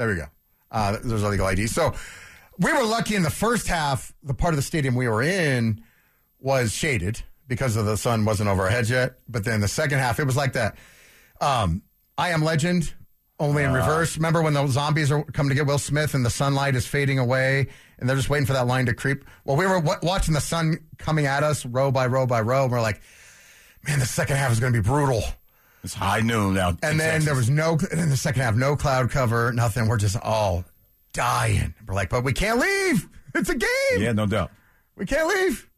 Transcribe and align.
There 0.00 0.08
we 0.08 0.14
go. 0.14 0.24
Uh, 0.70 0.96
there's 1.04 1.22
illegal 1.22 1.44
ID. 1.44 1.66
So 1.66 1.92
we 2.58 2.72
were 2.72 2.84
lucky 2.84 3.16
in 3.16 3.22
the 3.22 3.28
first 3.28 3.68
half. 3.68 4.14
The 4.22 4.32
part 4.32 4.54
of 4.54 4.56
the 4.56 4.62
stadium 4.62 4.94
we 4.94 5.06
were 5.06 5.20
in 5.20 5.84
was 6.38 6.72
shaded 6.72 7.22
because 7.46 7.76
of 7.76 7.84
the 7.84 7.98
sun 7.98 8.24
wasn't 8.24 8.48
over 8.48 8.62
our 8.62 8.70
heads 8.70 8.88
yet. 8.88 9.18
But 9.28 9.44
then 9.44 9.60
the 9.60 9.68
second 9.68 9.98
half, 9.98 10.18
it 10.18 10.24
was 10.24 10.38
like 10.38 10.54
that. 10.54 10.78
Um, 11.38 11.82
I 12.16 12.30
am 12.30 12.42
Legend, 12.42 12.94
only 13.38 13.62
in 13.62 13.74
reverse. 13.74 14.16
Remember 14.16 14.40
when 14.40 14.54
the 14.54 14.66
zombies 14.68 15.12
are 15.12 15.22
coming 15.22 15.50
to 15.50 15.54
get 15.54 15.66
Will 15.66 15.76
Smith 15.76 16.14
and 16.14 16.24
the 16.24 16.30
sunlight 16.30 16.76
is 16.76 16.86
fading 16.86 17.18
away 17.18 17.66
and 17.98 18.08
they're 18.08 18.16
just 18.16 18.30
waiting 18.30 18.46
for 18.46 18.54
that 18.54 18.66
line 18.66 18.86
to 18.86 18.94
creep? 18.94 19.26
Well, 19.44 19.58
we 19.58 19.66
were 19.66 19.82
w- 19.82 19.98
watching 20.02 20.32
the 20.32 20.40
sun 20.40 20.78
coming 20.96 21.26
at 21.26 21.42
us 21.42 21.66
row 21.66 21.90
by 21.90 22.06
row 22.06 22.26
by 22.26 22.40
row. 22.40 22.62
And 22.62 22.72
we're 22.72 22.80
like, 22.80 23.02
man, 23.86 23.98
the 23.98 24.06
second 24.06 24.36
half 24.36 24.50
is 24.50 24.60
going 24.60 24.72
to 24.72 24.80
be 24.80 24.82
brutal. 24.82 25.22
It's 25.82 25.94
high 25.94 26.20
noon 26.20 26.54
now. 26.54 26.76
And 26.82 27.00
then 27.00 27.24
there 27.24 27.34
was 27.34 27.48
no, 27.48 27.78
in 27.90 28.10
the 28.10 28.16
second 28.16 28.42
half, 28.42 28.54
no 28.54 28.76
cloud 28.76 29.10
cover, 29.10 29.52
nothing. 29.52 29.88
We're 29.88 29.96
just 29.96 30.16
all 30.22 30.64
dying. 31.12 31.74
We're 31.86 31.94
like, 31.94 32.10
but 32.10 32.24
we 32.24 32.32
can't 32.32 32.58
leave. 32.58 33.08
It's 33.32 33.48
a 33.48 33.54
game. 33.54 34.02
Yeah, 34.02 34.10
no 34.10 34.26
doubt. 34.26 34.50
We 34.96 35.06
can't 35.06 35.28
leave. 35.28 35.70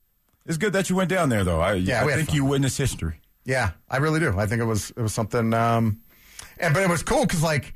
It's 0.46 0.56
good 0.56 0.72
that 0.72 0.88
you 0.88 0.96
went 0.96 1.10
down 1.10 1.28
there, 1.28 1.44
though. 1.44 1.60
I, 1.60 1.74
Yeah, 1.74 2.02
I 2.02 2.14
think 2.14 2.28
fun. 2.28 2.36
you 2.36 2.44
witnessed 2.46 2.78
history. 2.78 3.20
Yeah, 3.44 3.72
I 3.90 3.98
really 3.98 4.20
do. 4.20 4.38
I 4.38 4.46
think 4.46 4.62
it 4.62 4.64
was 4.64 4.88
it 4.90 5.02
was 5.02 5.12
something. 5.12 5.52
Um, 5.52 6.00
and 6.58 6.72
but 6.72 6.82
it 6.82 6.88
was 6.88 7.02
cool 7.02 7.26
because 7.26 7.42
like 7.42 7.74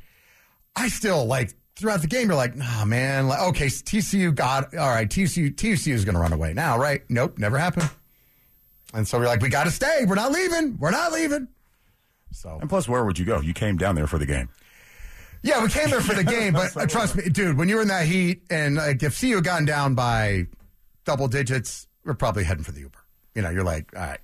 I 0.74 0.88
still 0.88 1.27
like 1.27 1.52
throughout 1.77 2.00
the 2.00 2.06
game 2.06 2.28
you're 2.28 2.36
like, 2.36 2.56
nah, 2.56 2.86
man. 2.86 3.28
Like, 3.28 3.41
okay, 3.48 3.66
TCU 3.66 4.34
got 4.34 4.74
all 4.74 4.88
right. 4.88 5.08
TCU 5.08 5.55
TCU 5.55 5.92
is 5.92 6.06
going 6.06 6.14
to 6.14 6.20
run 6.22 6.33
away 6.33 6.55
now, 6.55 6.78
right? 6.78 7.02
Nope, 7.11 7.36
never 7.38 7.58
happened. 7.58 7.91
And 8.95 9.06
so 9.06 9.19
we're 9.19 9.27
like, 9.27 9.42
we 9.42 9.50
got 9.50 9.64
to 9.64 9.70
stay. 9.70 10.05
We're 10.06 10.14
not 10.14 10.33
leaving. 10.33 10.78
We're 10.78 10.91
not 10.91 11.12
leaving. 11.12 11.48
So 12.36 12.58
And 12.60 12.68
plus, 12.68 12.86
where 12.88 13.04
would 13.04 13.18
you 13.18 13.24
go? 13.24 13.40
You 13.40 13.54
came 13.54 13.76
down 13.76 13.95
there 13.95 14.06
for 14.06 14.18
the 14.18 14.26
game. 14.26 14.48
yeah, 15.42 15.62
we 15.62 15.68
came 15.68 15.90
there 15.90 16.00
for 16.00 16.14
the 16.14 16.24
game, 16.36 16.52
but 16.52 16.90
trust 16.90 17.16
me, 17.16 17.28
dude, 17.28 17.56
when 17.56 17.68
you're 17.68 17.82
in 17.82 17.88
that 17.88 18.06
heat 18.06 18.42
and 18.50 18.77
like 18.77 19.02
if 19.02 19.18
CU 19.20 19.36
had 19.36 19.44
gotten 19.44 19.64
down 19.64 19.94
by 19.94 20.46
double 21.05 21.28
digits, 21.28 21.86
we're 22.05 22.14
probably 22.14 22.44
heading 22.44 22.64
for 22.64 22.72
the 22.72 22.80
Uber. 22.80 22.98
You 23.34 23.42
know, 23.42 23.50
you're 23.50 23.64
like, 23.64 23.91
all 23.96 24.02
right, 24.02 24.20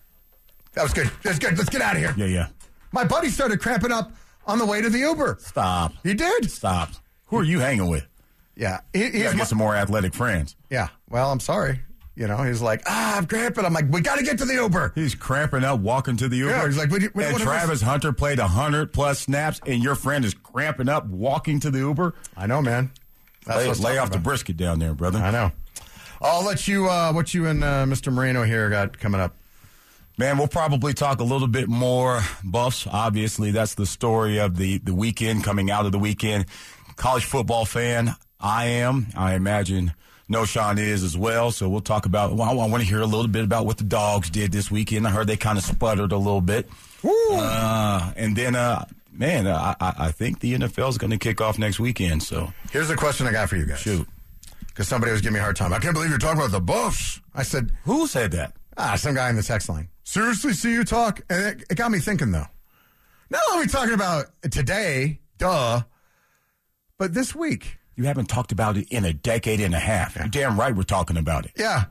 that 0.74 0.82
was 0.82 0.92
good. 0.92 1.10
That's 1.22 1.38
good. 1.38 1.56
Let's 1.56 1.70
get 1.70 1.80
out 1.82 1.96
of 1.96 2.00
here. 2.02 2.14
Yeah, 2.16 2.26
yeah. 2.26 2.48
My 2.92 3.04
buddy 3.04 3.28
started 3.28 3.60
cramping 3.60 3.92
up 3.92 4.12
on 4.46 4.58
the 4.58 4.66
way 4.66 4.80
to 4.82 4.90
the 4.90 4.98
Uber. 4.98 5.38
Stop. 5.40 5.92
He 6.02 6.14
did. 6.14 6.50
Stop. 6.50 6.90
Who 7.26 7.38
are 7.38 7.44
you 7.44 7.60
hanging 7.60 7.88
with? 7.88 8.06
Yeah. 8.56 8.80
He, 8.92 9.04
You 9.04 9.10
he's 9.10 9.22
gotta 9.22 9.34
my- 9.36 9.38
get 9.40 9.48
some 9.48 9.58
more 9.58 9.74
athletic 9.76 10.12
friends. 10.14 10.56
yeah. 10.70 10.88
Well, 11.08 11.30
I'm 11.32 11.40
sorry. 11.40 11.80
You 12.14 12.26
know, 12.26 12.42
he's 12.42 12.60
like, 12.60 12.82
ah, 12.86 13.16
I'm 13.16 13.26
cramping. 13.26 13.64
I'm 13.64 13.72
like, 13.72 13.90
we 13.90 14.02
got 14.02 14.18
to 14.18 14.24
get 14.24 14.36
to 14.38 14.44
the 14.44 14.54
Uber. 14.54 14.92
He's 14.94 15.14
cramping 15.14 15.64
up, 15.64 15.80
walking 15.80 16.18
to 16.18 16.28
the 16.28 16.36
Uber. 16.36 16.50
Yeah, 16.50 16.66
he's 16.66 16.76
like, 16.76 16.90
we 16.90 16.98
don't 16.98 17.16
and 17.16 17.38
Travis 17.38 17.80
Hunter 17.80 18.12
played 18.12 18.38
hundred 18.38 18.92
plus 18.92 19.20
snaps, 19.20 19.60
and 19.66 19.82
your 19.82 19.94
friend 19.94 20.24
is 20.24 20.34
cramping 20.34 20.90
up, 20.90 21.06
walking 21.06 21.58
to 21.60 21.70
the 21.70 21.78
Uber. 21.78 22.14
I 22.36 22.46
know, 22.46 22.60
man. 22.60 22.90
That's 23.46 23.58
Lay, 23.58 23.68
what 23.68 23.78
lay 23.80 23.98
off 23.98 24.10
the 24.10 24.18
brisket 24.18 24.56
down 24.56 24.78
there, 24.78 24.94
brother. 24.94 25.18
I 25.18 25.30
know. 25.30 25.52
I'll 26.20 26.44
let 26.44 26.68
you, 26.68 26.88
uh, 26.88 27.12
what 27.12 27.34
you 27.34 27.46
and 27.46 27.64
uh, 27.64 27.84
Mr. 27.86 28.12
Moreno 28.12 28.44
here 28.44 28.68
got 28.70 28.98
coming 28.98 29.20
up. 29.20 29.34
Man, 30.18 30.36
we'll 30.36 30.48
probably 30.48 30.92
talk 30.92 31.20
a 31.20 31.24
little 31.24 31.48
bit 31.48 31.68
more 31.68 32.20
buffs. 32.44 32.86
Obviously, 32.86 33.50
that's 33.50 33.74
the 33.74 33.86
story 33.86 34.38
of 34.38 34.56
the, 34.56 34.78
the 34.78 34.94
weekend, 34.94 35.42
coming 35.42 35.70
out 35.70 35.86
of 35.86 35.92
the 35.92 35.98
weekend. 35.98 36.44
College 36.96 37.24
football 37.24 37.64
fan, 37.64 38.14
I 38.38 38.66
am. 38.66 39.06
I 39.16 39.34
imagine 39.34 39.94
Knowshon 40.30 40.78
is 40.78 41.02
as 41.02 41.16
well. 41.16 41.50
So 41.50 41.68
we'll 41.68 41.80
talk 41.80 42.06
about, 42.06 42.32
well, 42.34 42.48
I 42.48 42.54
want 42.66 42.82
to 42.82 42.88
hear 42.88 43.00
a 43.00 43.06
little 43.06 43.28
bit 43.28 43.44
about 43.44 43.66
what 43.66 43.76
the 43.78 43.84
dogs 43.84 44.30
did 44.30 44.52
this 44.52 44.70
weekend. 44.70 45.06
I 45.06 45.10
heard 45.10 45.26
they 45.26 45.36
kind 45.36 45.58
of 45.58 45.64
sputtered 45.64 46.12
a 46.12 46.16
little 46.16 46.40
bit. 46.40 46.68
Uh, 47.04 48.12
and 48.16 48.36
then, 48.36 48.54
uh, 48.54 48.84
man, 49.12 49.46
I, 49.46 49.74
I 49.80 49.94
I 49.98 50.12
think 50.12 50.40
the 50.40 50.54
NFL 50.54 50.88
is 50.90 50.98
going 50.98 51.10
to 51.10 51.18
kick 51.18 51.40
off 51.40 51.58
next 51.58 51.80
weekend. 51.80 52.22
So 52.22 52.52
Here's 52.70 52.90
a 52.90 52.96
question 52.96 53.26
I 53.26 53.32
got 53.32 53.48
for 53.48 53.56
you 53.56 53.66
guys. 53.66 53.80
shoot. 53.80 54.06
Because 54.68 54.88
somebody 54.88 55.12
was 55.12 55.20
giving 55.20 55.34
me 55.34 55.40
a 55.40 55.42
hard 55.42 55.56
time. 55.56 55.72
I 55.74 55.78
can't 55.78 55.92
believe 55.94 56.08
you're 56.10 56.18
talking 56.18 56.38
about 56.38 56.50
the 56.52 56.60
Buffs. 56.60 57.20
I 57.34 57.42
said, 57.42 57.72
Who 57.84 58.06
said 58.06 58.30
that? 58.32 58.54
ah, 58.78 58.94
some 58.96 59.14
guy 59.14 59.28
in 59.28 59.36
the 59.36 59.42
text 59.42 59.68
line. 59.68 59.88
Seriously, 60.04 60.54
see 60.54 60.72
you 60.72 60.82
talk? 60.84 61.20
And 61.28 61.60
it, 61.60 61.64
it 61.70 61.74
got 61.76 61.90
me 61.90 61.98
thinking, 61.98 62.32
though. 62.32 62.46
Not 63.28 63.42
only 63.52 63.66
talking 63.66 63.92
about 63.94 64.26
today, 64.50 65.20
duh, 65.38 65.82
but 66.98 67.12
this 67.14 67.34
week. 67.34 67.76
You 67.94 68.04
haven't 68.04 68.26
talked 68.26 68.52
about 68.52 68.76
it 68.76 68.88
in 68.90 69.04
a 69.04 69.12
decade 69.12 69.60
and 69.60 69.74
a 69.74 69.78
half. 69.78 70.16
You're 70.16 70.28
damn 70.28 70.58
right 70.58 70.74
we're 70.74 70.82
talking 70.82 71.16
about 71.16 71.44
it. 71.44 71.52
Yeah. 71.56 71.84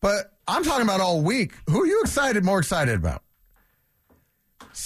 But 0.00 0.32
I'm 0.46 0.64
talking 0.64 0.84
about 0.84 1.00
all 1.00 1.22
week. 1.22 1.52
Who 1.68 1.82
are 1.82 1.86
you 1.86 2.00
excited, 2.02 2.44
more 2.44 2.58
excited 2.58 2.94
about? 2.94 3.22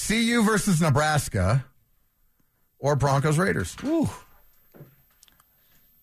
CU 0.07 0.43
versus 0.43 0.81
Nebraska 0.81 1.65
or 2.79 2.97
Broncos 2.97 3.39
Raiders? 3.39 3.77
Ooh. 3.85 4.09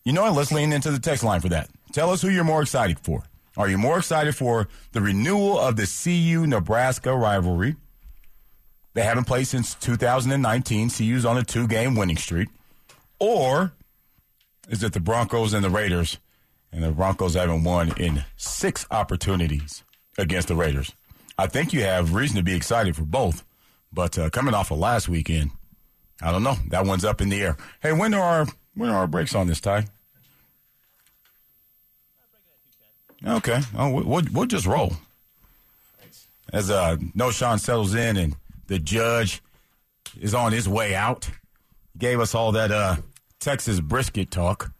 You 0.04 0.12
know 0.12 0.22
what? 0.22 0.34
Let's 0.34 0.52
lean 0.52 0.72
into 0.72 0.90
the 0.90 0.98
text 0.98 1.24
line 1.24 1.40
for 1.40 1.48
that. 1.48 1.68
Tell 1.92 2.10
us 2.10 2.22
who 2.22 2.28
you're 2.28 2.44
more 2.44 2.62
excited 2.62 2.98
for. 3.00 3.24
Are 3.56 3.68
you 3.68 3.78
more 3.78 3.98
excited 3.98 4.36
for 4.36 4.68
the 4.92 5.00
renewal 5.00 5.58
of 5.58 5.76
the 5.76 5.86
CU 5.86 6.46
Nebraska 6.46 7.14
rivalry? 7.14 7.76
They 8.94 9.02
haven't 9.02 9.24
played 9.24 9.46
since 9.46 9.74
2019. 9.74 10.90
CU's 10.90 11.24
on 11.24 11.36
a 11.36 11.42
two 11.42 11.66
game 11.66 11.94
winning 11.94 12.16
streak. 12.16 12.48
Or 13.18 13.72
is 14.70 14.80
that 14.80 14.94
the 14.94 15.00
Broncos 15.00 15.52
and 15.52 15.62
the 15.62 15.68
Raiders? 15.70 16.16
And 16.72 16.82
the 16.84 16.92
Broncos 16.92 17.34
haven't 17.34 17.64
won 17.64 17.92
in 17.98 18.24
six 18.36 18.86
opportunities 18.90 19.82
against 20.16 20.48
the 20.48 20.54
Raiders. 20.54 20.94
I 21.36 21.46
think 21.48 21.72
you 21.72 21.82
have 21.82 22.14
reason 22.14 22.36
to 22.36 22.42
be 22.44 22.54
excited 22.54 22.94
for 22.96 23.02
both. 23.02 23.44
But 23.92 24.16
uh, 24.16 24.30
coming 24.30 24.54
off 24.54 24.70
of 24.70 24.78
last 24.78 25.08
weekend, 25.08 25.50
I 26.22 26.30
don't 26.30 26.44
know. 26.44 26.54
That 26.68 26.86
one's 26.86 27.04
up 27.04 27.20
in 27.20 27.28
the 27.28 27.42
air. 27.42 27.56
Hey, 27.82 27.92
when 27.92 28.14
are 28.14 28.20
our 28.22 28.46
when 28.74 28.88
are 28.88 28.98
our 28.98 29.06
breaks 29.08 29.34
on 29.34 29.48
this, 29.48 29.60
Ty? 29.60 29.86
Okay. 33.26 33.60
Oh, 33.76 33.90
we- 33.90 34.02
we'll, 34.02 34.22
we'll 34.32 34.46
just 34.46 34.66
roll. 34.66 34.92
As 36.52 36.70
uh, 36.70 36.96
Knowshon 37.16 37.60
settles 37.60 37.94
in 37.94 38.16
and 38.16 38.36
the 38.66 38.78
judge 38.78 39.42
is 40.20 40.34
on 40.34 40.52
his 40.52 40.68
way 40.68 40.94
out, 40.94 41.28
gave 41.98 42.18
us 42.20 42.34
all 42.34 42.52
that 42.52 42.70
uh, 42.72 42.96
Texas 43.40 43.80
brisket 43.80 44.30
talk. 44.30 44.72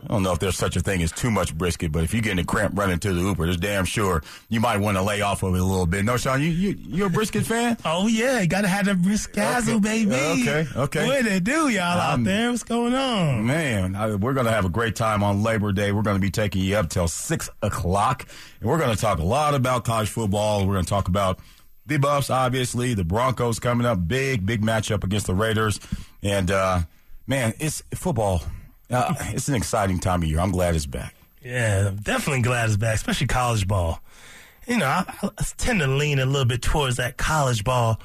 I 0.00 0.06
don't 0.06 0.22
know 0.22 0.32
if 0.32 0.38
there's 0.38 0.56
such 0.56 0.76
a 0.76 0.80
thing 0.80 1.02
as 1.02 1.10
too 1.10 1.28
much 1.28 1.58
brisket, 1.58 1.90
but 1.90 2.04
if 2.04 2.12
you're 2.14 2.22
getting 2.22 2.38
a 2.38 2.44
cramp 2.44 2.78
running 2.78 3.00
to 3.00 3.12
the 3.12 3.20
Uber, 3.20 3.46
there's 3.46 3.56
damn 3.56 3.84
sure 3.84 4.22
you 4.48 4.60
might 4.60 4.76
want 4.76 4.96
to 4.96 5.02
lay 5.02 5.22
off 5.22 5.42
of 5.42 5.56
it 5.56 5.60
a 5.60 5.64
little 5.64 5.86
bit. 5.86 6.06
Knowshon, 6.06 6.38
you 6.40 6.46
you 6.50 6.76
you 6.78 7.06
a 7.06 7.08
brisket 7.08 7.44
fan? 7.44 7.76
Oh 7.84 8.06
yeah, 8.06 8.44
gotta 8.44 8.68
have 8.68 8.86
the 8.86 8.92
briskazzle, 8.92 9.78
Okay. 9.78 10.04
baby. 10.04 10.14
Okay, 10.48 10.66
okay. 10.76 11.04
What 11.06 11.24
they 11.24 11.40
do, 11.40 11.68
y'all 11.68 12.00
Um, 12.00 12.20
out 12.20 12.24
there? 12.24 12.50
What's 12.52 12.62
going 12.62 12.94
on? 12.94 13.44
Man, 13.44 13.96
I, 13.96 14.14
we're 14.14 14.34
going 14.34 14.46
to 14.46 14.52
have 14.52 14.64
a 14.64 14.68
great 14.68 14.94
time 14.94 15.24
on 15.24 15.42
Labor 15.42 15.72
Day. 15.72 15.90
We're 15.90 16.02
going 16.02 16.16
to 16.16 16.20
be 16.20 16.30
taking 16.30 16.62
you 16.62 16.76
up 16.76 16.90
till 16.90 17.08
6 17.08 17.50
o'clock. 17.62 18.24
And 18.60 18.70
we're 18.70 18.78
going 18.78 18.94
to 18.94 19.00
talk 19.00 19.18
a 19.18 19.24
lot 19.24 19.54
about 19.54 19.84
college 19.84 20.08
football. 20.10 20.64
We're 20.64 20.74
going 20.74 20.84
to 20.84 20.90
talk 20.90 21.08
about 21.08 21.40
the 21.88 21.96
Buffs, 21.96 22.30
obviously, 22.30 22.94
the 22.94 23.04
Broncos 23.04 23.58
coming 23.58 23.86
up. 23.86 24.06
Big, 24.06 24.46
big 24.46 24.62
matchup 24.62 25.04
against 25.04 25.26
the 25.26 25.34
Raiders. 25.34 25.80
And, 26.22 26.50
uh, 26.50 26.82
man, 27.26 27.54
it's 27.58 27.82
football. 27.94 28.42
Uh, 28.90 29.14
it's 29.30 29.48
an 29.48 29.54
exciting 29.54 29.98
time 29.98 30.22
of 30.22 30.28
year. 30.28 30.38
I'm 30.40 30.52
glad 30.52 30.74
it's 30.76 30.86
back. 30.86 31.14
Yeah, 31.42 31.90
definitely 32.02 32.42
glad 32.42 32.68
it's 32.68 32.76
back, 32.76 32.94
especially 32.94 33.26
college 33.26 33.66
ball. 33.66 34.00
You 34.66 34.78
know, 34.78 34.86
I, 34.86 35.04
I 35.22 35.44
tend 35.56 35.80
to 35.80 35.86
lean 35.86 36.18
a 36.18 36.26
little 36.26 36.44
bit 36.44 36.62
towards 36.62 36.96
that 36.96 37.16
college 37.16 37.64
ball 37.64 38.00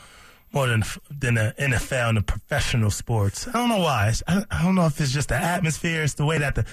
more 0.53 0.67
than 0.67 0.83
than 1.09 1.33
the 1.35 1.53
NFL 1.59 2.09
and 2.09 2.17
the 2.17 2.21
professional 2.21 2.91
sports. 2.91 3.47
I 3.47 3.51
don't 3.53 3.69
know 3.69 3.79
why. 3.79 4.13
I, 4.27 4.43
I 4.51 4.63
don't 4.63 4.75
know 4.75 4.85
if 4.85 4.99
it's 5.01 5.11
just 5.11 5.29
the 5.29 5.35
atmosphere. 5.35 6.03
It's 6.03 6.13
the 6.13 6.25
way 6.25 6.37
that 6.37 6.55
the 6.55 6.65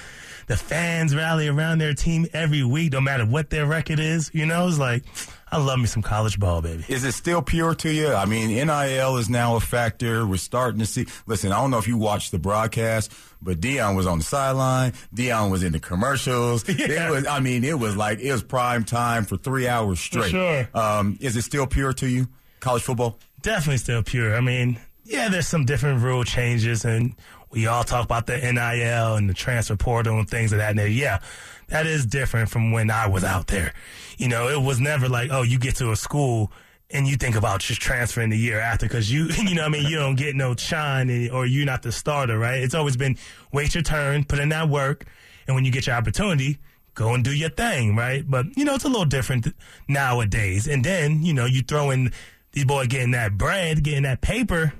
the 0.47 0.57
fans 0.57 1.15
rally 1.15 1.49
around 1.49 1.79
their 1.79 1.95
team 1.95 2.27
every 2.33 2.63
week, 2.65 2.93
no 2.93 3.01
matter 3.01 3.25
what 3.25 3.51
their 3.51 3.67
record 3.67 4.01
is. 4.01 4.31
You 4.35 4.47
know, 4.47 4.67
it's 4.69 4.79
like 4.79 5.05
I 5.53 5.59
love 5.59 5.79
me 5.79 5.87
some 5.87 6.03
college 6.03 6.39
ball, 6.39 6.61
baby. 6.63 6.85
Is 6.89 7.05
it 7.05 7.13
still 7.13 7.43
pure 7.43 7.75
to 7.77 7.91
you? 7.93 8.13
I 8.13 8.25
mean, 8.27 8.49
NIL 8.49 9.17
is 9.17 9.29
now 9.31 9.57
a 9.57 9.61
factor. 9.61 10.27
We're 10.27 10.37
starting 10.37 10.81
to 10.81 10.87
see. 10.87 11.07
Listen, 11.27 11.51
I 11.53 11.61
don't 11.61 11.71
know 11.71 11.79
if 11.79 11.89
you 11.89 11.97
watched 11.97 12.31
the 12.33 12.39
broadcast, 12.39 13.13
but 13.41 13.60
Deion 13.60 13.97
was 13.97 14.07
on 14.07 14.19
the 14.19 14.25
sideline. 14.25 14.93
Deion 15.15 15.51
was 15.51 15.63
in 15.63 15.72
the 15.72 15.81
commercials. 15.81 16.65
Yeah. 16.81 17.09
It 17.09 17.10
was. 17.10 17.27
I 17.27 17.41
mean, 17.41 17.65
it 17.65 17.78
was 17.78 17.97
like 17.97 18.21
it 18.21 18.31
was 18.33 18.43
prime 18.43 18.84
time 18.84 19.25
for 19.25 19.37
three 19.37 19.66
hours 19.69 20.01
straight. 20.01 20.31
sure. 20.31 20.69
Um, 20.75 21.16
is 21.21 21.37
it 21.37 21.43
still 21.43 21.66
pure 21.66 21.93
to 21.95 22.09
you? 22.09 22.28
College 22.60 22.83
football? 22.83 23.19
Definitely 23.42 23.78
still 23.78 24.03
pure. 24.03 24.37
I 24.37 24.41
mean, 24.41 24.81
yeah, 25.04 25.28
there's 25.28 25.48
some 25.48 25.65
different 25.65 26.03
rule 26.03 26.25
changes, 26.25 26.84
and 26.84 27.15
we 27.51 27.66
all 27.66 27.84
talk 27.84 28.04
about 28.04 28.27
the 28.27 28.37
NIL 28.37 29.16
and 29.16 29.28
the 29.28 29.34
transfer 29.34 29.77
portal 29.77 30.19
and 30.19 30.28
things 30.28 30.53
of 30.53 30.59
that 30.59 30.77
nature. 30.77 30.89
Yeah, 30.89 31.21
that 31.69 31.87
is 31.87 32.07
different 32.07 32.51
from 32.51 32.72
when 32.72 32.91
I 32.91 33.09
was 33.09 33.25
out 33.25 33.48
there. 33.48 33.72
You 34.19 34.28
know, 34.28 34.48
it 34.48 34.60
was 34.60 34.81
never 34.81 35.09
like, 35.09 35.31
oh, 35.33 35.42
you 35.42 35.59
get 35.59 35.77
to 35.77 35.91
a 35.91 35.97
school 35.97 36.53
and 36.91 37.07
you 37.07 37.16
think 37.16 37.37
about 37.37 37.60
just 37.60 37.81
transferring 37.81 38.31
the 38.31 38.37
year 38.37 38.59
after 38.59 38.87
because 38.87 39.10
you, 39.13 39.27
you 39.47 39.54
know, 39.54 39.65
I 39.65 39.69
mean, 39.69 39.87
you 39.87 39.97
don't 39.97 40.16
get 40.16 40.34
no 40.34 40.54
shine 40.57 41.31
or 41.31 41.47
you're 41.47 41.66
not 41.66 41.83
the 41.83 41.92
starter, 41.92 42.39
right? 42.39 42.63
It's 42.63 42.75
always 42.75 42.97
been 42.97 43.16
wait 43.53 43.75
your 43.75 43.83
turn, 43.83 44.25
put 44.25 44.39
in 44.39 44.51
that 44.51 44.69
work, 44.69 45.07
and 45.47 45.54
when 45.54 45.65
you 45.65 45.72
get 45.72 45.87
your 45.87 45.97
opportunity, 45.97 46.59
go 46.95 47.15
and 47.15 47.25
do 47.25 47.33
your 47.33 47.51
thing, 47.51 47.97
right? 47.97 48.28
But 48.28 48.57
you 48.57 48.65
know, 48.65 48.75
it's 48.75 48.84
a 48.84 48.89
little 48.89 49.04
different 49.04 49.48
nowadays. 49.89 50.66
And 50.66 50.84
then 50.84 51.22
you 51.22 51.33
know, 51.33 51.47
you 51.47 51.63
throw 51.63 51.91
in 51.91 52.13
these 52.53 52.65
boys 52.65 52.89
getting 52.89 53.13
that 53.13 53.39
bread, 53.39 53.83
getting 53.85 54.03
that 54.03 54.21
paper. 54.21 54.73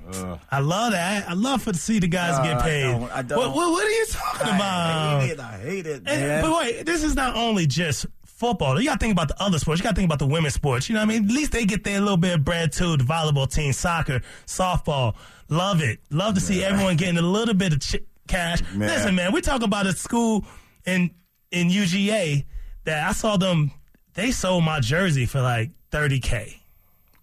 I 0.51 0.59
love 0.59 0.91
that. 0.91 1.29
I 1.29 1.33
love 1.33 1.61
for 1.63 1.71
to 1.71 1.77
see 1.77 1.99
the 1.99 2.07
guys 2.07 2.37
Uh, 2.37 2.43
get 2.43 2.57
I 2.57 2.61
paid. 2.63 2.83
don't- 2.83 3.11
I 3.11 3.21
don't. 3.21 3.37
What, 3.37 3.55
what, 3.55 3.71
what 3.71 3.85
are 3.85 3.89
you 3.89 4.05
talking 4.09 4.47
about? 4.55 4.61
I 4.61 5.21
hate 5.21 5.31
it. 5.31 5.39
I 5.39 5.57
hate 5.59 5.85
it, 5.87 5.95
And- 6.05 6.05
man. 6.05 6.41
but 6.43 6.57
wait, 6.57 6.85
this 6.85 7.03
is 7.03 7.15
not 7.15 7.35
only 7.35 7.65
just 7.67 8.05
football. 8.25 8.79
You 8.79 8.87
got 8.87 8.99
to 8.99 9.03
think 9.05 9.13
about 9.13 9.27
the 9.29 9.41
other 9.41 9.57
sports. 9.59 9.79
You 9.79 9.83
got 9.83 9.91
to 9.91 9.95
think 9.95 10.07
about 10.07 10.19
the 10.19 10.27
women's 10.27 10.53
sports. 10.55 10.89
You 10.89 10.95
know 10.95 11.01
what 11.01 11.13
I 11.15 11.19
mean? 11.19 11.25
At 11.29 11.31
least 11.31 11.51
they 11.53 11.63
get 11.65 11.83
their 11.83 11.99
little 12.01 12.17
bit 12.17 12.33
of 12.33 12.43
bread 12.43 12.71
too. 12.73 12.97
The 12.97 13.03
volleyball 13.03 13.49
team, 13.51 13.71
soccer, 13.71 14.21
softball. 14.47 15.15
Love 15.47 15.81
it. 15.81 15.99
Love 16.09 16.33
to 16.35 16.41
see 16.41 16.63
everyone 16.63 16.95
getting 16.97 17.17
a 17.17 17.21
little 17.21 17.53
bit 17.53 17.73
of 17.73 17.79
ch- 17.79 17.97
cash. 18.27 18.61
Man. 18.73 18.89
Listen, 18.89 19.15
man, 19.15 19.31
we 19.31 19.41
talk 19.41 19.61
about 19.63 19.85
a 19.87 19.93
school 19.93 20.45
in 20.85 21.11
in 21.51 21.69
UGA 21.69 22.45
that 22.85 23.07
I 23.07 23.11
saw 23.13 23.37
them. 23.37 23.71
They 24.13 24.31
sold 24.31 24.63
my 24.63 24.79
jersey 24.79 25.25
for 25.25 25.41
like 25.41 25.71
thirty 25.91 26.19
k. 26.19 26.60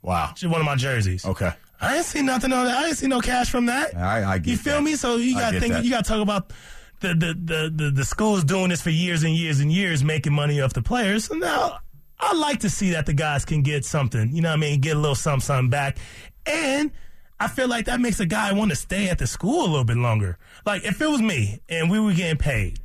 wow. 0.02 0.32
Just 0.34 0.50
one 0.50 0.60
of 0.60 0.64
my 0.66 0.76
jerseys. 0.76 1.24
Okay. 1.24 1.50
I 1.80 1.92
didn't 1.94 2.06
see 2.06 2.22
nothing 2.22 2.52
on 2.52 2.64
that. 2.66 2.78
I 2.78 2.82
didn't 2.82 2.96
see 2.98 3.06
no 3.06 3.20
cash 3.20 3.50
from 3.50 3.66
that. 3.66 3.96
I- 3.96 4.24
I 4.34 4.38
get 4.38 4.50
You 4.50 4.56
feel 4.56 4.74
that. 4.76 4.82
me? 4.82 4.96
So 4.96 5.16
you 5.16 5.34
got 5.34 5.52
to 5.52 5.60
think. 5.60 5.72
that. 5.74 5.84
You 5.84 5.90
got 5.90 6.04
to 6.04 6.08
talk 6.10 6.20
about 6.22 6.52
the 7.00 7.08
the, 7.14 7.34
the 7.44 7.72
the 7.84 7.90
the 7.92 8.04
schools 8.04 8.42
doing 8.42 8.70
this 8.70 8.82
for 8.82 8.90
years 8.90 9.22
and 9.22 9.34
years 9.34 9.60
and 9.60 9.70
years, 9.72 10.02
making 10.02 10.32
money 10.32 10.60
off 10.60 10.72
the 10.72 10.82
players. 10.82 11.26
So 11.26 11.34
now 11.34 11.78
I 12.18 12.32
like 12.34 12.58
to 12.60 12.70
see 12.70 12.90
that 12.90 13.06
the 13.06 13.12
guys 13.12 13.44
can 13.44 13.62
get 13.62 13.84
something. 13.84 14.34
You 14.34 14.42
know 14.42 14.48
what 14.50 14.54
I 14.54 14.60
mean? 14.60 14.80
Get 14.80 14.96
a 14.96 14.98
little 14.98 15.14
something, 15.14 15.40
something 15.40 15.70
back, 15.70 15.98
and 16.46 16.90
I 17.38 17.46
feel 17.46 17.68
like 17.68 17.84
that 17.84 18.00
makes 18.00 18.18
a 18.18 18.26
guy 18.26 18.52
want 18.52 18.70
to 18.70 18.76
stay 18.76 19.08
at 19.08 19.18
the 19.18 19.28
school 19.28 19.60
a 19.62 19.68
little 19.68 19.84
bit 19.84 19.96
longer. 19.98 20.36
Like 20.66 20.84
if 20.84 21.00
it 21.00 21.08
was 21.08 21.22
me 21.22 21.60
and 21.68 21.88
we 21.88 22.00
were 22.00 22.12
getting 22.12 22.38
paid, 22.38 22.80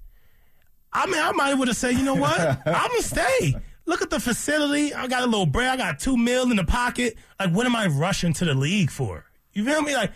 I 0.92 1.07
mean, 1.07 1.19
I 1.19 1.31
might 1.31 1.56
would 1.56 1.68
have 1.68 1.77
said, 1.77 1.95
you 1.95 2.04
know 2.04 2.13
what? 2.13 2.39
I'm 2.68 2.89
gonna 2.89 3.01
stay. 3.01 3.56
Look 3.85 4.01
at 4.01 4.09
the 4.09 4.19
facility. 4.19 4.94
I 4.94 5.07
got 5.07 5.24
a 5.24 5.25
little 5.25 5.45
bread. 5.45 5.69
I 5.69 5.77
got 5.77 6.00
two 6.00 6.15
mil 6.18 6.50
in 6.50 6.56
the 6.57 6.63
pocket. 6.63 7.18
Like, 7.39 7.51
what 7.51 7.65
am 7.65 7.75
I 7.75 7.88
rushing 7.88 8.33
to 8.33 8.45
the 8.45 8.53
league 8.53 8.89
for? 8.89 9.25
You 9.51 9.65
feel 9.65 9.81
me? 9.81 9.94
Like, 9.95 10.12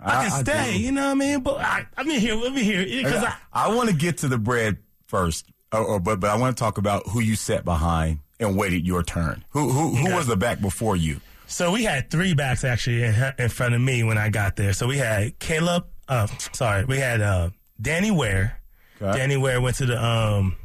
I 0.00 0.10
can 0.24 0.32
I- 0.32 0.36
I 0.36 0.42
stay. 0.42 0.72
do. 0.74 0.78
You 0.80 0.92
know 0.92 1.04
what 1.06 1.10
I 1.10 1.14
mean? 1.14 1.40
But 1.40 1.60
I, 1.60 1.86
I'm 1.96 2.08
in 2.10 2.20
here. 2.20 2.34
Let 2.34 2.52
me 2.52 2.62
here 2.62 2.84
because 2.84 3.24
I, 3.24 3.34
I, 3.52 3.74
want 3.74 3.88
to 3.90 3.94
get 3.94 4.18
to 4.18 4.28
the 4.28 4.38
bread 4.38 4.78
first, 5.06 5.46
or, 5.72 5.80
or, 5.80 6.00
but 6.00 6.20
but 6.20 6.30
I 6.30 6.36
want 6.36 6.56
to 6.56 6.60
talk 6.60 6.78
about 6.78 7.08
who 7.08 7.20
you 7.20 7.34
sat 7.36 7.64
behind 7.64 8.20
and 8.40 8.56
waited 8.56 8.86
your 8.86 9.02
turn. 9.02 9.44
Who 9.50 9.68
who 9.70 9.94
who 9.96 10.06
Okay. 10.06 10.14
was 10.16 10.26
the 10.26 10.36
back 10.36 10.60
before 10.60 10.96
you? 10.96 11.20
So 11.46 11.70
we 11.72 11.84
had 11.84 12.10
three 12.10 12.34
backs 12.34 12.64
actually 12.64 13.02
in, 13.02 13.14
in 13.38 13.48
front 13.48 13.74
of 13.74 13.80
me 13.80 14.02
when 14.04 14.16
I 14.16 14.30
got 14.30 14.56
there. 14.56 14.72
So 14.72 14.86
we 14.86 14.96
had 14.98 15.38
Caleb. 15.38 15.86
Uh, 16.08 16.26
sorry, 16.52 16.84
we 16.84 16.98
had 16.98 17.20
uh, 17.20 17.50
Danny 17.80 18.10
Ware. 18.10 18.60
Okay. 19.00 19.18
Danny 19.18 19.36
Ware 19.36 19.60
went 19.60 19.76
to 19.76 19.86
the. 19.86 20.02
Um, 20.02 20.56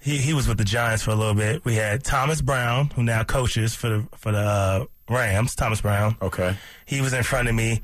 he 0.00 0.18
he 0.18 0.34
was 0.34 0.48
with 0.48 0.58
the 0.58 0.64
Giants 0.64 1.02
for 1.02 1.10
a 1.10 1.14
little 1.14 1.34
bit. 1.34 1.64
We 1.64 1.74
had 1.74 2.04
Thomas 2.04 2.40
Brown, 2.40 2.90
who 2.90 3.02
now 3.02 3.24
coaches 3.24 3.74
for 3.74 3.88
the 3.88 4.08
for 4.16 4.32
the 4.32 4.38
uh, 4.38 4.84
Rams. 5.08 5.54
Thomas 5.54 5.80
Brown. 5.80 6.16
Okay. 6.22 6.56
He 6.86 7.00
was 7.00 7.12
in 7.12 7.22
front 7.22 7.48
of 7.48 7.54
me, 7.54 7.82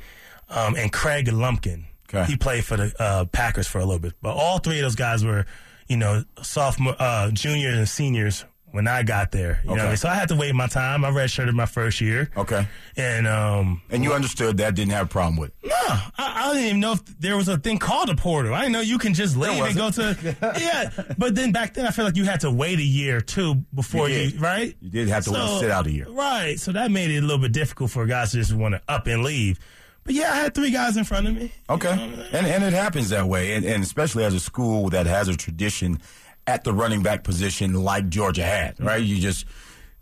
um, 0.49 0.77
and 0.77 0.93
Kregg 0.93 1.31
Lumpkin. 1.33 1.87
Okay. 2.09 2.25
He 2.31 2.37
played 2.37 2.65
for 2.65 2.77
the 2.77 2.95
uh, 2.99 3.25
Packers 3.27 3.67
for 3.67 3.79
a 3.79 3.85
little 3.85 3.99
bit, 3.99 4.15
but 4.23 4.35
all 4.37 4.59
three 4.59 4.79
of 4.79 4.83
those 4.83 4.95
guys 4.95 5.25
were, 5.25 5.47
you 5.89 5.97
know, 5.97 6.23
sophomore, 6.43 6.95
uh, 6.99 7.31
juniors, 7.31 7.77
and 7.77 7.89
seniors 7.89 8.45
when 8.75 8.89
I 8.89 9.05
got 9.05 9.31
there. 9.31 9.61
You 9.63 9.69
know, 9.69 9.73
what 9.75 9.79
I 9.79 9.83
Okay. 9.83 9.89
mean? 9.91 9.97
so 9.99 10.09
I 10.09 10.15
had 10.17 10.29
to 10.31 10.35
wait 10.35 10.53
my 10.55 10.67
time. 10.67 11.05
I 11.05 11.11
redshirted 11.11 11.53
my 11.53 11.65
first 11.67 12.01
year, 12.01 12.29
Okay. 12.37 12.67
and 12.97 13.27
um, 13.29 13.81
And 13.89 14.03
you 14.03 14.13
understood 14.13 14.57
that, 14.57 14.75
didn't 14.75 14.91
have 14.93 15.07
a 15.07 15.09
problem 15.09 15.37
with 15.37 15.51
it. 15.63 15.69
no, 15.69 15.75
I, 15.79 16.11
I 16.19 16.53
didn't 16.55 16.67
even 16.69 16.81
know 16.81 16.93
if 16.95 17.05
there 17.21 17.37
was 17.37 17.47
a 17.49 17.57
thing 17.57 17.79
called 17.79 18.11
a 18.11 18.17
portal. 18.17 18.53
I 18.53 18.61
didn't 18.63 18.73
know 18.73 18.81
you 18.81 18.99
can 18.99 19.15
just 19.15 19.37
leave 19.37 19.63
and 19.63 19.77
go 19.77 19.91
to. 19.93 20.37
yeah, 20.59 20.91
but 21.17 21.37
then 21.37 21.53
back 21.53 21.75
then 21.75 21.87
I 21.87 21.91
feel 21.93 22.05
like 22.05 22.17
you 22.17 22.25
had 22.25 22.41
to 22.41 22.51
wait 22.51 22.81
a 22.81 22.83
year 22.83 23.19
or 23.19 23.21
two 23.21 23.55
before 23.73 24.09
You 24.09 24.19
you, 24.19 24.39
right? 24.41 24.75
You 24.81 24.91
did 24.91 25.09
have 25.09 25.25
to 25.25 25.59
sit 25.61 25.71
out 25.71 25.87
a 25.87 25.93
year. 25.93 26.07
Right. 26.11 26.59
So 26.59 26.73
that 26.73 26.91
made 26.91 27.11
it 27.13 27.19
a 27.19 27.23
little 27.23 27.39
bit 27.39 27.53
difficult 27.53 27.93
for 27.93 28.05
guys 28.07 28.33
to 28.33 28.39
just 28.39 28.53
want 28.53 28.75
to 28.75 28.83
up 28.89 29.07
and 29.07 29.23
leave. 29.23 29.61
But 30.03 30.15
yeah, 30.15 30.33
I 30.33 30.37
had 30.37 30.55
three 30.55 30.71
guys 30.71 30.97
in 30.99 31.05
front 31.05 31.29
of 31.29 31.35
me. 31.35 31.51
Okay. 31.71 31.91
And 32.33 32.47
and 32.47 32.63
it 32.65 32.73
happens 32.75 33.09
that 33.11 33.27
way, 33.27 33.55
and, 33.55 33.65
and 33.65 33.83
especially 33.83 34.25
as 34.25 34.35
a 34.35 34.41
school 34.41 34.91
that 34.91 35.07
has 35.07 35.29
a 35.29 35.37
tradition 35.37 36.01
at 36.47 36.65
the 36.65 36.73
running 36.73 37.03
back 37.03 37.25
position 37.25 37.75
like 37.75 38.09
Georgia 38.09 38.45
had, 38.45 38.79
right? 38.81 39.03
You 39.03 39.21
just 39.21 39.47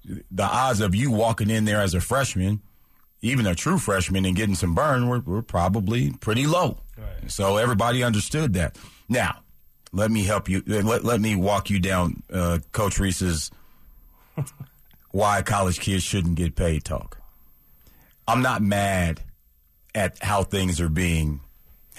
the 0.04 0.44
odds 0.44 0.80
of 0.80 0.94
you 0.94 1.10
walking 1.10 1.50
in 1.50 1.64
there 1.64 1.80
as 1.80 1.94
a 1.94 2.00
freshman, 2.00 2.60
even 3.20 3.46
a 3.46 3.54
true 3.54 3.78
freshman, 3.78 4.24
and 4.24 4.34
getting 4.34 4.54
some 4.54 4.74
burn 4.74 5.08
were, 5.08 5.20
were 5.20 5.42
probably 5.42 6.12
pretty 6.12 6.46
low. 6.46 6.78
Right. 6.98 7.30
So 7.30 7.56
everybody 7.56 8.02
understood 8.02 8.54
that. 8.54 8.76
Now, 9.08 9.40
let 9.92 10.10
me 10.10 10.24
help 10.24 10.48
you. 10.48 10.62
Let, 10.66 11.04
let 11.04 11.20
me 11.20 11.36
walk 11.36 11.70
you 11.70 11.78
down 11.78 12.22
uh, 12.32 12.58
Coach 12.72 12.98
Reese's 12.98 13.50
why 15.10 15.42
college 15.42 15.78
kids 15.78 16.02
shouldn't 16.02 16.34
get 16.34 16.56
paid 16.56 16.84
talk. 16.84 17.18
I'm 18.26 18.42
not 18.42 18.62
mad 18.62 19.20
at 19.94 20.22
how 20.22 20.42
things 20.42 20.80
are 20.80 20.88
being 20.88 21.40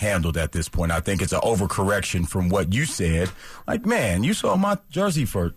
handled 0.03 0.37
at 0.37 0.51
this 0.51 0.69
point. 0.69 0.91
I 0.91 0.99
think 0.99 1.21
it's 1.23 1.33
an 1.33 1.39
overcorrection 1.41 2.27
from 2.29 2.49
what 2.49 2.71
you 2.73 2.85
said. 2.85 3.31
Like, 3.67 3.85
man, 3.85 4.23
you 4.23 4.33
sold 4.35 4.59
my 4.59 4.77
jersey 4.91 5.25
for 5.25 5.55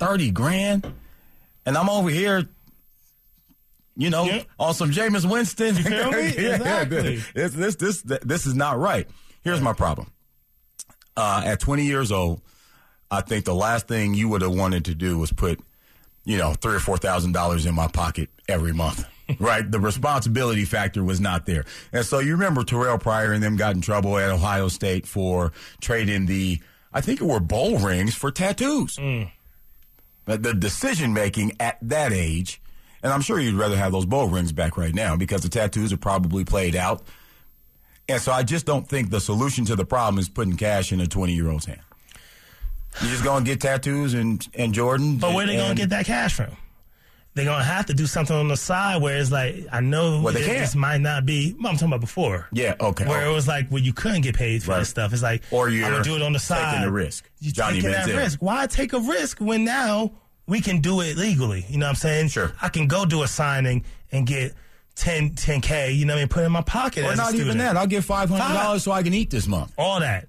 30 0.00 0.32
grand, 0.32 0.92
and 1.64 1.76
I'm 1.76 1.88
over 1.88 2.10
here, 2.10 2.48
you 3.96 4.10
know, 4.10 4.24
Yeah. 4.24 4.42
on 4.58 4.74
some 4.74 4.90
Jameis 4.90 5.30
Winston. 5.30 5.76
You 5.76 5.82
feel 5.84 6.10
me? 6.10 6.18
Exactly. 6.36 7.16
This, 7.34 7.52
this, 7.52 7.76
this, 7.76 8.02
this 8.02 8.46
is 8.46 8.54
not 8.54 8.78
right. 8.78 9.06
Here's 9.42 9.60
my 9.60 9.72
problem. 9.72 10.10
Uh, 11.16 11.42
at 11.44 11.60
20 11.60 11.84
years 11.84 12.10
old, 12.10 12.40
I 13.10 13.20
think 13.20 13.44
the 13.44 13.54
last 13.54 13.88
thing 13.88 14.14
you 14.14 14.28
would 14.28 14.42
have 14.42 14.54
wanted 14.54 14.86
to 14.86 14.94
do 14.94 15.18
was 15.18 15.32
put, 15.32 15.60
you 16.24 16.38
know, 16.38 16.54
three 16.54 16.74
or 16.74 16.78
four 16.80 16.96
thousand 16.96 17.32
dollars 17.32 17.66
in 17.66 17.74
my 17.74 17.88
pocket 17.88 18.30
every 18.48 18.72
month. 18.72 19.04
right? 19.38 19.68
The 19.68 19.80
responsibility 19.80 20.64
factor 20.64 21.02
was 21.04 21.20
not 21.20 21.46
there. 21.46 21.64
And 21.92 22.04
so 22.04 22.18
you 22.18 22.32
remember 22.32 22.64
Terrell 22.64 22.98
Pryor 22.98 23.32
and 23.32 23.42
them 23.42 23.56
got 23.56 23.74
in 23.74 23.80
trouble 23.80 24.18
at 24.18 24.30
Ohio 24.30 24.68
State 24.68 25.06
for 25.06 25.52
trading 25.80 26.26
the 26.26 26.60
I 26.92 27.00
think 27.00 27.20
it 27.20 27.24
were 27.24 27.40
bowl 27.40 27.78
rings 27.78 28.14
for 28.14 28.30
tattoos. 28.30 28.96
Mm. 28.96 29.30
But 30.24 30.42
the 30.42 30.54
decision 30.54 31.14
making 31.14 31.52
at 31.60 31.78
that 31.82 32.12
age, 32.12 32.60
and 33.02 33.12
I'm 33.12 33.20
sure 33.20 33.38
you'd 33.38 33.54
rather 33.54 33.76
have 33.76 33.92
those 33.92 34.06
bowl 34.06 34.28
rings 34.28 34.52
back 34.52 34.76
right 34.76 34.94
now 34.94 35.16
because 35.16 35.42
the 35.42 35.48
tattoos 35.48 35.92
are 35.92 35.96
probably 35.96 36.44
played 36.44 36.76
out. 36.76 37.02
And 38.08 38.20
so 38.20 38.32
I 38.32 38.42
just 38.42 38.66
don't 38.66 38.88
think 38.88 39.10
the 39.10 39.20
solution 39.20 39.64
to 39.66 39.76
the 39.76 39.84
problem 39.84 40.18
is 40.18 40.28
putting 40.28 40.56
cash 40.56 40.92
in 40.92 41.00
a 41.00 41.06
20 41.06 41.32
year 41.32 41.48
old's 41.48 41.66
hand. 41.66 41.80
You're 43.00 43.10
just 43.10 43.22
going 43.22 43.44
to 43.44 43.50
get 43.50 43.60
tattoos 43.60 44.14
and, 44.14 44.46
and 44.54 44.74
Jordan. 44.74 45.18
But 45.18 45.32
where 45.32 45.44
are 45.44 45.46
they 45.46 45.56
gonna 45.56 45.76
get 45.76 45.90
that 45.90 46.06
cash 46.06 46.34
from? 46.34 46.56
They're 47.44 47.52
gonna 47.52 47.64
have 47.64 47.86
to 47.86 47.94
do 47.94 48.06
something 48.06 48.34
on 48.36 48.48
the 48.48 48.56
side 48.56 49.00
where 49.02 49.18
it's 49.18 49.30
like 49.30 49.66
I 49.72 49.80
know 49.80 50.20
Well, 50.20 50.32
they 50.34 50.44
can. 50.44 50.58
this 50.58 50.74
might 50.74 51.00
not 51.00 51.26
be. 51.26 51.54
I'm 51.58 51.72
talking 51.74 51.88
about 51.88 52.00
before. 52.00 52.48
Yeah, 52.52 52.74
okay. 52.80 53.06
Where 53.06 53.26
it 53.26 53.32
was 53.32 53.48
like 53.48 53.68
where 53.68 53.82
you 53.82 53.92
couldn't 53.92 54.22
get 54.22 54.36
paid 54.36 54.62
for 54.62 54.72
Right. 54.72 54.78
this 54.80 54.88
stuff. 54.90 55.12
It's 55.12 55.22
like 55.22 55.42
Or 55.50 55.68
you're 55.68 55.86
I'm 55.86 55.92
gonna 55.92 56.04
do 56.04 56.16
it 56.16 56.22
on 56.22 56.32
the 56.32 56.38
side. 56.38 56.70
taking 56.72 56.84
the 56.86 56.92
risk. 56.92 57.28
You 57.40 57.52
Johnny 57.52 57.76
taking 57.80 57.92
that 57.92 58.06
risk. 58.08 58.40
Why 58.40 58.66
take 58.66 58.92
a 58.92 59.00
risk 59.00 59.38
when 59.40 59.64
now 59.64 60.12
we 60.46 60.60
can 60.60 60.80
do 60.80 61.00
it 61.00 61.16
legally? 61.16 61.64
You 61.68 61.78
know 61.78 61.86
what 61.86 61.90
I'm 61.90 61.94
saying? 61.96 62.28
Sure. 62.28 62.52
I 62.60 62.68
can 62.68 62.86
go 62.88 63.04
do 63.04 63.22
a 63.22 63.28
signing 63.28 63.84
and 64.12 64.26
get 64.26 64.54
10 64.96 65.30
10k. 65.30 65.94
You 65.96 66.04
know 66.04 66.14
what 66.14 66.18
I 66.18 66.22
mean? 66.22 66.28
Put 66.28 66.42
it 66.42 66.46
in 66.46 66.52
my 66.52 66.62
pocket. 66.62 67.04
Or 67.04 67.14
not 67.16 67.34
even 67.34 67.58
that. 67.58 67.76
I'll 67.76 67.86
get 67.86 68.02
$500 68.04 68.38
Five. 68.38 68.82
so 68.82 68.92
I 68.92 69.02
can 69.02 69.14
eat 69.14 69.30
this 69.30 69.46
month. 69.46 69.72
all 69.78 70.00
that. 70.00 70.28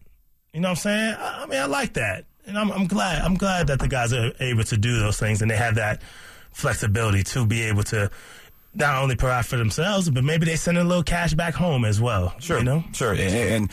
You 0.54 0.60
know 0.62 0.68
what 0.70 0.72
I'm 0.72 0.76
saying? 0.78 1.16
I, 1.18 1.44
I 1.44 1.46
mean, 1.48 1.60
I 1.60 1.66
like 1.66 1.94
that, 1.94 2.26
and 2.46 2.58
I'm, 2.58 2.72
I'm 2.72 2.86
glad. 2.86 3.22
I'm 3.22 3.36
glad 3.36 3.68
that 3.68 3.80
the 3.80 3.88
guys 3.88 4.12
are 4.12 4.32
able 4.42 4.66
to 4.66 4.76
do 4.78 5.00
those 5.00 5.18
things, 5.18 5.42
and 5.42 5.50
they 5.50 5.56
have 5.56 5.76
that 5.76 6.02
flexibility 6.52 7.24
to 7.24 7.46
be 7.46 7.64
able 7.64 7.84
to 7.84 8.10
not 8.74 9.02
only 9.02 9.16
provide 9.16 9.46
for 9.46 9.58
themselves, 9.58 10.10
but 10.10 10.24
maybe 10.24 10.46
they 10.46 10.56
send 10.56 10.78
a 10.78 10.84
little 10.84 11.04
cash 11.04 11.34
back 11.34 11.54
home 11.54 11.84
as 11.86 12.00
well. 12.00 12.34
Sure. 12.40 12.60
you 12.60 12.64
know. 12.64 12.84
Sure. 12.94 13.12
And, 13.12 13.22
and, 13.22 13.72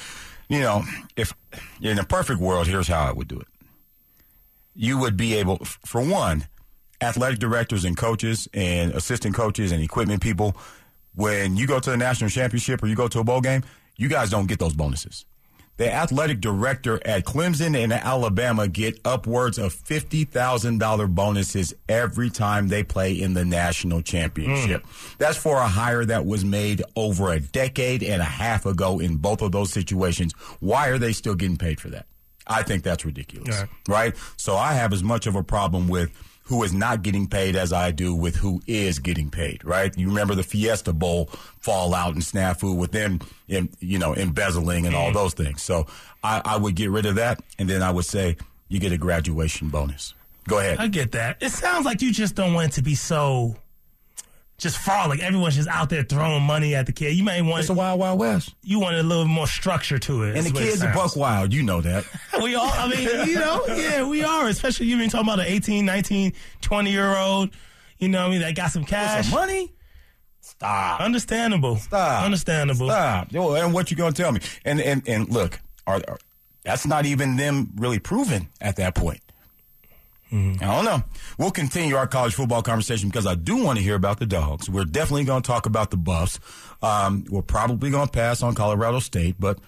you 0.49 0.61
know, 0.61 0.83
if 1.17 1.33
in 1.81 1.99
a 1.99 2.05
perfect 2.05 2.41
world, 2.41 2.67
here's 2.67 2.89
how 2.89 3.05
I 3.05 3.13
would 3.13 3.29
do 3.29 3.39
it. 3.39 3.47
You 4.75 4.99
would 4.99 5.17
be 5.17 5.35
able, 5.35 5.59
for 5.59 6.01
one, 6.01 6.47
athletic 7.01 7.39
directors 7.39 7.85
and 7.85 7.97
coaches 7.97 8.49
and 8.53 8.93
assistant 8.93 9.35
coaches 9.35 9.73
and 9.73 9.83
equipment 9.83 10.23
people, 10.23 10.57
when 11.15 11.57
you 11.57 11.67
go 11.67 11.81
to 11.81 11.91
the 11.91 11.97
national 11.97 12.31
championship 12.31 12.83
or 12.83 12.87
you 12.87 12.95
go 12.95 13.09
to 13.09 13.21
a 13.21 13.25
bowl 13.25 13.41
game, 13.41 13.63
you 13.97 14.09
guys 14.09 14.31
don't 14.31 14.47
get 14.47 14.59
those 14.59 14.75
bonuses. 14.75 15.25
The 15.79 15.93
athletic 15.93 16.41
director 16.41 17.01
at 17.07 17.25
Clemson 17.25 17.77
and 17.77 17.93
Alabama 17.93 18.67
get 18.67 19.01
upwards 19.05 19.59
of 19.59 19.73
$50,000 19.73 21.15
bonuses 21.15 21.73
every 21.89 22.31
time 22.31 22.67
they 22.67 22.83
play 22.83 23.13
in 23.13 23.35
the 23.35 23.45
national 23.45 24.03
championship. 24.03 24.83
Hmm. 24.85 25.15
That's 25.19 25.39
for 25.39 25.57
a 25.57 25.69
hire 25.69 26.05
that 26.05 26.27
was 26.27 26.45
made 26.45 26.83
over 26.97 27.33
a 27.33 27.39
decade 27.39 28.03
and 28.03 28.21
a 28.21 28.25
half 28.25 28.67
ago 28.67 28.99
in 28.99 29.17
both 29.17 29.41
of 29.41 29.53
those 29.53 29.73
situations. 29.73 30.33
Why 30.59 30.89
are 30.89 30.99
they 30.99 31.13
still 31.13 31.37
getting 31.37 31.57
paid 31.57 31.81
for 31.81 31.91
that? 31.91 32.07
I 32.49 32.65
think 32.65 32.83
that's 32.83 33.05
ridiculous. 33.05 33.57
Yeah. 33.57 33.67
Right? 33.87 34.17
So 34.37 34.57
I 34.57 34.73
have 34.73 34.93
as 34.93 35.05
much 35.05 35.27
of 35.27 35.37
a 35.37 35.45
problem 35.45 35.87
with 35.87 36.11
who 36.49 36.63
is 36.63 36.73
not 36.73 37.03
getting 37.03 37.27
paid 37.27 37.55
as 37.57 37.75
I 37.75 37.91
do 37.91 38.15
with 38.15 38.37
who 38.37 38.63
is 38.67 38.99
getting 38.99 39.31
paid, 39.31 39.63
right? 39.65 39.97
You 39.99 40.09
remember 40.09 40.35
the 40.35 40.43
Fiesta 40.43 40.95
Bowl 40.95 41.27
fallout 41.61 42.15
and 42.15 42.23
snafu 42.23 42.75
with 42.75 42.91
them, 42.91 43.21
in, 43.49 43.69
you 43.81 43.99
know, 43.99 44.15
embezzling 44.15 44.87
and 44.87 44.95
all 44.95 45.09
mm-hmm. 45.09 45.15
those 45.15 45.35
things. 45.35 45.63
So 45.63 45.87
I, 46.25 46.41
I 46.43 46.57
would 46.57 46.75
get 46.75 46.91
rid 46.91 47.05
of 47.05 47.17
that, 47.17 47.43
and 47.59 47.69
then 47.69 47.83
I 47.83 47.91
would 47.91 48.07
say 48.07 48.39
you 48.69 48.81
get 48.81 48.93
a 48.93 48.99
graduation 48.99 49.69
bonus. 49.69 50.15
Go 50.49 50.59
ahead. 50.59 50.79
I 50.79 50.89
get 50.89 51.13
that. 51.13 51.37
It 51.43 51.51
sounds 51.51 51.85
like 51.85 52.01
you 52.01 52.13
just 52.13 52.35
don't 52.35 52.55
want 52.55 52.73
it 52.73 52.75
to 52.77 52.83
be 52.83 52.95
so 52.95 53.55
just 54.59 54.77
frolic. 54.79 55.21
Everyone's 55.21 55.55
just 55.57 55.69
out 55.69 55.89
there 55.89 56.03
throwing 56.03 56.43
money 56.43 56.75
at 56.75 56.87
the 56.87 56.93
kid. 56.93 57.15
You 57.17 57.23
may 57.25 57.41
want 57.43 57.61
It's 57.61 57.71
a 57.71 57.75
wild, 57.75 58.01
wild 58.01 58.19
west. 58.19 58.55
you 58.63 58.81
want 58.81 58.97
a 58.97 59.03
little 59.03 59.25
more 59.25 59.47
structure 59.47 59.99
to 60.01 60.25
it. 60.25 60.37
And 60.37 60.45
the 60.45 60.49
is 60.49 60.53
what 60.53 60.63
it 60.63 60.67
kids 60.71 60.83
are 60.83 60.93
buck 60.93 61.15
wild. 61.17 61.53
You 61.53 61.63
know 61.63 61.81
that. 61.81 62.05
We 62.43 62.55
all, 62.55 62.71
I 62.73 62.89
mean, 62.89 63.01
you 63.29 63.35
know, 63.37 63.65
yeah, 63.69 64.07
we 64.07 64.23
are. 64.25 64.49
Especially 64.49 64.87
you 64.87 64.97
been 64.99 65.09
talking 65.11 65.27
about 65.29 65.41
an 65.41 65.47
18, 65.47 65.85
19, 65.85 66.33
20 66.61 66.91
year 66.91 67.17
old, 67.17 67.51
you 67.99 68.09
know 68.09 68.21
what 68.23 68.27
I 68.29 68.31
mean, 68.31 68.41
that 68.43 68.55
got 68.57 68.71
some 68.73 68.85
cash. 68.85 69.27
Some 69.29 69.39
money? 69.41 69.73
Stop. 70.41 71.01
Understandable. 71.01 71.77
Stop. 71.77 72.25
Understandable. 72.25 72.89
Stop. 72.89 73.33
Yo, 73.33 73.55
And 73.55 73.73
what 73.75 73.91
you 73.91 73.97
gonna 73.97 74.13
tell 74.13 74.33
me? 74.33 74.41
And 74.65 74.81
and 74.81 75.07
and 75.09 75.29
look, 75.29 75.61
are, 75.87 76.01
are- 76.09 76.19
that's 76.65 76.87
not 76.87 77.07
even 77.07 77.37
them 77.37 77.71
really 77.77 77.99
proven 77.99 78.49
at 78.61 78.77
that 78.77 78.95
point. 78.95 79.21
I 80.31 80.57
don't 80.59 80.85
know. 80.85 81.03
We'll 81.39 81.51
continue 81.51 81.97
our 81.97 82.07
college 82.07 82.35
football 82.35 82.63
conversation 82.63 83.09
because 83.09 83.27
I 83.27 83.35
do 83.35 83.63
want 83.65 83.79
to 83.79 83.83
hear 83.85 83.95
about 83.95 84.19
the 84.19 84.27
dogs. 84.27 84.69
We're 84.69 84.85
definitely 84.85 85.25
going 85.25 85.43
to 85.43 85.47
talk 85.47 85.67
about 85.67 85.91
the 85.91 85.97
Buffs. 85.97 86.39
Um, 86.83 87.25
we're 87.31 87.43
probably 87.43 87.91
going 87.91 88.07
to 88.07 88.13
pass 88.13 88.43
on 88.43 88.55
Colorado 88.55 89.01
State, 89.01 89.37
but 89.39 89.59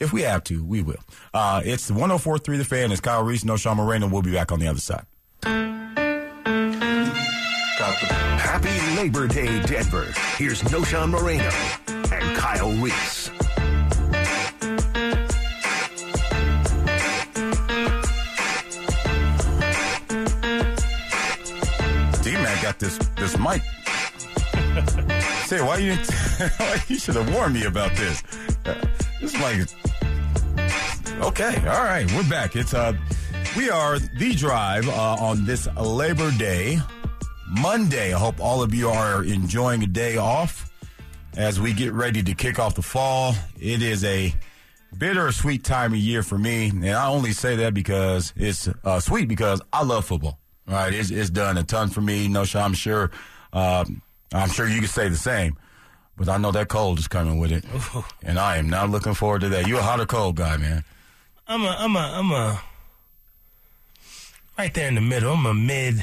if 0.00 0.12
we 0.12 0.22
have 0.22 0.42
to, 0.44 0.64
we 0.64 0.82
will. 0.82 0.96
Uh, 1.34 1.62
it's 1.64 1.90
104.3 1.90 2.58
The 2.58 2.64
Fan. 2.64 2.90
It's 2.90 3.00
Kyle 3.00 3.22
Reese, 3.22 3.44
Knowshon 3.44 3.76
Moreno. 3.76 4.08
We'll 4.08 4.22
be 4.22 4.32
back 4.32 4.50
on 4.50 4.58
the 4.60 4.66
other 4.66 4.80
side. 4.80 5.04
Happy 8.38 8.96
Labor 8.96 9.26
Day, 9.28 9.60
Denver. 9.62 10.12
Here's 10.36 10.62
Knowshon 10.62 11.10
Moreno 11.10 11.50
and 12.12 12.36
Kyle 12.36 12.70
Reese. 12.72 13.30
Got 22.72 22.78
this 22.78 22.98
this 23.16 23.38
mic. 23.38 23.62
Say, 25.46 25.60
why 25.60 25.78
you 25.78 25.92
you 26.88 26.98
should 26.98 27.16
have 27.16 27.32
warned 27.34 27.54
me 27.54 27.64
about 27.64 27.94
this. 27.96 28.22
Uh, 28.64 28.74
This 29.20 29.34
mic. 29.34 29.68
Okay, 31.22 31.54
all 31.68 31.84
right, 31.84 32.10
we're 32.12 32.28
back. 32.28 32.56
It's 32.56 32.74
uh, 32.74 32.94
we 33.56 33.68
are 33.70 33.98
the 33.98 34.34
drive 34.34 34.88
uh, 34.88 35.16
on 35.20 35.44
this 35.44 35.68
Labor 35.76 36.30
Day, 36.32 36.78
Monday. 37.48 38.14
I 38.14 38.18
hope 38.18 38.40
all 38.40 38.62
of 38.62 38.74
you 38.74 38.88
are 38.88 39.22
enjoying 39.22 39.82
a 39.82 39.86
day 39.86 40.16
off 40.16 40.70
as 41.36 41.60
we 41.60 41.72
get 41.72 41.92
ready 41.92 42.22
to 42.22 42.34
kick 42.34 42.58
off 42.58 42.74
the 42.74 42.82
fall. 42.82 43.34
It 43.60 43.82
is 43.82 44.04
a 44.04 44.34
bittersweet 44.96 45.62
time 45.64 45.92
of 45.92 45.98
year 45.98 46.22
for 46.22 46.38
me, 46.38 46.70
and 46.70 46.88
I 46.90 47.08
only 47.08 47.32
say 47.32 47.56
that 47.56 47.74
because 47.74 48.32
it's 48.36 48.68
uh, 48.84 48.98
sweet 49.00 49.28
because 49.28 49.60
I 49.72 49.84
love 49.84 50.06
football. 50.06 50.38
All 50.68 50.74
right, 50.74 50.94
it's, 50.94 51.10
it's 51.10 51.30
done 51.30 51.58
a 51.58 51.64
ton 51.64 51.88
for 51.88 52.00
me. 52.00 52.28
No, 52.28 52.44
I'm 52.54 52.74
sure. 52.74 53.10
Um, 53.52 54.02
I'm 54.32 54.48
sure 54.48 54.66
you 54.66 54.78
can 54.78 54.88
say 54.88 55.08
the 55.08 55.16
same, 55.16 55.56
but 56.16 56.28
I 56.28 56.38
know 56.38 56.52
that 56.52 56.68
cold 56.68 56.98
is 56.98 57.08
coming 57.08 57.38
with 57.38 57.52
it, 57.52 57.64
and 58.22 58.38
I 58.38 58.56
am 58.56 58.70
not 58.70 58.90
looking 58.90 59.14
forward 59.14 59.42
to 59.42 59.48
that. 59.50 59.66
You 59.66 59.78
a 59.78 59.82
hot 59.82 60.00
or 60.00 60.06
cold 60.06 60.36
guy, 60.36 60.56
man? 60.56 60.84
I'm 61.46 61.62
a, 61.62 61.76
I'm 61.78 61.96
a, 61.96 61.98
I'm 61.98 62.30
a, 62.30 62.62
right 64.56 64.72
there 64.72 64.88
in 64.88 64.94
the 64.94 65.00
middle. 65.00 65.32
I'm 65.34 65.44
a 65.44 65.52
mid, 65.52 66.02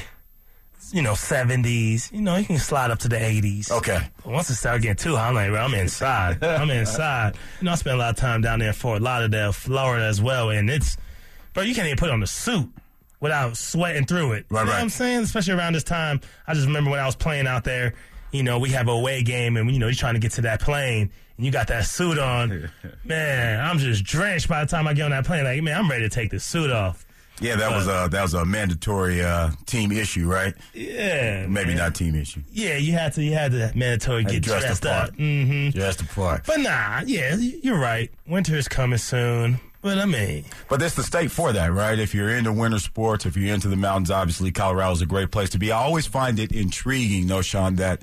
you 0.92 1.02
know, 1.02 1.12
70s. 1.12 2.12
You 2.12 2.20
know, 2.20 2.36
you 2.36 2.44
can 2.44 2.58
slide 2.58 2.90
up 2.90 3.00
to 3.00 3.08
the 3.08 3.16
80s. 3.16 3.72
Okay. 3.72 4.00
But 4.22 4.32
once 4.32 4.50
it 4.50 4.56
starts 4.56 4.82
getting 4.82 4.96
too 4.96 5.16
hot, 5.16 5.30
I'm 5.30 5.34
like, 5.34 5.50
bro, 5.50 5.60
I'm 5.60 5.74
inside. 5.74 6.44
I'm 6.44 6.70
inside. 6.70 7.36
You 7.60 7.64
know, 7.64 7.72
I 7.72 7.74
spent 7.76 7.96
a 7.96 7.98
lot 7.98 8.10
of 8.10 8.16
time 8.16 8.42
down 8.42 8.60
there 8.60 8.68
in 8.68 8.74
Fort 8.74 9.02
Lauderdale, 9.02 9.52
Florida 9.52 10.04
as 10.04 10.20
well, 10.20 10.50
and 10.50 10.70
it's, 10.70 10.96
bro, 11.54 11.64
you 11.64 11.74
can't 11.74 11.86
even 11.86 11.98
put 11.98 12.10
on 12.10 12.22
a 12.22 12.26
suit 12.28 12.70
without 13.20 13.56
sweating 13.56 14.06
through 14.06 14.32
it. 14.32 14.46
Right, 14.48 14.60
you 14.60 14.66
know 14.66 14.72
right. 14.72 14.78
what 14.78 14.82
I'm 14.82 14.88
saying? 14.90 15.20
Especially 15.20 15.54
around 15.54 15.74
this 15.74 15.84
time. 15.84 16.20
I 16.46 16.54
just 16.54 16.66
remember 16.66 16.90
when 16.90 17.00
I 17.00 17.06
was 17.06 17.16
playing 17.16 17.46
out 17.46 17.64
there, 17.64 17.94
you 18.32 18.42
know, 18.42 18.58
we 18.58 18.70
have 18.70 18.88
a 18.88 18.92
away 18.92 19.22
game 19.22 19.56
and, 19.56 19.70
you 19.70 19.78
know, 19.78 19.86
you're 19.86 19.94
trying 19.94 20.14
to 20.14 20.20
get 20.20 20.32
to 20.32 20.42
that 20.42 20.60
plane 20.60 21.10
and 21.36 21.46
you 21.46 21.52
got 21.52 21.68
that 21.68 21.84
suit 21.84 22.18
on. 22.18 22.70
man, 23.04 23.60
I'm 23.60 23.78
just 23.78 24.04
drenched 24.04 24.48
by 24.48 24.64
the 24.64 24.70
time 24.70 24.86
I 24.86 24.94
get 24.94 25.04
on 25.04 25.10
that 25.10 25.26
plane. 25.26 25.44
Like, 25.44 25.62
man, 25.62 25.76
I'm 25.76 25.90
ready 25.90 26.04
to 26.04 26.10
take 26.10 26.30
this 26.30 26.44
suit 26.44 26.70
off. 26.70 27.06
Yeah, 27.40 27.56
that 27.56 27.70
was 27.70 27.86
a 27.86 28.06
that 28.10 28.20
was 28.22 28.34
a 28.34 28.44
mandatory 28.44 29.22
uh, 29.22 29.50
team 29.64 29.92
issue, 29.92 30.28
right? 30.28 30.54
Yeah. 30.74 31.46
Maybe 31.46 31.68
man. 31.68 31.78
not 31.78 31.94
team 31.94 32.14
issue. 32.14 32.42
Yeah, 32.52 32.76
you 32.76 32.92
had 32.92 33.14
to, 33.14 33.22
you 33.22 33.32
had 33.32 33.52
to 33.52 33.72
mandatory 33.74 34.24
get 34.24 34.42
dressed 34.42 34.66
dressed, 34.66 34.84
apart. 34.84 35.08
up. 35.08 35.14
Mm-hmm. 35.16 35.70
Just 35.70 36.02
a 36.02 36.04
part. 36.04 36.44
But 36.46 36.60
nah, 36.60 37.00
yeah, 37.06 37.34
you're 37.36 37.78
right. 37.78 38.10
Winter 38.26 38.56
is 38.56 38.68
coming 38.68 38.98
soon. 38.98 39.58
But 39.82 39.98
I 39.98 40.04
mean, 40.04 40.44
But 40.68 40.80
that's 40.80 40.94
the 40.94 41.02
state 41.02 41.30
for 41.30 41.52
that, 41.52 41.72
right? 41.72 41.98
If 41.98 42.14
you're 42.14 42.28
into 42.28 42.52
winter 42.52 42.78
sports, 42.78 43.24
if 43.24 43.36
you're 43.36 43.54
into 43.54 43.68
the 43.68 43.76
mountains, 43.76 44.10
obviously 44.10 44.52
Colorado's 44.52 45.00
a 45.00 45.06
great 45.06 45.30
place 45.30 45.50
to 45.50 45.58
be. 45.58 45.72
I 45.72 45.78
always 45.78 46.06
find 46.06 46.38
it 46.38 46.52
intriguing, 46.52 47.26
though, 47.28 47.40
Sean, 47.42 47.76
that 47.76 48.02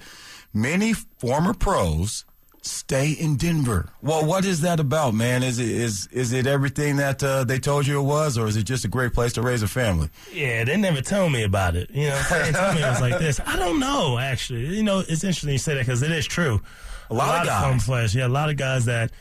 many 0.53 0.93
former 0.93 1.53
pros 1.53 2.25
stay 2.61 3.11
in 3.11 3.37
Denver. 3.37 3.89
Well, 4.01 4.25
what 4.25 4.43
is 4.43 4.61
that 4.61 4.79
about, 4.79 5.13
man? 5.13 5.43
Is 5.43 5.59
it 5.59 5.69
is 5.69 6.07
is 6.11 6.33
it 6.33 6.47
everything 6.47 6.97
that 6.97 7.23
uh, 7.23 7.43
they 7.43 7.59
told 7.59 7.87
you 7.87 7.99
it 7.99 8.03
was, 8.03 8.37
or 8.37 8.47
is 8.47 8.57
it 8.57 8.63
just 8.63 8.83
a 8.83 8.87
great 8.87 9.13
place 9.13 9.33
to 9.33 9.41
raise 9.41 9.61
a 9.63 9.67
family? 9.67 10.09
yeah, 10.33 10.63
they 10.63 10.77
never 10.77 11.01
told 11.01 11.31
me 11.31 11.43
about 11.43 11.75
it. 11.75 11.89
You 11.91 12.09
know, 12.09 12.21
they 12.29 12.51
tell 12.51 12.73
me 12.73 12.81
it 12.81 12.89
was 12.89 13.01
like 13.01 13.19
this. 13.19 13.39
I 13.45 13.55
don't 13.55 13.79
know, 13.79 14.17
actually. 14.17 14.65
You 14.75 14.83
know, 14.83 14.99
it's 14.99 15.23
interesting 15.23 15.51
you 15.51 15.57
say 15.59 15.75
that 15.75 15.81
because 15.81 16.01
it 16.01 16.11
is 16.11 16.25
true. 16.25 16.61
A 17.09 17.13
lot 17.13 17.41
of 17.41 17.47
guys. 17.47 17.85
players, 17.85 18.13
yeah, 18.15 18.27
a 18.27 18.27
lot 18.27 18.49
of 18.49 18.57
guys 18.57 18.85
that 18.85 19.11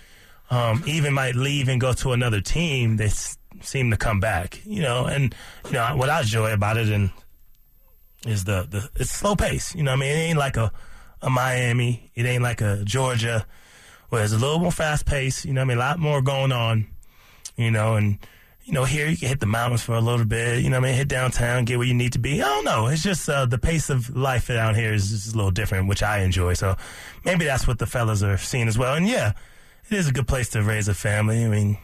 um, 0.51 0.83
even 0.87 1.13
might 1.13 1.35
leave 1.35 1.69
and 1.69 1.81
go 1.81 1.93
to 1.95 2.13
another 2.13 2.41
team, 2.41 2.97
they 2.97 3.07
s- 3.07 3.39
seem 3.61 3.91
to 3.91 3.97
come 3.97 4.21
back. 4.21 4.61
You 4.65 4.83
know, 4.83 5.07
and 5.07 5.35
you 5.67 5.73
know 5.73 5.97
what 5.97 6.09
I 6.09 6.21
enjoy 6.21 6.53
about 6.53 6.77
it 6.77 6.89
and 6.89 7.11
is 8.27 8.45
the 8.45 8.67
the 8.69 8.89
it's 8.97 9.11
slow 9.11 9.37
pace. 9.37 9.75
You 9.75 9.83
know, 9.83 9.93
I 9.93 9.97
mean, 9.97 10.11
it 10.11 10.21
ain't 10.21 10.39
like 10.39 10.57
a 10.57 10.73
a 11.23 11.31
Miami, 11.31 12.11
it 12.15 12.27
ain't 12.27 12.43
like 12.43 12.61
a 12.61 12.83
Georgia, 12.85 13.47
where 14.11 14.23
it's 14.23 14.33
a 14.33 14.39
little 14.39 14.59
more 14.59 14.73
fast 14.73 15.07
pace. 15.07 15.45
You 15.45 15.53
know, 15.53 15.63
I 15.63 15.65
mean, 15.65 15.79
a 15.79 15.81
lot 15.81 15.99
more 15.99 16.23
going 16.23 16.53
on. 16.53 16.87
You 17.57 17.71
know, 17.71 17.95
and 17.95 18.19
you 18.65 18.73
know 18.75 18.85
here 18.85 19.09
you 19.09 19.17
can 19.17 19.29
hit 19.29 19.41
the 19.41 19.47
mountains 19.47 19.83
for 19.83 19.95
a 19.95 20.01
little 20.01 20.27
bit. 20.27 20.63
You 20.63 20.69
know, 20.71 20.77
I 20.77 20.81
mean, 20.81 20.95
hit 20.95 21.09
downtown, 21.09 21.65
get 21.65 21.79
where 21.79 21.87
you 21.87 21.95
need 21.95 22.13
to 22.13 22.19
be. 22.19 22.43
I 22.43 22.45
don't 22.47 22.65
know. 22.65 22.87
It's 22.89 23.03
just 23.03 23.29
uh, 23.29 23.47
the 23.47 23.59
pace 23.59 23.89
of 23.89 24.15
life 24.15 24.49
down 24.49 24.75
here 24.75 24.93
is 24.93 25.11
just 25.11 25.33
a 25.33 25.37
little 25.37 25.51
different, 25.51 25.89
which 25.89 26.03
I 26.03 26.19
enjoy. 26.21 26.55
So 26.55 26.77
maybe 27.25 27.45
that's 27.47 27.67
what 27.67 27.79
the 27.79 27.87
fellas 27.87 28.23
are 28.23 28.37
seeing 28.37 28.69
as 28.69 28.77
well. 28.77 28.95
And 28.95 29.09
yeah, 29.09 29.33
it 29.91 29.97
is 29.97 30.09
a 30.09 30.13
good 30.13 30.29
place 30.29 30.49
to 30.51 30.63
raise 30.63 30.89
a 30.89 30.95
family. 30.95 31.45
I 31.45 31.49
mean, 31.49 31.79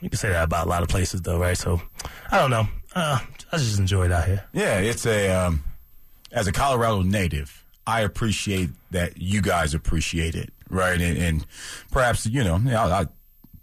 you 0.00 0.10
can 0.10 0.18
say 0.18 0.30
that 0.30 0.44
about 0.44 0.66
a 0.66 0.70
lot 0.70 0.82
of 0.82 0.88
places, 0.88 1.22
though, 1.22 1.38
right? 1.38 1.56
So 1.56 1.80
I 2.30 2.38
don't 2.38 2.50
know. 2.50 2.66
Uh, 2.94 3.20
I 3.52 3.56
just 3.56 3.78
enjoy 3.78 4.06
it 4.06 4.12
out 4.12 4.26
here. 4.26 4.44
Yeah, 4.52 4.78
it's 4.78 5.06
a 5.06 5.30
um, 5.30 5.64
as 6.30 6.46
a 6.46 6.52
Colorado 6.52 7.02
native, 7.02 7.64
I 7.86 8.00
appreciate 8.02 8.70
that 8.90 9.18
you 9.20 9.42
guys 9.42 9.74
appreciate 9.74 10.34
it, 10.34 10.52
right? 10.68 11.00
And, 11.00 11.18
and 11.18 11.46
perhaps 11.90 12.26
you 12.26 12.44
know, 12.44 12.60
I, 12.68 13.02
I, 13.02 13.06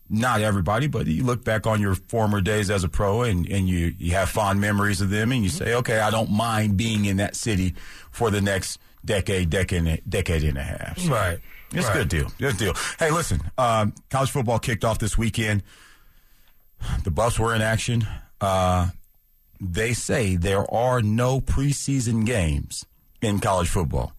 not 0.10 0.41
everybody, 0.41 0.88
but 0.88 1.05
you 1.08 1.24
look 1.24 1.43
back 1.43 1.67
on 1.67 1.79
your 1.79 1.96
former 1.96 2.41
days 2.41 2.69
as 2.72 2.84
a 2.84 2.89
pro, 2.89 3.24
and, 3.24 3.48
and 3.48 3.67
you 3.67 3.93
you 3.98 4.13
have 4.13 4.29
fond 4.29 4.60
memories 4.60 5.01
of 5.01 5.10
them, 5.10 5.31
and 5.31 5.43
you 5.43 5.50
say, 5.50 5.75
okay, 5.75 6.00
I 6.00 6.10
don't 6.10 6.31
mind 6.31 6.77
being 6.77 7.05
in 7.05 7.17
that 7.17 7.36
city 7.36 7.75
for 8.12 8.31
the 8.31 8.41
next 8.41 8.79
decade, 9.05 9.50
decade, 9.50 10.01
decade 10.10 10.43
and 10.43 10.58
a 10.58 10.63
half. 10.63 11.00
So 11.00 11.12
Right. 11.12 11.39
It's 11.71 11.88
a 11.88 11.93
good 11.93 12.09
deal. 12.09 12.31
Good 12.38 12.57
deal. 12.57 12.73
Hey, 12.97 13.11
listen, 13.11 13.41
um, 13.57 13.93
college 14.09 14.31
football 14.31 14.59
kicked 14.59 14.83
off 14.83 14.99
this 14.99 15.17
weekend. 15.17 15.63
The 17.03 17.11
Buffs 17.11 17.38
were 17.38 17.53
in 17.55 17.61
action. 17.61 18.07
Uh, 18.41 18.89
they 19.61 19.93
say 19.93 20.35
there 20.35 20.69
are 20.73 21.01
no 21.01 21.41
preseason 21.41 22.25
games 22.25 22.85
in 23.21 23.39
college 23.39 23.67
football. 23.69 24.13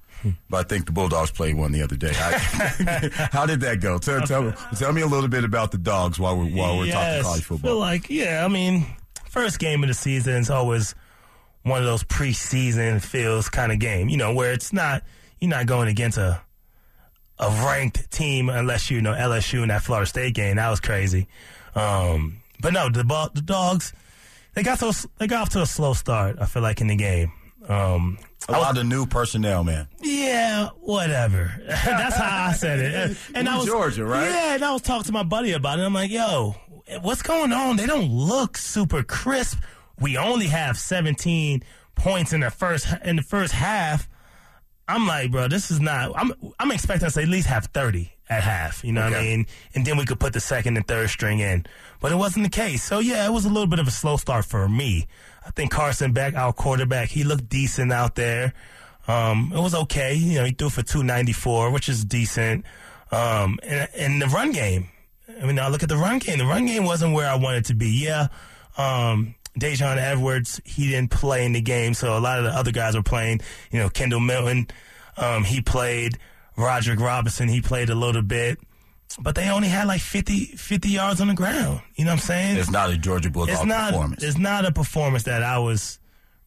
But 0.50 0.66
I 0.66 0.68
think 0.68 0.84
the 0.84 0.92
Bulldogs 0.92 1.30
played 1.30 1.56
one 1.56 1.72
the 1.72 1.80
other 1.82 1.96
day. 1.96 2.12
I- 2.14 3.28
how 3.32 3.46
did 3.46 3.60
that 3.60 3.80
go? 3.80 3.96
Tell, 3.96 4.20
tell, 4.26 4.52
tell 4.76 4.92
me 4.92 5.00
a 5.00 5.06
little 5.06 5.30
bit 5.30 5.44
about 5.44 5.72
the 5.72 5.78
dogs 5.78 6.18
while 6.20 6.36
we're 6.36 6.44
while 6.54 6.76
we're 6.76 6.92
talking 6.92 6.98
Yes, 7.08 7.22
college 7.24 7.44
Feel 7.44 7.56
football. 7.56 7.78
like, 7.78 8.10
yeah, 8.10 8.44
I 8.44 8.48
mean, 8.48 8.84
first 9.30 9.58
game 9.58 9.82
of 9.82 9.88
the 9.88 9.94
season 9.94 10.34
is 10.34 10.50
always 10.50 10.94
one 11.62 11.78
of 11.80 11.86
those 11.86 12.04
preseason 12.04 13.00
feels 13.02 13.48
kind 13.48 13.72
of 13.72 13.78
game, 13.78 14.10
you 14.10 14.18
know, 14.18 14.34
where 14.34 14.52
it's 14.52 14.74
not 14.74 15.02
you're 15.40 15.48
not 15.48 15.64
going 15.64 15.88
against 15.88 16.18
a 16.18 16.42
a 17.40 17.48
ranked 17.66 18.10
team 18.12 18.48
unless 18.48 18.90
you 18.90 19.00
know 19.00 19.12
LSU 19.12 19.62
in 19.62 19.68
that 19.68 19.82
Florida 19.82 20.06
State 20.06 20.34
game. 20.34 20.56
That 20.56 20.70
was 20.70 20.78
crazy. 20.80 21.26
Um, 21.74 22.40
but 22.60 22.72
no, 22.72 22.88
the 22.88 23.02
ball, 23.04 23.30
the 23.34 23.40
dogs 23.42 23.92
they 24.54 24.62
got 24.62 24.78
so 24.78 24.92
they 25.18 25.26
got 25.26 25.42
off 25.42 25.48
to 25.50 25.62
a 25.62 25.66
slow 25.66 25.94
start. 25.94 26.36
I 26.40 26.46
feel 26.46 26.62
like 26.62 26.80
in 26.80 26.86
the 26.88 26.96
game. 26.96 27.32
Um, 27.68 28.18
A 28.48 28.52
lot 28.52 28.76
of 28.78 28.86
new 28.86 29.06
personnel, 29.06 29.62
man. 29.64 29.86
yeah, 30.02 30.68
whatever. 30.80 31.52
That's 31.66 32.16
how 32.16 32.48
I 32.48 32.52
said 32.52 32.78
it. 32.80 33.16
And 33.34 33.46
You're 33.46 33.54
I 33.54 33.58
was 33.58 33.66
Georgia, 33.66 34.04
right? 34.04 34.28
Yeah, 34.28 34.54
and 34.54 34.64
I 34.64 34.72
was 34.72 34.82
talking 34.82 35.04
to 35.04 35.12
my 35.12 35.22
buddy 35.22 35.52
about 35.52 35.78
it. 35.78 35.82
I'm 35.82 35.94
like, 35.94 36.10
yo, 36.10 36.56
what's 37.02 37.22
going 37.22 37.52
on? 37.52 37.76
They 37.76 37.86
don't 37.86 38.10
look 38.10 38.56
super 38.56 39.02
crisp. 39.02 39.58
We 40.00 40.16
only 40.16 40.46
have 40.48 40.78
17 40.78 41.62
points 41.94 42.32
in 42.32 42.40
the 42.40 42.50
first 42.50 42.86
in 43.04 43.16
the 43.16 43.22
first 43.22 43.52
half. 43.52 44.08
I'm 44.90 45.06
like, 45.06 45.30
bro, 45.30 45.48
this 45.48 45.70
is 45.70 45.80
not. 45.80 46.12
I'm 46.16 46.32
I'm 46.58 46.72
expecting 46.72 47.06
us 47.06 47.14
to 47.14 47.22
at 47.22 47.28
least 47.28 47.46
have 47.46 47.66
30 47.66 48.12
at 48.28 48.42
half. 48.42 48.84
You 48.84 48.92
know 48.92 49.04
what 49.04 49.14
I 49.14 49.22
mean? 49.22 49.46
And 49.74 49.84
then 49.84 49.96
we 49.96 50.04
could 50.04 50.20
put 50.20 50.32
the 50.32 50.40
second 50.40 50.76
and 50.76 50.86
third 50.86 51.10
string 51.10 51.40
in. 51.40 51.66
But 52.00 52.12
it 52.12 52.16
wasn't 52.16 52.44
the 52.44 52.50
case. 52.50 52.82
So 52.82 52.98
yeah, 52.98 53.26
it 53.26 53.32
was 53.32 53.44
a 53.44 53.48
little 53.48 53.66
bit 53.66 53.78
of 53.78 53.88
a 53.88 53.90
slow 53.90 54.16
start 54.16 54.44
for 54.44 54.68
me. 54.68 55.06
I 55.46 55.50
think 55.50 55.70
Carson 55.70 56.12
Beck, 56.12 56.34
our 56.34 56.52
quarterback, 56.52 57.08
he 57.08 57.24
looked 57.24 57.48
decent 57.48 57.92
out 57.92 58.14
there. 58.14 58.52
Um, 59.08 59.52
it 59.54 59.60
was 59.60 59.74
okay. 59.74 60.14
You 60.14 60.38
know, 60.38 60.44
he 60.44 60.52
threw 60.52 60.70
for 60.70 60.82
294, 60.82 61.70
which 61.70 61.88
is 61.88 62.04
decent. 62.04 62.64
Um, 63.10 63.58
and, 63.62 63.88
and 63.96 64.22
the 64.22 64.26
run 64.26 64.52
game. 64.52 64.88
I 65.40 65.46
mean, 65.46 65.58
I 65.58 65.68
look 65.68 65.82
at 65.82 65.88
the 65.88 65.96
run 65.96 66.18
game. 66.18 66.38
The 66.38 66.46
run 66.46 66.66
game 66.66 66.84
wasn't 66.84 67.14
where 67.14 67.28
I 67.28 67.36
wanted 67.36 67.64
to 67.66 67.74
be. 67.74 67.88
Yeah. 68.04 68.28
Um, 68.76 69.34
Daijun 69.60 69.96
Edwards, 69.96 70.60
he 70.64 70.90
didn't 70.90 71.10
play 71.10 71.44
in 71.44 71.52
the 71.52 71.60
game, 71.60 71.94
so 71.94 72.16
a 72.16 72.20
lot 72.20 72.38
of 72.38 72.44
the 72.44 72.50
other 72.50 72.72
guys 72.72 72.96
were 72.96 73.02
playing. 73.02 73.40
You 73.70 73.78
know, 73.78 73.88
Kendall 73.88 74.20
Milton, 74.20 74.68
um, 75.16 75.44
he 75.44 75.60
played. 75.60 76.18
Roderick 76.56 77.00
Robinson, 77.00 77.48
he 77.48 77.60
played 77.60 77.90
a 77.90 77.94
little 77.94 78.22
bit. 78.22 78.58
But 79.18 79.34
they 79.34 79.48
only 79.48 79.68
had 79.68 79.86
like 79.88 80.00
50, 80.00 80.46
50 80.56 80.88
yards 80.88 81.20
on 81.20 81.28
the 81.28 81.34
ground. 81.34 81.80
You 81.96 82.04
know 82.04 82.12
what 82.12 82.20
I'm 82.20 82.26
saying? 82.26 82.56
It's 82.58 82.70
not 82.70 82.90
a 82.90 82.96
Georgia 82.96 83.30
Bulldog 83.30 83.54
it's 83.54 83.64
not, 83.64 83.90
performance. 83.90 84.22
It's 84.22 84.38
not 84.38 84.64
a 84.64 84.72
performance 84.72 85.24
that 85.24 85.42
I 85.42 85.58
was 85.58 85.98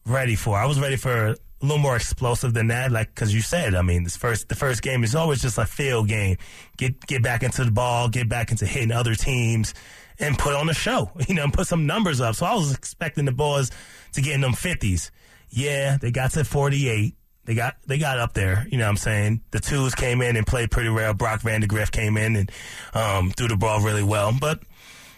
ready 0.06 0.34
for. 0.34 0.56
I 0.56 0.64
was 0.66 0.80
ready 0.80 0.96
for 0.96 1.36
a 1.64 1.66
little 1.66 1.82
more 1.82 1.96
explosive 1.96 2.52
than 2.52 2.66
that, 2.68 2.92
like 2.92 3.14
because 3.14 3.34
you 3.34 3.40
said. 3.40 3.74
I 3.74 3.82
mean, 3.82 4.04
this 4.04 4.16
first 4.16 4.48
the 4.48 4.54
first 4.54 4.82
game 4.82 5.02
is 5.02 5.14
always 5.14 5.40
just 5.40 5.56
a 5.58 5.64
field 5.64 6.08
game. 6.08 6.36
Get 6.76 7.00
get 7.06 7.22
back 7.22 7.42
into 7.42 7.64
the 7.64 7.70
ball, 7.70 8.08
get 8.08 8.28
back 8.28 8.50
into 8.50 8.66
hitting 8.66 8.92
other 8.92 9.14
teams, 9.14 9.74
and 10.18 10.38
put 10.38 10.54
on 10.54 10.68
a 10.68 10.74
show. 10.74 11.10
You 11.28 11.34
know, 11.34 11.44
and 11.44 11.52
put 11.52 11.66
some 11.66 11.86
numbers 11.86 12.20
up. 12.20 12.34
So 12.34 12.44
I 12.44 12.54
was 12.54 12.74
expecting 12.74 13.24
the 13.24 13.32
boys 13.32 13.70
to 14.12 14.20
get 14.20 14.34
in 14.34 14.42
them 14.42 14.52
fifties. 14.52 15.10
Yeah, 15.48 15.96
they 15.96 16.10
got 16.10 16.32
to 16.32 16.44
forty 16.44 16.88
eight. 16.88 17.16
They 17.46 17.54
got 17.54 17.76
they 17.86 17.98
got 17.98 18.18
up 18.18 18.34
there, 18.34 18.66
you 18.70 18.78
know 18.78 18.84
what 18.84 18.90
I'm 18.90 18.96
saying? 18.96 19.42
The 19.50 19.60
twos 19.60 19.94
came 19.94 20.20
in 20.22 20.36
and 20.36 20.46
played 20.46 20.70
pretty 20.70 20.90
well. 20.90 21.14
Brock 21.14 21.40
Vandagriff 21.40 21.90
came 21.90 22.16
in 22.16 22.36
and 22.36 22.52
um, 22.94 23.30
threw 23.30 23.48
the 23.48 23.56
ball 23.56 23.80
really 23.80 24.02
well. 24.02 24.32
But 24.38 24.60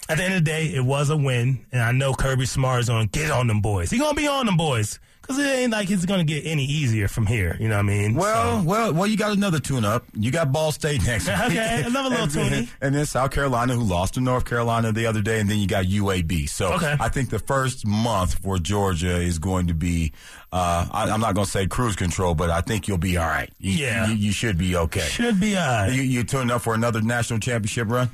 at 0.09 0.19
the 0.19 0.25
end 0.25 0.35
of 0.35 0.45
the 0.45 0.51
day, 0.51 0.67
it 0.67 0.85
was 0.85 1.11
a 1.11 1.17
win. 1.17 1.67
And 1.73 1.83
I 1.83 1.93
know 1.93 2.15
Kirby 2.15 2.47
Smart 2.47 2.81
is 2.81 2.89
going 2.89 3.09
to 3.09 3.19
get 3.19 3.31
on 3.31 3.47
them 3.47 3.61
boys. 3.61 3.91
He's 3.91 4.01
going 4.01 4.15
to 4.15 4.21
be 4.21 4.29
on 4.29 4.47
them 4.47 4.57
boys. 4.57 4.99
Because 5.27 5.39
it 5.43 5.47
ain't 5.49 5.73
like 5.73 5.91
it's 5.91 6.05
going 6.07 6.25
to 6.25 6.33
get 6.33 6.47
any 6.47 6.65
easier 6.65 7.09
from 7.09 7.27
here. 7.27 7.57
You 7.59 7.69
know 7.69 7.75
what 7.75 7.81
I 7.81 7.83
mean? 7.83 8.15
Well, 8.15 8.61
So- 8.61 8.65
well, 8.69 8.93
well. 8.95 9.07
You 9.07 9.17
got 9.17 9.33
another 9.33 9.59
tune-up. 9.59 10.05
You 10.15 10.31
got 10.31 10.53
Ball 10.53 10.71
State 10.73 11.05
next. 11.05 11.27
week. 11.29 11.37
Okay, 11.37 11.83
another 11.85 12.11
little 12.11 12.25
and, 12.43 12.53
then- 12.53 12.69
And 12.81 12.95
then 12.95 13.07
South 13.07 13.31
Carolina, 13.33 13.75
who 13.75 13.83
lost 13.83 14.15
to 14.15 14.21
North 14.21 14.45
Carolina 14.45 14.93
the 14.93 15.07
other 15.07 15.23
day, 15.23 15.41
and 15.41 15.51
then 15.51 15.59
you 15.59 15.67
got 15.67 15.87
UAB. 15.87 16.49
So 16.49 16.75
Okay. 16.75 16.97
I 17.01 17.09
think 17.09 17.31
the 17.31 17.39
first 17.41 17.87
month 17.87 18.39
for 18.39 18.59
Georgia 18.59 19.17
is 19.17 19.39
going 19.39 19.67
to 19.67 19.75
be. 19.75 20.13
Uh, 20.53 20.87
I, 20.91 21.11
I'm 21.11 21.21
not 21.21 21.35
going 21.35 21.45
to 21.45 21.51
say 21.51 21.67
cruise 21.67 21.97
control, 21.97 22.35
but 22.35 22.49
I 22.51 22.61
think 22.61 22.87
you'll 22.89 22.99
be 22.99 23.17
all 23.17 23.27
right. 23.27 23.51
You, 23.59 23.73
Yeah. 23.73 24.07
you, 24.09 24.15
you 24.15 24.33
should 24.33 24.57
be 24.57 24.77
okay. 24.77 25.01
should 25.01 25.41
be 25.41 25.57
all 25.57 25.67
right. 25.67 25.93
You, 25.93 26.03
you 26.03 26.23
tuned 26.25 26.51
up 26.53 26.63
for 26.63 26.73
another 26.75 27.03
national 27.03 27.41
championship 27.41 27.91
run? 27.91 28.11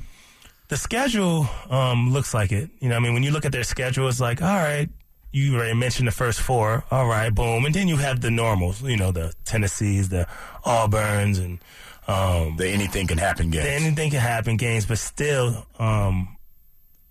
the 0.69 0.77
schedule 0.77 1.47
um, 1.69 2.11
looks 2.11 2.33
like 2.33 2.51
it. 2.51 2.69
You 2.79 2.89
know, 2.89 2.95
I 2.95 2.99
mean, 2.99 3.13
when 3.13 3.21
you 3.21 3.29
look 3.29 3.45
at 3.45 3.51
their 3.51 3.63
schedule, 3.63 4.07
it's 4.07 4.19
like, 4.19 4.41
all 4.41 4.47
right, 4.55 4.89
you 5.33 5.55
already 5.55 5.73
mentioned 5.73 6.07
the 6.07 6.11
first 6.11 6.39
four. 6.39 6.85
All 6.91 7.07
right, 7.07 7.33
boom, 7.33 7.65
and 7.65 7.73
then 7.75 7.87
you 7.89 7.97
have 7.97 8.21
the 8.21 8.31
normals. 8.31 8.81
You 8.81 8.95
know, 8.95 9.11
the 9.11 9.33
Tennessees, 9.43 10.07
the 10.09 10.27
Auburns, 10.65 11.39
and 11.43 11.59
um, 12.07 12.55
The 12.57 12.69
anything 12.69 13.07
can 13.07 13.17
happen 13.17 13.49
game. 13.49 13.65
anything 13.65 14.11
can 14.11 14.19
happen 14.21 14.57
games, 14.57 14.85
but 14.85 14.99
still, 14.99 15.65
um, 15.79 16.37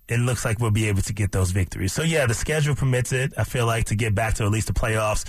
it 0.08 0.18
looks 0.18 0.44
like 0.44 0.58
we'll 0.60 0.70
be 0.70 0.88
able 0.88 1.02
to 1.02 1.12
get 1.12 1.32
those 1.32 1.50
victories. 1.50 1.92
So 1.92 2.02
yeah, 2.02 2.26
the 2.26 2.34
schedule 2.34 2.74
permits 2.74 3.12
it. 3.12 3.32
I 3.36 3.44
feel 3.44 3.66
like 3.66 3.86
to 3.86 3.94
get 3.94 4.14
back 4.14 4.34
to 4.34 4.44
at 4.44 4.50
least 4.50 4.66
the 4.68 4.72
playoffs 4.74 5.24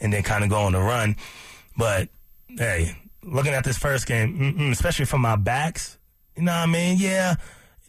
and 0.00 0.12
then 0.12 0.22
kind 0.22 0.44
of 0.44 0.50
go 0.50 0.60
on 0.60 0.72
the 0.72 0.80
run. 0.80 1.16
But 1.76 2.08
hey, 2.56 2.96
looking 3.22 3.54
at 3.54 3.64
this 3.64 3.78
first 3.78 4.06
game, 4.06 4.70
especially 4.72 5.06
from 5.06 5.20
my 5.22 5.36
backs, 5.36 5.98
you 6.36 6.42
know 6.42 6.52
what 6.52 6.58
I 6.58 6.66
mean? 6.66 6.98
Yeah, 7.00 7.36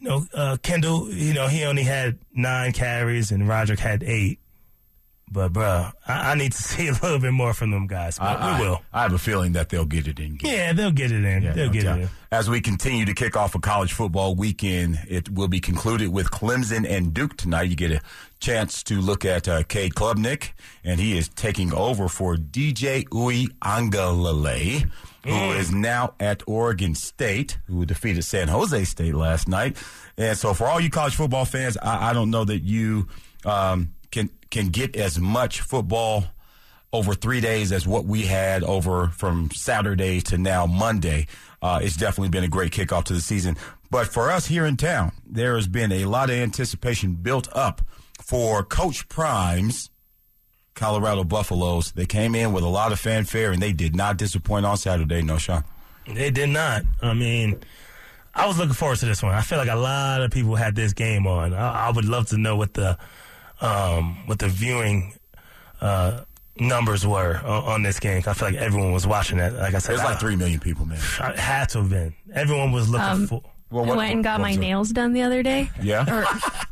you 0.00 0.08
know, 0.08 0.26
uh, 0.32 0.56
Kendall, 0.62 1.10
you 1.12 1.34
know, 1.34 1.48
he 1.48 1.64
only 1.64 1.82
had 1.82 2.18
nine 2.32 2.72
carries 2.72 3.30
and 3.30 3.46
Roderick 3.46 3.80
had 3.80 4.02
eight. 4.02 4.38
But 5.30 5.52
bruh, 5.52 5.92
I, 6.06 6.32
I 6.32 6.34
need 6.34 6.52
to 6.52 6.62
see 6.62 6.88
a 6.88 6.92
little 6.92 7.18
bit 7.18 7.32
more 7.32 7.52
from 7.54 7.70
them 7.70 7.86
guys. 7.86 8.18
But 8.18 8.40
I, 8.40 8.58
we 8.60 8.66
will. 8.66 8.82
I 8.92 9.02
have 9.02 9.12
a 9.12 9.18
feeling 9.18 9.52
that 9.52 9.68
they'll 9.68 9.84
get 9.84 10.08
it 10.08 10.18
in. 10.18 10.36
game. 10.36 10.52
Yeah, 10.52 10.72
they'll 10.72 10.90
get 10.90 11.12
it 11.12 11.24
in. 11.24 11.42
Yeah, 11.42 11.52
they'll 11.52 11.66
no 11.66 11.72
get 11.72 11.82
doubt. 11.84 11.98
it 11.98 12.02
in. 12.02 12.08
As 12.30 12.50
we 12.50 12.60
continue 12.60 13.04
to 13.06 13.14
kick 13.14 13.36
off 13.36 13.54
a 13.54 13.58
college 13.58 13.92
football 13.92 14.34
weekend, 14.34 14.98
it 15.08 15.30
will 15.30 15.48
be 15.48 15.60
concluded 15.60 16.08
with 16.08 16.30
Clemson 16.30 16.86
and 16.88 17.14
Duke 17.14 17.36
tonight. 17.36 17.70
You 17.70 17.76
get 17.76 17.90
a 17.90 18.00
chance 18.38 18.82
to 18.84 19.00
look 19.00 19.24
at 19.24 19.48
uh, 19.48 19.62
Cade 19.64 19.94
Klubnik, 19.94 20.50
and 20.84 21.00
he 21.00 21.16
is 21.16 21.28
taking 21.30 21.72
over 21.72 22.08
for 22.08 22.36
DJ 22.36 23.08
Uy 23.08 23.48
Angalale, 23.62 24.90
who 25.24 25.50
is 25.52 25.72
now 25.72 26.14
at 26.20 26.42
Oregon 26.46 26.94
State, 26.94 27.58
who 27.66 27.84
defeated 27.84 28.22
San 28.22 28.48
Jose 28.48 28.84
State 28.84 29.14
last 29.14 29.48
night. 29.48 29.76
And 30.16 30.36
so, 30.36 30.54
for 30.54 30.66
all 30.66 30.80
you 30.80 30.90
college 30.90 31.14
football 31.16 31.44
fans, 31.44 31.76
I, 31.78 32.10
I 32.10 32.12
don't 32.12 32.30
know 32.30 32.44
that 32.44 32.60
you 32.62 33.08
um, 33.44 33.94
can 34.10 34.30
can 34.50 34.68
get 34.68 34.96
as 34.96 35.18
much 35.18 35.60
football 35.60 36.24
over 36.92 37.14
three 37.14 37.40
days 37.40 37.70
as 37.70 37.86
what 37.86 38.04
we 38.06 38.22
had 38.22 38.62
over 38.64 39.08
from 39.08 39.50
Saturday 39.50 40.20
to 40.22 40.38
now 40.38 40.66
Monday. 40.66 41.26
Uh, 41.60 41.80
it's 41.82 41.96
definitely 41.96 42.30
been 42.30 42.44
a 42.44 42.48
great 42.48 42.72
kickoff 42.72 43.04
to 43.04 43.12
the 43.12 43.20
season. 43.20 43.56
But 43.90 44.06
for 44.06 44.30
us 44.30 44.46
here 44.46 44.64
in 44.64 44.76
town, 44.76 45.12
there 45.26 45.56
has 45.56 45.66
been 45.66 45.92
a 45.92 46.04
lot 46.06 46.30
of 46.30 46.36
anticipation 46.36 47.14
built 47.14 47.48
up 47.54 47.82
for 48.20 48.62
Coach 48.62 49.08
Prime's 49.08 49.90
Colorado 50.74 51.24
Buffaloes. 51.24 51.92
They 51.92 52.06
came 52.06 52.34
in 52.34 52.52
with 52.52 52.64
a 52.64 52.68
lot 52.68 52.92
of 52.92 53.00
fanfare 53.00 53.52
and 53.52 53.60
they 53.60 53.72
did 53.72 53.96
not 53.96 54.16
disappoint 54.16 54.64
on 54.64 54.76
Saturday, 54.76 55.22
Knowshon. 55.22 55.64
They 56.06 56.30
did 56.30 56.48
not. 56.48 56.84
I 57.02 57.12
mean, 57.14 57.58
I 58.34 58.46
was 58.46 58.58
looking 58.58 58.74
forward 58.74 58.98
to 58.98 59.06
this 59.06 59.22
one. 59.22 59.34
I 59.34 59.40
feel 59.42 59.58
like 59.58 59.68
a 59.68 59.76
lot 59.76 60.22
of 60.22 60.30
people 60.30 60.54
had 60.54 60.74
this 60.74 60.92
game 60.92 61.26
on. 61.26 61.52
I, 61.52 61.88
I 61.88 61.90
would 61.90 62.04
love 62.04 62.28
to 62.28 62.38
know 62.38 62.56
what 62.56 62.74
the 62.74 62.96
um, 63.60 64.26
what 64.26 64.38
the 64.38 64.48
viewing 64.48 65.14
uh, 65.80 66.22
numbers 66.58 67.06
were 67.06 67.36
on, 67.44 67.64
on 67.64 67.82
this 67.82 67.98
game. 68.00 68.22
I 68.26 68.32
feel 68.34 68.48
like 68.48 68.56
everyone 68.56 68.92
was 68.92 69.06
watching 69.06 69.38
that. 69.38 69.54
Like 69.54 69.74
I 69.74 69.78
said, 69.78 69.92
There's 69.96 70.04
like 70.04 70.16
I- 70.16 70.20
three 70.20 70.36
million 70.36 70.60
people, 70.60 70.86
man. 70.86 70.98
I 71.20 71.36
had 71.38 71.68
to 71.70 71.78
have 71.78 71.90
been. 71.90 72.14
Everyone 72.34 72.72
was 72.72 72.88
looking 72.88 73.06
Um, 73.06 73.26
for. 73.26 73.42
Well, 73.70 73.84
I 73.92 73.96
went 73.96 74.14
and 74.14 74.24
got 74.24 74.40
my 74.40 74.48
what's 74.52 74.58
nails 74.60 74.90
done 74.92 75.12
the 75.12 75.20
other 75.20 75.42
day. 75.42 75.70
Yeah? 75.82 76.06
Or, 76.10 76.24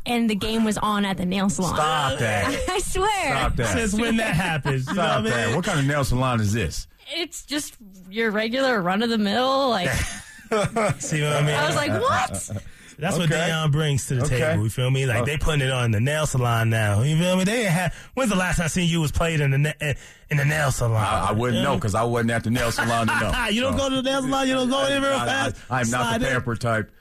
and 0.07 0.27
the 0.27 0.33
game 0.33 0.63
was 0.63 0.79
on 0.79 1.05
at 1.05 1.17
the 1.17 1.27
nail 1.27 1.47
salon. 1.47 1.75
Stop 1.75 2.17
that. 2.19 2.47
I 2.69 2.79
swear. 2.79 3.35
Stop 3.37 3.55
that. 3.57 3.77
Since 3.77 3.93
when 4.01 4.17
that 4.17 4.33
happens, 4.35 4.87
you 4.87 4.95
know 4.95 5.03
Stop 5.03 5.23
what 5.23 5.31
I 5.31 5.35
that. 5.37 5.45
mean? 5.47 5.55
What 5.57 5.65
kind 5.65 5.79
of 5.79 5.85
nail 5.85 6.03
salon 6.03 6.41
is 6.41 6.53
this? 6.53 6.87
It's 7.15 7.43
just 7.45 7.75
your 8.09 8.31
regular 8.31 8.81
run 8.81 9.03
of 9.03 9.09
the 9.09 9.17
mill. 9.19 9.69
Like 9.69 9.89
See 10.99 11.21
what 11.21 11.33
I 11.33 11.41
mean? 11.43 11.53
I 11.53 11.67
was 11.67 11.75
like, 11.75 11.91
what? 12.01 12.49
That's 12.99 13.17
what 13.17 13.29
Deion 13.29 13.71
brings 13.71 14.07
to 14.07 14.15
the 14.15 14.23
Okay. 14.25 14.39
table. 14.39 14.63
You 14.63 14.69
feel 14.69 14.89
me? 14.89 15.05
Like 15.05 15.25
they 15.25 15.37
putting 15.37 15.61
it 15.61 15.71
on 15.71 15.91
the 15.91 15.99
nail 15.99 16.25
salon 16.25 16.69
now. 16.71 17.03
You 17.03 17.15
feel 17.17 17.35
me? 17.37 17.43
They 17.43 17.63
have. 17.65 17.93
When's 18.15 18.31
the 18.31 18.35
last 18.35 18.57
time 18.57 18.65
I 18.65 18.67
seen 18.67 18.89
you 18.89 19.01
was 19.01 19.11
played 19.11 19.39
in 19.39 19.51
the 19.51 19.57
na- 19.59 19.93
in 20.29 20.37
the 20.37 20.45
nail 20.45 20.71
salon? 20.71 20.95
I, 21.03 21.27
I 21.29 21.31
wouldn't 21.31 21.61
know 21.63 21.75
because 21.75 21.93
I 21.93 22.03
wasn't 22.03 22.31
at 22.31 22.43
the 22.43 22.49
nail 22.49 22.71
salon 22.71 23.07
to 23.07 23.19
know. 23.19 23.45
You 23.51 23.61
don't 23.61 23.73
So- 23.73 23.77
go 23.77 23.89
to 23.89 23.95
the 23.97 24.01
nail 24.01 24.21
salon. 24.23 24.47
You 24.47 24.53
don't 24.55 24.69
go 24.69 24.85
in 24.87 25.01
real 25.01 25.11
fast. 25.19 25.55
I, 25.69 25.83
fast. 25.83 25.93
am 25.93 25.99
not 26.01 26.19
the 26.19 26.25
pamper 26.25 26.55
type. 26.55 26.91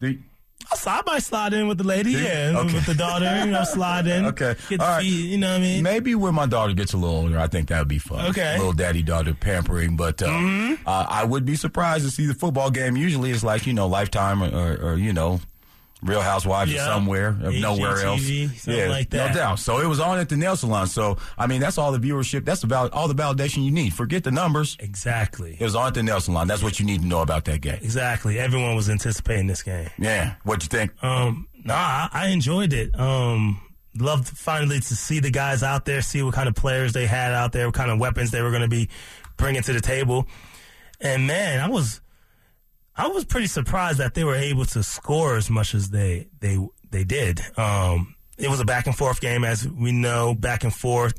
The- 0.00 0.18
I 0.86 1.02
might 1.06 1.22
slide 1.22 1.52
in 1.54 1.68
with 1.68 1.78
the 1.78 1.84
lady. 1.84 2.12
Yeah, 2.12 2.54
Okay. 2.56 2.74
with 2.74 2.86
the 2.86 2.94
daughter. 2.94 3.42
You 3.44 3.50
know, 3.52 3.64
slide 3.64 4.06
in. 4.06 4.26
Okay. 4.26 4.54
Get 4.68 4.78
the 4.78 4.84
All 4.84 4.90
right. 4.92 5.02
feet. 5.02 5.30
You 5.30 5.38
know 5.38 5.50
what 5.52 5.56
I 5.58 5.60
mean? 5.62 5.82
Maybe 5.82 6.14
when 6.14 6.34
my 6.34 6.46
daughter 6.46 6.72
gets 6.74 6.92
a 6.92 6.96
little 6.96 7.16
older, 7.16 7.38
I 7.38 7.46
think 7.46 7.68
that 7.68 7.78
would 7.78 7.88
be 7.88 7.98
fun. 7.98 8.26
Okay. 8.26 8.42
Mm-hmm. 8.42 8.58
Little 8.58 8.72
daddy 8.72 9.02
daughter 9.02 9.34
pampering. 9.34 9.96
But 9.96 10.22
uh, 10.22 10.26
uh, 10.86 11.06
I 11.08 11.24
would 11.24 11.44
be 11.44 11.56
surprised 11.56 12.04
to 12.04 12.10
see 12.10 12.26
the 12.26 12.34
football 12.34 12.70
game. 12.70 12.96
Usually 12.96 13.30
it's 13.30 13.44
like, 13.44 13.66
you 13.66 13.72
know, 13.72 13.86
Lifetime 13.86 14.42
or, 14.42 14.50
or, 14.54 14.76
or 14.92 14.96
you 14.96 15.12
know, 15.12 15.40
Real 16.04 16.20
Housewives 16.20 16.74
or 16.74 16.78
somewhere, 16.78 17.28
of 17.28 17.54
nowhere 17.54 18.04
else. 18.04 18.22
Yeah, 18.22 18.88
like 18.88 19.08
that. 19.10 19.28
No 19.30 19.34
doubt. 19.34 19.58
So 19.58 19.80
it 19.80 19.86
was 19.86 20.00
on 20.00 20.18
at 20.18 20.28
the 20.28 20.36
nail 20.36 20.54
salon. 20.54 20.86
So, 20.86 21.16
I 21.38 21.46
mean, 21.46 21.60
that's 21.62 21.78
all 21.78 21.92
the 21.92 21.98
viewership. 21.98 22.44
That's 22.44 22.62
about 22.62 22.92
all 22.92 23.08
the 23.08 23.14
validation 23.14 23.64
you 23.64 23.70
need. 23.70 23.94
Forget 23.94 24.22
the 24.22 24.30
numbers. 24.30 24.76
Exactly. 24.80 25.56
It 25.58 25.64
was 25.64 25.74
on 25.74 25.88
at 25.88 25.94
the 25.94 26.02
nail 26.02 26.20
salon. 26.20 26.46
That's 26.46 26.62
what 26.62 26.78
you 26.78 26.84
need 26.84 27.00
to 27.00 27.06
know 27.06 27.22
about 27.22 27.46
that 27.46 27.62
game. 27.62 27.78
Exactly. 27.80 28.38
Everyone 28.38 28.76
was 28.76 28.90
anticipating 28.90 29.46
this 29.46 29.62
game. 29.62 29.88
Yeah. 29.98 30.34
What 30.42 30.62
you 30.62 30.68
think? 30.68 30.92
Um, 31.02 31.48
nah, 31.64 31.74
I, 31.74 32.08
I 32.12 32.26
enjoyed 32.28 32.74
it. 32.74 32.98
Um, 33.00 33.62
loved 33.98 34.28
finally 34.28 34.80
to 34.80 34.94
see 34.96 35.20
the 35.20 35.30
guys 35.30 35.62
out 35.62 35.86
there, 35.86 36.02
see 36.02 36.22
what 36.22 36.34
kind 36.34 36.48
of 36.48 36.54
players 36.54 36.92
they 36.92 37.06
had 37.06 37.32
out 37.32 37.52
there, 37.52 37.66
what 37.66 37.74
kind 37.74 37.90
of 37.90 37.98
weapons 37.98 38.30
they 38.30 38.42
were 38.42 38.50
going 38.50 38.62
to 38.62 38.68
be 38.68 38.90
bringing 39.38 39.62
to 39.62 39.72
the 39.72 39.80
table. 39.80 40.26
And 41.00 41.26
man, 41.26 41.60
I 41.60 41.68
was, 41.68 42.00
I 42.96 43.08
was 43.08 43.24
pretty 43.24 43.48
surprised 43.48 43.98
that 43.98 44.14
they 44.14 44.24
were 44.24 44.36
able 44.36 44.64
to 44.66 44.82
score 44.82 45.36
as 45.36 45.50
much 45.50 45.74
as 45.74 45.90
they 45.90 46.28
they 46.40 46.58
they 46.90 47.04
did. 47.04 47.40
Um, 47.58 48.14
it 48.38 48.48
was 48.48 48.60
a 48.60 48.64
back 48.64 48.86
and 48.86 48.96
forth 48.96 49.20
game, 49.20 49.44
as 49.44 49.68
we 49.68 49.92
know, 49.92 50.34
back 50.34 50.64
and 50.64 50.74
forth. 50.74 51.14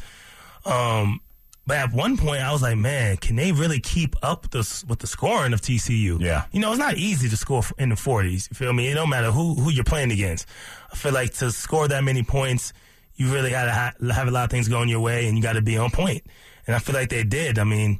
Um, 0.65 1.21
but 1.67 1.77
at 1.77 1.93
one 1.93 2.17
point, 2.17 2.41
I 2.43 2.51
was 2.51 2.61
like, 2.61 2.77
man, 2.77 3.17
can 3.17 3.35
they 3.35 3.51
really 3.51 3.79
keep 3.79 4.15
up 4.21 4.51
this, 4.51 4.83
with 4.85 4.99
the 4.99 5.07
scoring 5.07 5.51
of 5.51 5.61
TCU? 5.61 6.21
Yeah. 6.21 6.45
You 6.51 6.59
know, 6.59 6.69
it's 6.71 6.79
not 6.79 6.95
easy 6.97 7.27
to 7.27 7.37
score 7.37 7.63
in 7.79 7.89
the 7.89 7.95
40s. 7.95 8.49
You 8.49 8.55
feel 8.55 8.71
me? 8.71 8.87
It 8.89 8.93
don't 8.93 9.09
matter 9.09 9.31
who, 9.31 9.55
who 9.55 9.71
you're 9.71 9.83
playing 9.83 10.11
against. 10.11 10.47
I 10.91 10.95
feel 10.95 11.11
like 11.11 11.33
to 11.35 11.51
score 11.51 11.87
that 11.87 12.03
many 12.03 12.21
points, 12.21 12.71
you 13.15 13.33
really 13.33 13.49
got 13.49 13.65
to 13.65 13.71
ha- 13.71 14.13
have 14.13 14.27
a 14.27 14.31
lot 14.31 14.43
of 14.43 14.51
things 14.51 14.67
going 14.67 14.89
your 14.89 14.99
way 14.99 15.27
and 15.27 15.35
you 15.35 15.41
got 15.41 15.53
to 15.53 15.61
be 15.61 15.77
on 15.77 15.89
point. 15.89 16.23
And 16.67 16.75
I 16.75 16.79
feel 16.79 16.93
like 16.93 17.09
they 17.09 17.23
did. 17.23 17.57
I 17.57 17.63
mean, 17.63 17.99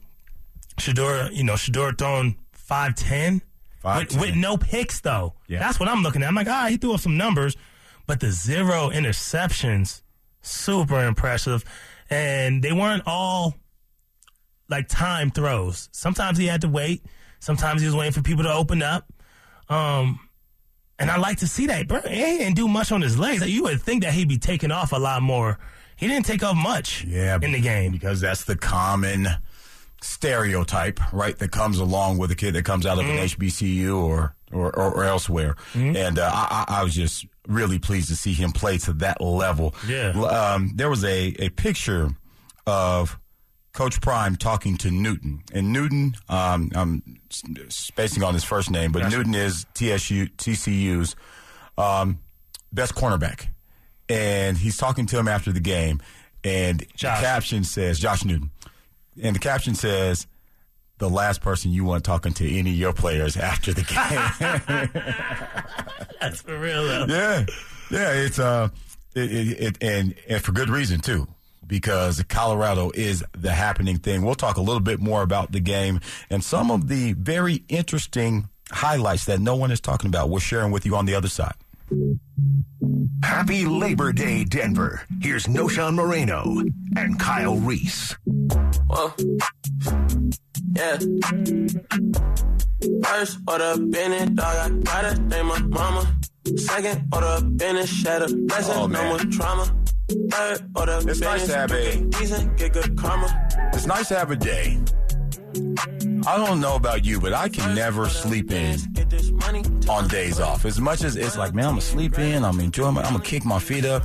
Shedeur, 0.78 1.32
you 1.34 1.44
know, 1.44 1.54
Shedeur 1.54 1.98
throwing 1.98 2.38
5'10 2.70 3.34
with, 3.34 3.42
5'10. 3.86 4.20
with 4.20 4.36
no 4.36 4.58
picks, 4.58 5.00
though. 5.02 5.34
Yeah. 5.48 5.60
That's 5.60 5.80
what 5.80 5.88
I'm 5.90 6.02
looking 6.04 6.24
at. 6.24 6.28
I'm 6.28 6.36
like, 6.36 6.48
all 6.48 6.54
right, 6.54 6.72
he 6.72 6.78
threw 6.78 6.94
up 6.94 7.00
some 7.00 7.18
numbers, 7.18 7.56
but 8.08 8.20
the 8.20 8.32
zero 8.32 8.90
interceptions, 8.90 10.02
super 10.42 11.06
impressive. 11.06 11.64
And 12.10 12.64
they 12.64 12.72
weren't 12.74 13.04
all 13.06 13.56
like 14.70 14.88
time 14.88 15.32
throws. 15.32 15.90
Sometimes 15.92 16.38
he 16.38 16.46
had 16.48 16.62
to 16.62 16.68
wait. 16.70 17.04
Sometimes 17.40 17.82
he 17.82 17.88
was 17.88 17.96
waiting 17.96 18.14
for 18.14 18.22
people 18.22 18.44
to 18.44 18.54
open 18.54 18.82
up. 18.82 19.06
Um, 19.70 20.20
and 20.98 21.12
I 21.12 21.18
like 21.18 21.38
to 21.40 21.48
see 21.48 21.68
that. 21.68 21.88
Bro, 21.88 22.02
he 22.02 22.16
didn't 22.16 22.56
do 22.56 22.68
much 22.68 22.92
on 22.92 23.02
his 23.02 23.18
legs. 23.20 23.48
You 23.48 23.64
would 23.64 23.82
think 23.82 24.04
that 24.04 24.14
he'd 24.14 24.30
be 24.30 24.38
taking 24.38 24.72
off 24.72 24.92
a 24.94 24.98
lot 24.98 25.22
more. 25.22 25.60
He 25.98 26.08
didn't 26.08 26.26
take 26.26 26.44
off 26.44 26.56
much 26.56 27.04
Yeah, 27.06 27.38
in 27.42 27.52
the 27.54 27.60
game. 27.62 27.92
because 27.92 28.20
that's 28.22 28.44
the 28.46 28.56
common 28.56 29.28
stereotype, 30.06 31.00
right? 31.14 31.38
That 31.38 31.52
comes 31.52 31.80
along 31.80 32.18
with 32.18 32.32
a 32.32 32.36
kid 32.36 32.54
that 32.56 32.64
comes 32.66 32.86
out 32.86 32.98
of 33.00 33.06
Mm-hmm. 33.06 33.18
an 33.18 33.28
HBCU 33.50 33.98
or 33.98 34.36
or, 34.52 34.68
or, 34.76 34.94
or 34.98 35.04
elsewhere. 35.04 35.56
And 35.74 36.18
uh, 36.20 36.30
I, 36.34 36.66
I 36.68 36.84
was 36.84 36.94
just 36.96 37.26
really 37.48 37.78
pleased 37.80 38.08
to 38.10 38.16
see 38.16 38.32
him 38.34 38.52
play 38.52 38.78
to 38.80 38.94
that 38.94 39.20
level. 39.20 39.76
Yeah. 39.88 40.12
Um, 40.12 40.72
there 40.76 40.90
was 40.90 41.04
a 41.04 41.36
a 41.40 41.50
picture 41.50 42.10
of 42.66 43.20
Coach 43.74 44.00
Prime 44.00 44.38
talking 44.38 44.78
to 44.78 44.90
Newton, 44.92 45.44
and 45.54 45.74
Newton, 45.74 46.16
um, 46.30 46.72
I'm 46.74 47.20
spacing 47.68 48.24
on 48.24 48.34
his 48.34 48.44
first 48.46 48.72
name, 48.72 48.92
but 48.94 49.10
Newton 49.12 49.36
is 49.36 49.66
TSU 49.74 50.28
TCU's 50.38 51.16
um, 51.78 52.20
best 52.72 52.96
cornerback, 52.96 53.48
and 54.08 54.58
he's 54.58 54.78
talking 54.78 55.06
to 55.08 55.20
him 55.20 55.28
after 55.28 55.52
the 55.52 55.60
game, 55.60 56.02
and 56.46 56.86
Josh. 56.96 57.20
the 57.20 57.26
caption 57.26 57.64
says 57.66 58.00
Josh 58.00 58.24
Newton, 58.24 58.50
and 59.22 59.36
the 59.36 59.40
caption 59.40 59.76
says. 59.76 60.28
The 60.98 61.10
last 61.10 61.42
person 61.42 61.72
you 61.72 61.84
want 61.84 62.06
talking 62.06 62.32
to 62.36 62.50
any 62.50 62.70
of 62.70 62.78
your 62.78 62.94
players 62.94 63.36
after 63.36 63.74
the 63.74 63.82
game. 63.82 64.90
That's 66.22 66.42
for 66.42 66.58
real 66.58 66.86
though. 66.86 67.06
Yeah, 67.10 67.46
yeah, 67.92 68.12
it's 68.14 68.40
uh, 68.40 68.70
it, 69.14 69.30
it, 69.30 69.62
it 69.62 69.84
and 69.84 70.16
and 70.30 70.42
for 70.42 70.54
good 70.54 70.70
reason 70.70 71.02
too, 71.02 71.28
because 71.68 72.24
Colorado 72.24 72.92
is 72.96 73.26
the 73.34 73.52
happening 73.52 73.98
thing. 73.98 74.22
We'll 74.24 74.36
talk 74.36 74.56
a 74.56 74.62
little 74.62 74.80
bit 74.80 75.02
more 75.02 75.22
about 75.22 75.52
the 75.52 75.60
game 75.60 76.00
and 76.30 76.42
some 76.42 76.72
of 76.72 76.88
the 76.88 77.12
very 77.12 77.66
interesting 77.68 78.48
highlights 78.72 79.26
that 79.26 79.42
no 79.42 79.56
one 79.58 79.72
is 79.72 79.82
talking 79.82 80.08
about. 80.08 80.30
We're 80.30 80.40
sharing 80.40 80.72
with 80.72 80.86
you 80.86 80.96
on 80.96 81.06
the 81.06 81.16
other 81.16 81.28
side. 81.28 81.56
Happy 83.24 83.66
Labor 83.66 84.12
Day, 84.14 84.44
Denver. 84.44 85.02
Here's 85.22 85.46
Knowshon 85.46 85.96
Moreno 85.96 86.62
and 86.98 87.20
Kyle 87.20 87.56
Reese. 87.58 88.16
Whoa. 88.88 89.14
Yeah. 90.76 90.98
First 93.04 93.40
order 93.48 93.76
Bennett, 93.80 94.36
dog, 94.36 94.56
I 94.56 94.70
gotta 94.84 95.16
thank 95.30 95.46
my 95.48 95.60
mama. 95.60 96.16
Second 96.58 97.08
order 97.14 97.40
Bennett, 97.44 97.88
shed 97.88 98.22
a 98.22 98.28
blessing, 98.34 98.76
Oh, 98.76 98.88
no 98.88 99.02
man. 99.02 99.08
more 99.10 99.20
trauma. 99.32 99.66
Third 100.30 100.70
order 100.76 101.00
It's 101.10 101.20
nice 101.22 101.48
to 101.48 101.56
have 101.56 101.72
a- 101.72 101.96
get 101.98 102.12
decent, 102.12 102.58
get 102.58 102.74
good 102.74 102.96
karma. 102.98 103.48
It's 103.74 103.88
nice 103.88 104.10
to 104.10 104.16
have 104.20 104.30
a 104.32 104.36
day. 104.36 104.78
I 106.28 106.38
don't 106.38 106.60
know 106.60 106.76
about 106.76 107.06
you, 107.06 107.20
but 107.20 107.34
I 107.34 107.50
can 107.50 107.76
never 107.76 108.10
sleep 108.10 108.52
in 108.52 108.80
Get 108.94 109.10
this 109.10 109.32
money 109.32 109.64
on 109.90 110.08
days 110.08 110.40
off. 110.40 110.66
As 110.66 110.80
much 110.80 111.04
as 111.04 111.16
it's 111.16 111.38
like, 111.38 111.54
man, 111.54 111.66
I'm 111.66 111.72
gonna 111.72 111.82
sleep 111.82 112.18
in, 112.18 112.44
I'm 112.44 112.60
enjoying, 112.60 112.96
my, 112.96 113.04
I'm 113.04 113.14
gonna 113.14 113.24
kick 113.24 113.46
my 113.46 113.60
feet 113.60 113.86
up, 113.86 114.04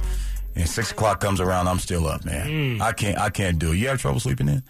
and 0.54 0.68
six 0.68 0.90
o'clock 0.92 1.20
comes 1.20 1.40
around, 1.40 1.68
I'm 1.68 1.78
still 1.78 2.06
up, 2.06 2.24
man. 2.24 2.80
I 2.80 2.92
can't, 2.92 3.18
I 3.18 3.30
can't 3.30 3.58
do 3.58 3.72
it. 3.72 3.76
You 3.76 3.88
have 3.88 4.00
trouble 4.00 4.20
sleeping 4.20 4.48
in? 4.48 4.62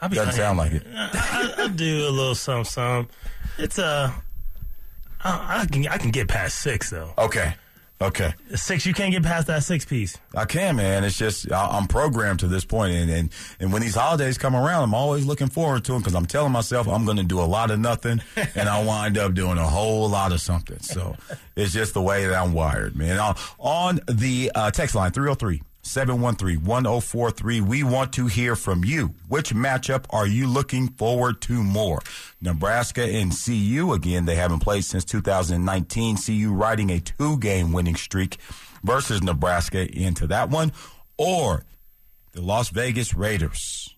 I 0.00 0.08
be, 0.08 0.16
Doesn't 0.16 0.34
sound 0.34 0.58
like 0.58 0.72
it. 0.72 0.82
I, 0.94 1.54
I, 1.58 1.64
I 1.64 1.68
do 1.68 2.08
a 2.08 2.10
little 2.10 2.34
something, 2.34 2.64
something. 2.64 3.14
It's 3.58 3.78
uh, 3.78 4.10
I, 5.22 5.60
I 5.60 5.66
can 5.66 5.86
I 5.86 5.98
can 5.98 6.10
get 6.10 6.28
past 6.28 6.60
six 6.60 6.90
though. 6.90 7.12
Okay, 7.18 7.54
okay. 8.02 8.34
Six, 8.54 8.86
you 8.86 8.94
can't 8.94 9.12
get 9.12 9.22
past 9.22 9.46
that 9.46 9.64
six 9.64 9.84
piece. 9.84 10.18
I 10.34 10.44
can, 10.44 10.76
man. 10.76 11.04
It's 11.04 11.16
just 11.16 11.50
I, 11.50 11.68
I'm 11.68 11.86
programmed 11.86 12.40
to 12.40 12.48
this 12.48 12.64
point, 12.64 12.94
and, 12.94 13.10
and 13.10 13.32
and 13.60 13.72
when 13.72 13.82
these 13.82 13.94
holidays 13.94 14.38
come 14.38 14.54
around, 14.54 14.84
I'm 14.84 14.94
always 14.94 15.24
looking 15.24 15.48
forward 15.48 15.84
to 15.84 15.92
them 15.92 16.00
because 16.00 16.14
I'm 16.14 16.26
telling 16.26 16.52
myself 16.52 16.88
I'm 16.88 17.04
going 17.04 17.16
to 17.16 17.22
do 17.22 17.40
a 17.40 17.44
lot 17.44 17.70
of 17.70 17.78
nothing, 17.78 18.22
and 18.54 18.68
I 18.68 18.84
wind 18.84 19.18
up 19.18 19.34
doing 19.34 19.58
a 19.58 19.66
whole 19.66 20.08
lot 20.08 20.32
of 20.32 20.40
something. 20.40 20.80
So 20.80 21.16
it's 21.56 21.72
just 21.72 21.94
the 21.94 22.02
way 22.02 22.26
that 22.26 22.34
I'm 22.34 22.52
wired, 22.52 22.96
man. 22.96 23.18
On, 23.18 23.36
on 23.58 24.00
the 24.06 24.52
uh, 24.54 24.70
text 24.70 24.94
line 24.94 25.12
303. 25.84 26.56
713-1043. 26.56 27.60
We 27.60 27.82
want 27.82 28.12
to 28.14 28.26
hear 28.26 28.56
from 28.56 28.84
you. 28.84 29.14
Which 29.28 29.54
matchup 29.54 30.04
are 30.10 30.26
you 30.26 30.46
looking 30.46 30.88
forward 30.88 31.40
to 31.42 31.62
more? 31.62 32.00
Nebraska 32.40 33.02
and 33.02 33.32
CU. 33.32 33.92
Again, 33.92 34.24
they 34.24 34.36
haven't 34.36 34.60
played 34.60 34.84
since 34.84 35.04
2019. 35.04 36.16
CU 36.16 36.52
riding 36.52 36.90
a 36.90 37.00
two-game 37.00 37.72
winning 37.72 37.96
streak 37.96 38.38
versus 38.82 39.22
Nebraska 39.22 39.90
into 39.90 40.26
that 40.28 40.50
one. 40.50 40.72
Or 41.18 41.64
the 42.32 42.42
Las 42.42 42.70
Vegas 42.70 43.14
Raiders 43.14 43.94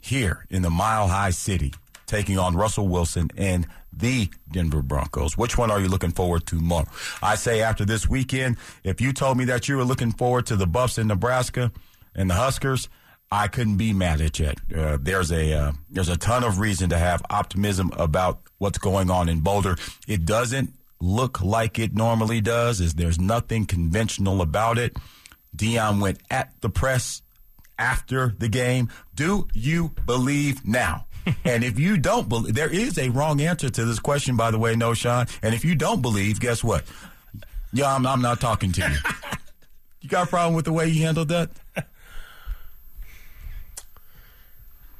here 0.00 0.46
in 0.50 0.62
the 0.62 0.70
Mile 0.70 1.08
High 1.08 1.30
City 1.30 1.72
taking 2.06 2.38
on 2.38 2.56
Russell 2.56 2.88
Wilson 2.88 3.30
and 3.36 3.66
the 3.92 4.30
Denver 4.50 4.82
Broncos. 4.82 5.36
Which 5.36 5.58
one 5.58 5.70
are 5.70 5.80
you 5.80 5.88
looking 5.88 6.12
forward 6.12 6.46
to 6.46 6.56
more? 6.56 6.84
I 7.22 7.34
say 7.34 7.62
after 7.62 7.84
this 7.84 8.08
weekend, 8.08 8.56
if 8.84 9.00
you 9.00 9.12
told 9.12 9.36
me 9.36 9.44
that 9.46 9.68
you 9.68 9.76
were 9.76 9.84
looking 9.84 10.12
forward 10.12 10.46
to 10.46 10.56
the 10.56 10.66
Buffs 10.66 10.98
in 10.98 11.08
Nebraska 11.08 11.72
and 12.14 12.30
the 12.30 12.34
Huskers, 12.34 12.88
I 13.32 13.48
couldn't 13.48 13.76
be 13.76 13.92
mad 13.92 14.20
at 14.20 14.38
you. 14.38 14.52
Uh, 14.76 14.98
there's 15.00 15.30
a 15.30 15.52
uh, 15.52 15.72
there's 15.88 16.08
a 16.08 16.16
ton 16.16 16.42
of 16.42 16.58
reason 16.58 16.90
to 16.90 16.98
have 16.98 17.22
optimism 17.30 17.92
about 17.96 18.40
what's 18.58 18.78
going 18.78 19.10
on 19.10 19.28
in 19.28 19.40
Boulder. 19.40 19.76
It 20.08 20.24
doesn't 20.24 20.74
look 21.00 21.40
like 21.40 21.78
it 21.78 21.94
normally 21.94 22.40
does. 22.40 22.80
Is 22.80 22.94
there's 22.94 23.20
nothing 23.20 23.66
conventional 23.66 24.42
about 24.42 24.78
it. 24.78 24.96
Deion 25.56 26.00
went 26.00 26.18
at 26.30 26.52
the 26.60 26.70
press 26.70 27.22
after 27.80 28.34
the 28.38 28.48
game. 28.48 28.90
Do 29.14 29.48
you 29.52 29.92
believe 30.06 30.64
now? 30.66 31.06
and 31.44 31.64
if 31.64 31.78
you 31.78 31.96
don't 31.96 32.28
believe, 32.28 32.54
there 32.54 32.72
is 32.72 32.98
a 32.98 33.08
wrong 33.08 33.40
answer 33.40 33.70
to 33.70 33.84
this 33.84 33.98
question, 33.98 34.36
by 34.36 34.50
the 34.50 34.58
way, 34.58 34.74
Knowshon. 34.74 35.28
And 35.42 35.54
if 35.54 35.64
you 35.64 35.74
don't 35.74 36.02
believe, 36.02 36.38
guess 36.38 36.62
what? 36.62 36.84
Yeah, 37.72 37.94
I'm, 37.94 38.06
I'm 38.06 38.22
not 38.22 38.40
talking 38.40 38.70
to 38.72 38.80
you. 38.82 38.96
you 40.00 40.08
got 40.08 40.26
a 40.26 40.30
problem 40.30 40.54
with 40.54 40.66
the 40.66 40.72
way 40.72 40.88
you 40.88 41.02
handled 41.02 41.28
that? 41.28 41.50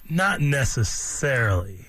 Not 0.08 0.40
necessarily. 0.40 1.84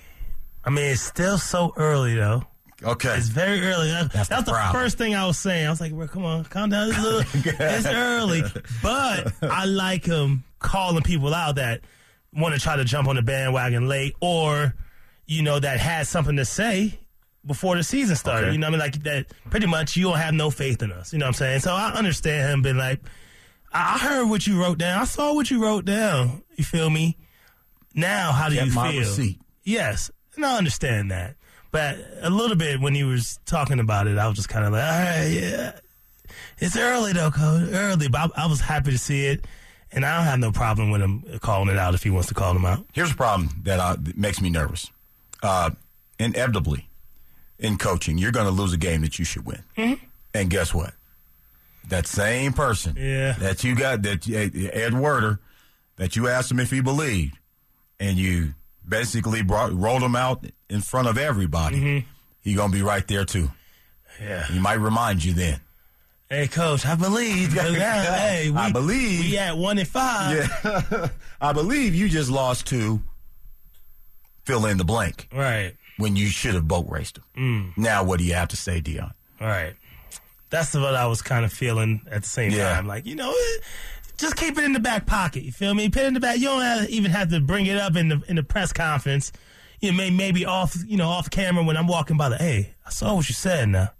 I 0.64 0.70
mean, 0.70 0.84
it's 0.84 1.02
still 1.02 1.38
so 1.38 1.72
early 1.76 2.14
though. 2.14 2.44
Okay. 2.84 3.14
It's 3.16 3.28
very 3.28 3.60
early. 3.60 3.90
That- 3.90 4.12
That's, 4.12 4.28
the 4.28 4.36
the, 4.42 4.52
problem. 4.52 4.72
first 4.82 4.98
thing 4.98 5.14
I 5.14 5.26
was 5.26 5.38
saying. 5.38 5.66
I 5.66 5.70
was 5.70 5.80
like, 5.80 5.92
"Bro, 5.92 6.08
come 6.08 6.24
on, 6.24 6.44
calm 6.44 6.70
down. 6.70 6.88
It's, 6.88 6.98
a 6.98 7.02
little, 7.02 7.20
it's 7.60 7.86
early, 7.86 8.42
but 8.82 9.32
I 9.42 9.64
like 9.66 10.04
him 10.04 10.44
calling 10.58 11.02
people 11.02 11.32
out 11.34 11.56
that 11.56 11.80
want 12.34 12.54
to 12.54 12.60
try 12.60 12.76
to 12.76 12.84
jump 12.84 13.08
on 13.08 13.16
the 13.16 13.22
bandwagon 13.22 13.88
late, 13.88 14.14
or 14.20 14.74
you 15.26 15.42
know 15.42 15.58
that 15.60 15.78
had 15.80 16.06
something 16.06 16.36
to 16.36 16.44
say 16.44 16.98
before 17.46 17.76
the 17.76 17.82
season 17.82 18.16
started. 18.16 18.46
Okay. 18.46 18.52
You 18.52 18.58
know, 18.58 18.66
what 18.68 18.80
I 18.80 18.84
mean, 18.86 18.92
like 18.92 19.02
that. 19.04 19.26
Pretty 19.50 19.66
much, 19.66 19.96
you 19.96 20.04
don't 20.04 20.18
have 20.18 20.34
no 20.34 20.50
faith 20.50 20.82
in 20.82 20.92
us. 20.92 21.12
You 21.12 21.18
know 21.18 21.24
what 21.26 21.28
I'm 21.28 21.34
saying? 21.34 21.60
So 21.60 21.72
I 21.72 21.92
understand 21.92 22.50
him 22.52 22.62
being 22.62 22.76
like, 22.76 23.00
I 23.72 23.98
heard 23.98 24.26
what 24.28 24.46
you 24.46 24.60
wrote 24.60 24.78
down. 24.78 25.00
I 25.00 25.04
saw 25.04 25.34
what 25.34 25.50
you 25.50 25.62
wrote 25.62 25.84
down. 25.84 26.42
You 26.56 26.64
feel 26.64 26.90
me? 26.90 27.16
Now, 27.94 28.32
how 28.32 28.48
do 28.48 28.54
Get 28.54 28.66
you 28.66 28.72
my 28.72 28.90
feel? 28.92 29.00
receipt. 29.00 29.40
Yes, 29.64 30.10
and 30.36 30.44
I 30.44 30.56
understand 30.58 31.10
that. 31.10 31.36
But 31.72 31.98
a 32.20 32.30
little 32.30 32.56
bit 32.56 32.80
when 32.80 32.94
he 32.94 33.02
was 33.02 33.38
talking 33.46 33.80
about 33.80 34.06
it, 34.06 34.18
I 34.18 34.28
was 34.28 34.36
just 34.36 34.48
kind 34.48 34.64
of 34.66 34.72
like, 34.72 34.82
all 34.82 34.88
right, 35.00 35.26
yeah. 35.28 35.72
It's 36.58 36.76
early 36.76 37.12
though, 37.12 37.30
coach. 37.30 37.68
Early, 37.72 38.08
but 38.08 38.30
I, 38.36 38.44
I 38.44 38.46
was 38.46 38.60
happy 38.60 38.92
to 38.92 38.98
see 38.98 39.24
it, 39.26 39.46
and 39.90 40.04
I 40.04 40.16
don't 40.18 40.26
have 40.26 40.38
no 40.38 40.52
problem 40.52 40.90
with 40.90 41.00
him 41.00 41.24
calling 41.40 41.68
it 41.70 41.78
out 41.78 41.94
if 41.94 42.02
he 42.02 42.10
wants 42.10 42.28
to 42.28 42.34
call 42.34 42.54
him 42.54 42.64
out. 42.64 42.84
Here's 42.92 43.10
a 43.10 43.16
problem 43.16 43.62
that, 43.64 43.80
uh, 43.80 43.96
that 43.98 44.16
makes 44.16 44.40
me 44.40 44.50
nervous. 44.50 44.90
Uh, 45.42 45.70
inevitably, 46.18 46.88
in 47.58 47.78
coaching, 47.78 48.18
you're 48.18 48.32
going 48.32 48.46
to 48.46 48.52
lose 48.52 48.72
a 48.72 48.76
game 48.78 49.00
that 49.00 49.18
you 49.18 49.24
should 49.24 49.44
win. 49.46 49.62
And 50.34 50.50
guess 50.50 50.72
what? 50.74 50.92
That 51.88 52.06
same 52.06 52.52
person 52.52 52.96
Yeah. 52.98 53.32
that 53.32 53.64
you 53.64 53.74
got, 53.74 54.02
that 54.02 54.28
Ed 54.30 54.94
Werder, 54.94 55.40
that 55.96 56.16
you 56.16 56.28
asked 56.28 56.50
him 56.50 56.60
if 56.60 56.70
he 56.70 56.80
believed, 56.80 57.38
and 57.98 58.16
you 58.18 58.54
basically 58.88 59.42
brought 59.42 59.72
rolled 59.72 60.02
him 60.02 60.16
out 60.16 60.44
in 60.68 60.80
front 60.80 61.08
of 61.08 61.18
everybody. 61.18 61.76
Mm-hmm. 61.80 62.08
He 62.40 62.54
gonna 62.54 62.72
be 62.72 62.82
right 62.82 63.06
there 63.06 63.24
too. 63.24 63.50
Yeah. 64.20 64.44
He 64.46 64.58
might 64.58 64.74
remind 64.74 65.24
you 65.24 65.32
then. 65.32 65.60
Hey, 66.28 66.48
coach, 66.48 66.86
I 66.86 66.94
believe. 66.94 67.54
Now, 67.54 67.62
hey, 67.72 68.50
we, 68.50 68.56
I 68.56 68.72
believe. 68.72 69.20
we 69.30 69.36
at 69.38 69.56
one 69.56 69.78
and 69.78 69.86
five. 69.88 70.36
Yeah, 70.64 71.08
I 71.40 71.52
believe 71.52 71.94
you 71.94 72.08
just 72.08 72.30
lost 72.30 72.66
to 72.68 73.02
fill 74.44 74.66
in 74.66 74.78
the 74.78 74.84
blank. 74.84 75.28
Right. 75.32 75.74
when 75.98 76.16
you 76.16 76.26
should 76.28 76.54
have 76.54 76.66
boat 76.66 76.86
raced 76.88 77.18
him. 77.18 77.24
Mm. 77.36 77.78
Now, 77.78 78.02
what 78.02 78.18
do 78.18 78.24
you 78.24 78.34
have 78.34 78.48
to 78.48 78.56
say, 78.56 78.80
Deion? 78.80 79.12
Right. 79.40 79.74
That's 80.50 80.74
what 80.74 80.94
I 80.94 81.06
was 81.06 81.22
kind 81.22 81.44
of 81.44 81.52
feeling 81.52 82.00
at 82.10 82.22
the 82.22 82.28
same 82.28 82.50
Yeah. 82.52 82.74
time. 82.74 82.86
Like, 82.86 83.06
you 83.06 83.14
know, 83.14 83.32
just 84.22 84.36
keep 84.36 84.56
it 84.56 84.64
in 84.64 84.72
the 84.72 84.80
back 84.80 85.04
pocket. 85.04 85.42
You 85.42 85.52
feel 85.52 85.74
me? 85.74 85.88
Put 85.88 86.02
it 86.02 86.06
in 86.06 86.14
the 86.14 86.20
back. 86.20 86.38
You 86.38 86.44
don't 86.44 86.62
have, 86.62 86.88
even 86.88 87.10
have 87.10 87.30
to 87.30 87.40
bring 87.40 87.66
it 87.66 87.76
up 87.76 87.96
in 87.96 88.08
the 88.08 88.22
in 88.28 88.36
the 88.36 88.42
press 88.42 88.72
conference. 88.72 89.32
You 89.80 89.90
know, 89.90 89.98
may, 89.98 90.10
maybe 90.10 90.46
off, 90.46 90.76
you 90.86 90.96
know, 90.96 91.08
off 91.08 91.28
camera 91.28 91.64
when 91.64 91.76
I'm 91.76 91.88
walking 91.88 92.16
by 92.16 92.28
the, 92.28 92.36
hey, 92.36 92.74
I 92.86 92.90
saw 92.90 93.16
what 93.16 93.28
you 93.28 93.34
said 93.34 93.68
now. 93.68 93.90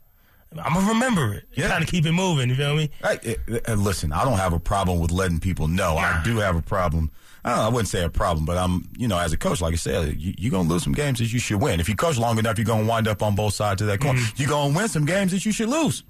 I'm 0.57 0.75
gonna 0.75 0.89
remember 0.89 1.35
it. 1.35 1.45
Yeah. 1.55 1.69
Kind 1.69 1.83
of 1.83 1.91
keep 1.91 2.07
it 2.07 2.13
moving. 2.13 2.51
You 2.51 2.55
feel 2.55 2.77
me? 2.77 2.91
Hey, 3.03 3.37
eh, 3.49 3.59
eh, 3.67 3.75
listen, 3.75 4.13
I 4.13 4.25
don't 4.25 4.39
have 4.39 4.53
a 4.53 4.61
problem 4.61 5.01
with 5.01 5.11
letting 5.11 5.41
people 5.41 5.67
know. 5.67 5.97
I 5.97 6.23
do 6.25 6.37
have 6.39 6.57
a 6.57 6.63
problem. 6.63 7.11
I, 7.45 7.51
don't 7.51 7.59
know, 7.59 7.65
I 7.65 7.69
wouldn't 7.71 7.89
say 7.89 8.05
a 8.05 8.09
problem, 8.09 8.45
but 8.45 8.57
I'm, 8.57 8.89
you 8.97 9.09
know, 9.09 9.19
as 9.19 9.33
a 9.33 9.37
coach, 9.37 9.61
like 9.61 9.73
I 9.73 9.77
said, 9.77 10.21
you, 10.21 10.33
you're 10.39 10.53
going 10.53 10.69
to 10.69 10.73
lose 10.73 10.85
some 10.85 10.93
games 10.93 11.19
that 11.19 11.33
you 11.33 11.41
should 11.41 11.61
win. 11.61 11.81
If 11.81 11.89
you 11.89 11.97
coach 11.97 12.17
long 12.17 12.39
enough, 12.39 12.57
you're 12.57 12.65
going 12.65 12.85
to 12.85 12.89
wind 12.89 13.09
up 13.09 13.21
on 13.21 13.35
both 13.35 13.55
sides 13.55 13.83
of 13.83 13.89
that 13.89 14.01
coin. 14.01 14.17
You're 14.37 14.49
going 14.49 14.73
to 14.73 14.79
win 14.79 14.89
some 14.89 15.05
games 15.05 15.33
that 15.33 15.45
you 15.45 15.51
should 15.51 15.69
lose. 15.69 16.05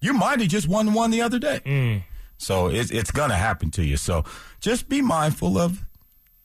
You 0.00 0.14
might 0.14 0.40
have 0.40 0.48
just 0.48 0.68
won 0.68 0.94
one 0.94 1.10
the 1.10 1.20
other 1.20 1.38
day. 1.38 1.60
So 2.40 2.68
it's, 2.68 2.90
it's 2.90 3.10
going 3.10 3.28
to 3.28 3.36
happen 3.36 3.70
to 3.72 3.84
you. 3.84 3.98
So 3.98 4.24
just 4.60 4.88
be 4.88 5.02
mindful 5.02 5.58
of 5.58 5.84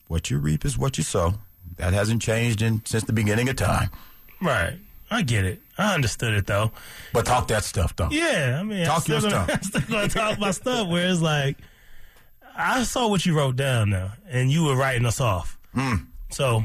what 0.08 0.30
you 0.30 0.38
reap 0.38 0.64
is 0.64 0.76
what 0.76 0.98
you 0.98 1.04
sow. 1.04 1.34
That 1.78 1.94
hasn't 1.94 2.20
changed 2.22 2.60
in, 2.62 2.82
since 2.84 3.04
the 3.04 3.12
beginning 3.12 3.48
of 3.48 3.56
time. 3.56 3.90
Right. 4.40 4.78
I 5.10 5.22
get 5.22 5.44
it. 5.44 5.60
I 5.78 5.94
understood 5.94 6.34
it 6.34 6.46
though. 6.46 6.72
But 7.12 7.26
talk 7.26 7.48
that 7.48 7.64
stuff, 7.64 7.94
though. 7.96 8.08
Yeah, 8.10 8.58
I 8.60 8.62
mean, 8.62 8.80
I'm 8.80 8.86
Talk 8.86 9.08
your 9.08 9.20
gonna, 9.20 9.30
stuff. 9.30 9.50
I'm 9.52 9.62
still 9.62 9.80
gonna 9.88 10.08
talk 10.08 10.38
my 10.38 10.50
stuff. 10.50 10.88
Where 10.88 11.08
it's 11.08 11.20
like, 11.20 11.58
I 12.56 12.82
saw 12.82 13.08
what 13.08 13.24
you 13.24 13.36
wrote 13.36 13.56
down 13.56 13.90
now, 13.90 14.12
and 14.28 14.50
you 14.50 14.64
were 14.64 14.76
writing 14.76 15.06
us 15.06 15.20
off. 15.20 15.58
Hmm. 15.74 15.94
So 16.30 16.64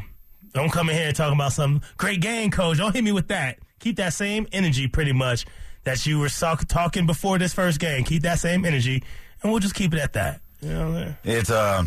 don't 0.54 0.72
come 0.72 0.90
in 0.90 0.96
here 0.96 1.08
and 1.08 1.16
talk 1.16 1.34
about 1.34 1.54
some 1.54 1.82
great 1.98 2.22
game, 2.22 2.52
coach. 2.52 2.78
Don't 2.78 2.94
hit 2.94 3.04
me 3.04 3.12
with 3.12 3.28
that. 3.30 3.60
Keep 3.80 3.98
that 3.98 4.14
same 4.14 4.48
energy, 4.52 4.88
pretty 4.88 5.14
much, 5.14 5.46
that 5.84 6.06
you 6.06 6.20
were 6.20 6.30
so- 6.30 6.56
talking 6.68 7.06
before 7.06 7.38
this 7.38 7.54
first 7.54 7.80
game. 7.80 8.04
Keep 8.04 8.24
that 8.24 8.40
same 8.40 8.66
energy, 8.66 9.04
and 9.42 9.52
we'll 9.52 9.60
just 9.62 9.76
keep 9.76 9.94
it 9.94 10.00
at 10.00 10.14
that. 10.14 10.42
You 10.62 10.70
know 10.70 10.90
what 10.92 10.98
I'm 10.98 11.04
saying? 11.04 11.38
It's 11.40 11.50
uh, 11.50 11.84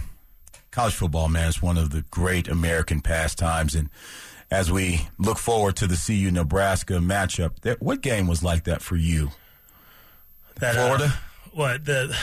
college 0.71 0.95
football, 0.95 1.29
man. 1.29 1.49
It's 1.49 1.63
one 1.63 1.79
of 1.79 1.91
the 1.91 2.03
great 2.11 2.49
American 2.49 3.01
pastimes, 3.01 3.75
and 3.75 3.89
as 4.51 4.71
we 4.71 5.09
look 5.19 5.39
forward 5.39 5.77
to 5.77 5.87
the 5.87 5.97
CU 5.97 6.31
Nebraska 6.31 6.95
matchup, 6.95 7.61
that, 7.61 7.81
what 7.83 8.01
game 8.03 8.27
was 8.27 8.43
like 8.43 8.65
that 8.65 8.83
for 8.83 8.97
you? 8.97 9.31
That, 10.61 10.77
uh, 10.77 10.87
Florida? 10.87 11.15
what 11.53 11.85
the? 11.85 12.17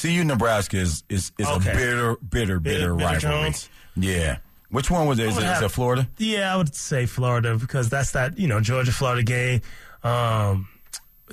CU 0.00 0.24
Nebraska 0.24 0.76
is 0.78 1.02
is, 1.08 1.32
is 1.38 1.46
Okay. 1.48 1.70
a 1.70 1.74
bitter, 1.74 2.16
bitter, 2.16 2.60
bitter, 2.60 2.60
bitter 2.60 2.94
rivalry. 2.94 3.20
Jones? 3.20 3.68
Yeah. 3.96 4.38
Which 4.70 4.90
one 4.90 5.06
was 5.06 5.18
it? 5.18 5.26
Is, 5.26 5.36
it, 5.36 5.40
is 5.40 5.44
have- 5.44 5.62
it 5.64 5.68
Florida? 5.70 6.08
Yeah, 6.18 6.52
I 6.52 6.56
would 6.56 6.74
say 6.74 7.04
Florida 7.06 7.56
because 7.58 7.88
that's 7.90 8.12
that 8.12 8.38
you 8.38 8.48
know 8.48 8.60
Georgia 8.60 8.92
Florida 8.92 9.22
game. 9.22 9.60
Um, 10.02 10.68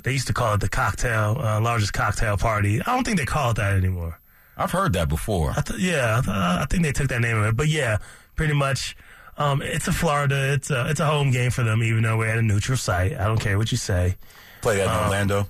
they 0.02 0.12
used 0.12 0.26
to 0.28 0.32
call 0.32 0.54
it 0.54 0.60
the 0.60 0.68
cocktail 0.68 1.36
uh, 1.38 1.60
largest 1.60 1.92
cocktail 1.92 2.36
party. 2.36 2.80
I 2.80 2.94
don't 2.94 3.04
think 3.04 3.18
they 3.18 3.24
call 3.26 3.50
it 3.52 3.56
that 3.56 3.74
anymore. 3.74 4.18
I've 4.56 4.70
heard 4.72 4.92
that 4.92 5.08
before. 5.08 5.52
I 5.56 5.60
th- 5.62 5.80
yeah, 5.80 6.18
I, 6.18 6.20
th- 6.20 6.36
I 6.36 6.66
think 6.68 6.82
they 6.82 6.92
took 6.92 7.08
that 7.08 7.20
name 7.20 7.38
of 7.38 7.46
it. 7.46 7.56
But 7.56 7.68
yeah, 7.68 7.98
pretty 8.36 8.52
much. 8.54 8.96
Um, 9.38 9.62
it's 9.62 9.88
a 9.88 9.92
Florida. 9.92 10.52
It's 10.52 10.70
a 10.70 10.90
it's 10.90 11.00
a 11.00 11.06
home 11.06 11.30
game 11.30 11.50
for 11.50 11.62
them, 11.62 11.82
even 11.82 12.02
though 12.02 12.18
we're 12.18 12.28
at 12.28 12.38
a 12.38 12.42
neutral 12.42 12.76
site. 12.76 13.12
I 13.18 13.26
don't 13.26 13.40
care 13.40 13.56
what 13.56 13.70
you 13.72 13.78
say. 13.78 14.16
Play 14.60 14.76
that 14.76 14.84
in 14.84 14.90
uh, 14.90 15.04
Orlando. 15.04 15.48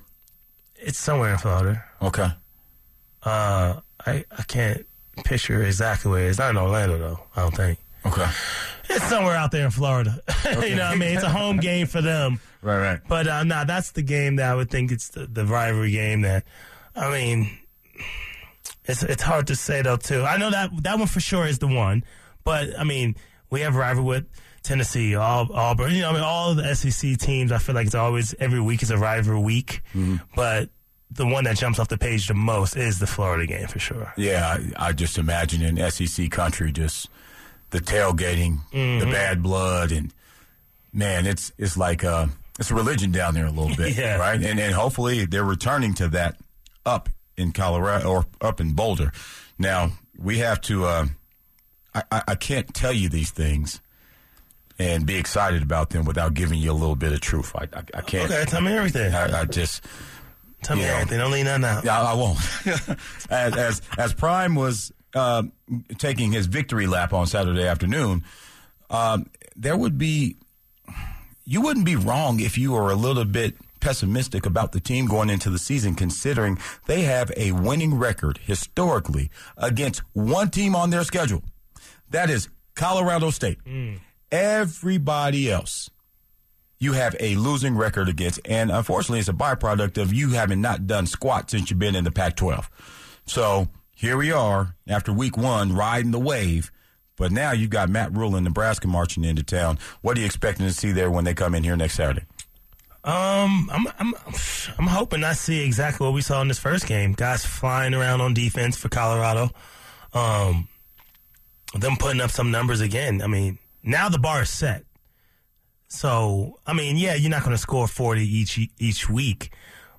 It's 0.77 0.99
somewhere 0.99 1.33
in 1.33 1.39
Florida. 1.39 1.83
Okay. 2.01 2.29
Uh, 3.23 3.81
I 4.07 4.25
I 4.31 4.43
can't 4.47 4.87
picture 5.25 5.63
exactly 5.65 6.11
where. 6.11 6.29
It's 6.29 6.39
not 6.39 6.51
in 6.51 6.57
Orlando 6.57 6.99
though. 6.99 7.21
I 7.35 7.43
don't 7.43 7.57
think. 7.57 7.79
Okay. 8.07 8.29
It's 8.89 9.09
somewhere 9.09 9.37
out 9.37 9.53
there 9.53 9.65
in 9.65 9.71
Florida. 9.71 10.21
you 10.45 10.75
know 10.75 10.85
what 10.85 10.93
I 10.93 10.95
mean? 10.97 11.15
It's 11.15 11.23
a 11.23 11.29
home 11.29 11.57
game 11.61 11.87
for 11.87 12.03
them. 12.03 12.41
Right, 12.63 12.79
right. 12.79 13.01
But 13.09 13.29
uh, 13.29 13.45
nah, 13.45 13.65
that's 13.65 13.93
the 13.93 14.03
game 14.03 14.37
that 14.37 14.51
I 14.51 14.55
would 14.55 14.71
think 14.71 14.91
it's 14.91 15.11
the, 15.11 15.27
the 15.27 15.45
rivalry 15.47 15.93
game 15.93 16.23
that. 16.23 16.45
I 16.97 17.11
mean, 17.13 17.57
it's 18.85 19.03
it's 19.05 19.23
hard 19.23 19.47
to 19.47 19.57
say 19.57 19.81
though 19.83 19.97
too. 19.97 20.23
I 20.23 20.37
know 20.39 20.51
that 20.51 20.71
that 20.83 20.99
one 20.99 21.07
for 21.07 21.21
sure 21.21 21.47
is 21.47 21.61
the 21.61 21.69
one, 21.69 22.05
but 22.43 22.79
I 22.79 22.85
mean, 22.85 23.15
we 23.49 23.61
have 23.61 23.77
rivalry 23.77 24.07
with 24.07 24.27
Tennessee, 24.63 25.15
all 25.15 25.53
Auburn. 25.53 25.93
You 25.93 26.01
know, 26.01 26.11
I 26.11 26.13
mean, 26.13 26.23
all 26.23 26.51
of 26.51 26.57
the 26.57 26.75
SEC 26.75 27.17
teams. 27.17 27.53
I 27.53 27.59
feel 27.59 27.77
like 27.77 27.87
it's 27.87 27.95
always 27.95 28.35
every 28.41 28.61
week 28.61 28.83
is 28.83 28.91
a 28.91 28.99
rivalry 28.99 29.41
week, 29.41 29.83
but 30.35 30.69
the 31.13 31.27
one 31.27 31.45
that 31.45 31.57
jumps 31.57 31.79
off 31.79 31.89
the 31.89 31.99
page 31.99 32.29
the 32.29 32.35
most 32.35 32.77
is 32.77 32.99
the 32.99 33.07
Florida 33.07 33.47
game 33.47 33.67
for 33.69 33.79
sure. 33.79 34.13
Yeah, 34.17 34.59
I, 34.77 34.89
I 34.89 34.93
just 34.93 35.19
imagine 35.19 35.63
in 35.63 35.91
SEC 35.91 36.31
country, 36.31 36.73
just 36.73 37.09
the 37.71 37.79
tailgating, 37.81 38.59
the 38.73 39.07
bad 39.11 39.43
blood, 39.43 39.93
and 39.93 40.13
man, 40.93 41.27
it's 41.27 41.53
it's 41.59 41.77
like 41.77 42.05
uh, 42.05 42.27
it's 42.59 42.71
a 42.71 42.75
religion 42.75 43.11
down 43.13 43.35
there 43.35 43.47
a 43.47 43.51
little 43.51 43.75
bit, 43.77 43.97
Yeah. 43.99 44.17
right? 44.17 44.43
And 44.43 44.59
and 44.61 44.75
hopefully 44.75 45.25
they're 45.27 45.45
returning 45.45 45.95
to 45.95 46.09
that 46.09 46.37
up 46.85 47.09
in 47.37 47.53
Colorado 47.53 48.09
or 48.11 48.27
up 48.41 48.61
in 48.61 48.73
Boulder. 48.73 49.13
Now 49.59 49.93
we 50.19 50.39
have 50.39 50.61
to. 50.63 50.85
Uh, 50.87 51.07
I, 51.95 52.03
I 52.11 52.23
I 52.29 52.35
can't 52.35 52.73
tell 52.75 52.93
you 52.93 53.09
these 53.09 53.31
things 53.31 53.81
and 54.79 55.05
be 55.07 55.17
excited 55.17 55.63
about 55.63 55.91
them 55.91 56.05
without 56.05 56.35
giving 56.35 56.59
you 56.59 56.71
a 56.71 56.73
little 56.73 56.97
bit 56.97 57.13
of 57.13 57.21
truth. 57.21 57.53
I 57.55 57.65
I, 57.73 57.83
I 57.95 58.01
can't. 58.03 58.31
Okay, 58.31 58.45
tell 58.47 58.61
me 58.61 58.73
everything. 58.73 59.15
I, 59.15 59.41
I 59.41 59.45
just. 59.45 59.85
Tell 60.63 60.77
me 60.77 60.85
everything. 60.85 61.17
Don't 61.19 61.31
leave 61.31 61.47
nothing 61.47 61.65
out. 61.65 61.85
Yeah, 61.87 62.03
I 62.03 62.13
won't. 62.13 62.39
as, 63.31 63.57
as 63.57 63.83
as 63.97 64.13
Prime 64.13 64.55
was 64.55 64.93
um, 65.15 65.53
taking 65.99 66.33
his 66.33 66.47
victory 66.47 66.87
lap 66.87 67.13
on 67.13 67.27
Saturday 67.27 67.67
afternoon, 67.67 68.25
um, 68.91 69.31
there 69.57 69.77
would 69.77 69.99
be 69.99 70.37
you 71.45 71.61
wouldn't 71.61 71.87
be 71.87 71.97
wrong 71.97 72.41
if 72.41 72.57
you 72.57 72.73
were 72.73 72.91
a 72.91 72.95
little 72.95 73.25
bit 73.25 73.57
pessimistic 73.81 74.47
about 74.47 74.73
the 74.73 74.81
team 74.81 75.07
going 75.07 75.31
into 75.31 75.51
the 75.51 75.59
season, 75.59 75.95
considering 75.95 76.59
they 76.87 77.03
have 77.03 77.33
a 77.37 77.53
winning 77.53 77.95
record 77.95 78.39
historically 78.45 79.31
against 79.57 80.03
one 80.13 80.51
team 80.51 80.77
on 80.77 80.91
their 80.91 81.03
schedule. 81.03 81.43
That 82.11 82.31
is 82.31 82.49
Colorado 82.75 83.31
State. 83.31 83.59
Everybody 84.31 85.51
else 85.51 85.91
you 86.81 86.95
have 86.95 87.15
a 87.21 87.37
losing 87.37 87.77
record 87.77 88.09
against, 88.09 88.41
and 88.47 88.71
unfortunately, 88.71 89.19
it's 89.21 89.29
a 89.29 89.35
byproduct 89.35 89.99
of 90.01 90.15
you 90.15 90.31
having 90.31 90.63
not 90.63 90.87
done 90.87 91.07
squat 91.07 91.51
since 91.51 91.69
you've 91.69 91.79
been 91.79 91.95
in 91.95 92.05
the 92.05 92.11
Pac-12. 92.11 92.67
So 93.27 93.69
here 94.01 94.17
we 94.17 94.33
are 94.33 94.77
after 94.89 95.13
week 95.13 95.37
one, 95.37 95.75
riding 95.75 96.11
the 96.11 96.19
wave. 96.19 96.73
But 97.17 97.33
now 97.33 97.53
you've 97.53 97.69
got 97.69 97.91
Matt 97.91 98.17
Rhule 98.17 98.35
in 98.35 98.45
Nebraska 98.45 98.89
marching 98.89 99.25
into 99.25 99.43
town. 99.43 99.79
What 100.01 100.17
are 100.17 100.21
you 100.21 100.27
expecting 100.27 100.67
to 100.67 100.73
see 100.73 100.91
there 100.91 101.11
when 101.11 101.25
they 101.25 101.35
come 101.35 101.55
in 101.55 101.65
here 101.65 101.77
next 101.77 101.97
Saturday? 101.97 102.25
Um, 103.05 103.69
I'm 103.71 103.87
I'm 103.99 104.15
I'm 104.79 104.87
hoping 104.87 105.23
I 105.23 105.35
see 105.35 105.63
exactly 105.63 106.07
what 106.07 106.15
we 106.15 106.23
saw 106.23 106.41
in 106.41 106.49
this 106.49 106.59
first 106.59 106.87
game. 106.87 107.13
Guys 107.13 107.45
flying 107.45 107.93
around 107.93 108.23
on 108.23 108.33
defense 108.33 108.75
for 108.75 108.89
Colorado. 108.89 109.51
Um, 110.15 110.69
them 111.75 111.97
putting 111.99 112.23
up 112.23 112.31
some 112.31 112.51
numbers 112.51 112.81
again. 112.81 113.21
I 113.21 113.27
mean, 113.27 113.59
now 113.83 114.09
the 114.09 114.19
bar 114.19 114.43
is 114.43 114.51
set. 114.51 114.85
So, 115.89 116.59
I 116.67 116.73
mean, 116.73 116.97
yeah, 116.97 117.17
you're 117.17 117.31
not 117.31 117.43
going 117.43 117.55
to 117.55 117.59
score 117.59 117.87
40 117.87 118.23
each 118.23 118.59
each 118.79 119.11
week, 119.11 119.51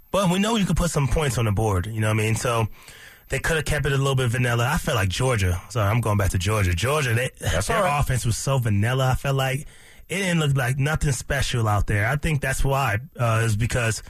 but 0.09 0.31
we 0.31 0.39
know 0.39 0.55
you 0.55 0.65
can 0.65 0.75
put 0.75 0.89
some 0.89 1.07
points 1.07 1.37
on 1.37 1.45
the 1.45 1.51
board. 1.51 1.85
You 1.85 2.01
know 2.01 2.07
what 2.07 2.19
I 2.19 2.23
mean? 2.23 2.35
So 2.35 2.67
they 3.31 3.39
could 3.39 3.55
have 3.55 3.65
kept 3.65 3.85
it 3.85 3.93
a 3.93 3.97
little 3.97 4.13
bit 4.13 4.27
vanilla. 4.27 4.67
I 4.69 4.77
felt 4.77 4.95
like 4.95 5.07
Georgia. 5.07 5.59
Sorry, 5.69 5.89
I'm 5.89 6.01
going 6.01 6.17
back 6.17 6.31
to 6.31 6.37
Georgia. 6.37 6.73
Georgia, 6.73 7.13
they, 7.13 7.31
their 7.39 7.61
all 7.69 7.83
right. 7.83 7.99
offense 7.99 8.25
was 8.25 8.35
so 8.37 8.57
vanilla. 8.57 9.11
I 9.11 9.15
felt 9.15 9.37
like 9.37 9.61
it 10.09 10.17
didn't 10.17 10.41
look 10.41 10.55
like 10.57 10.77
nothing 10.77 11.13
special 11.13 11.65
out 11.69 11.87
there. 11.87 12.07
I 12.07 12.17
think 12.17 12.41
that's 12.41 12.61
why 12.63 12.99
uh, 13.17 13.41
is 13.45 13.55
because 13.55 14.03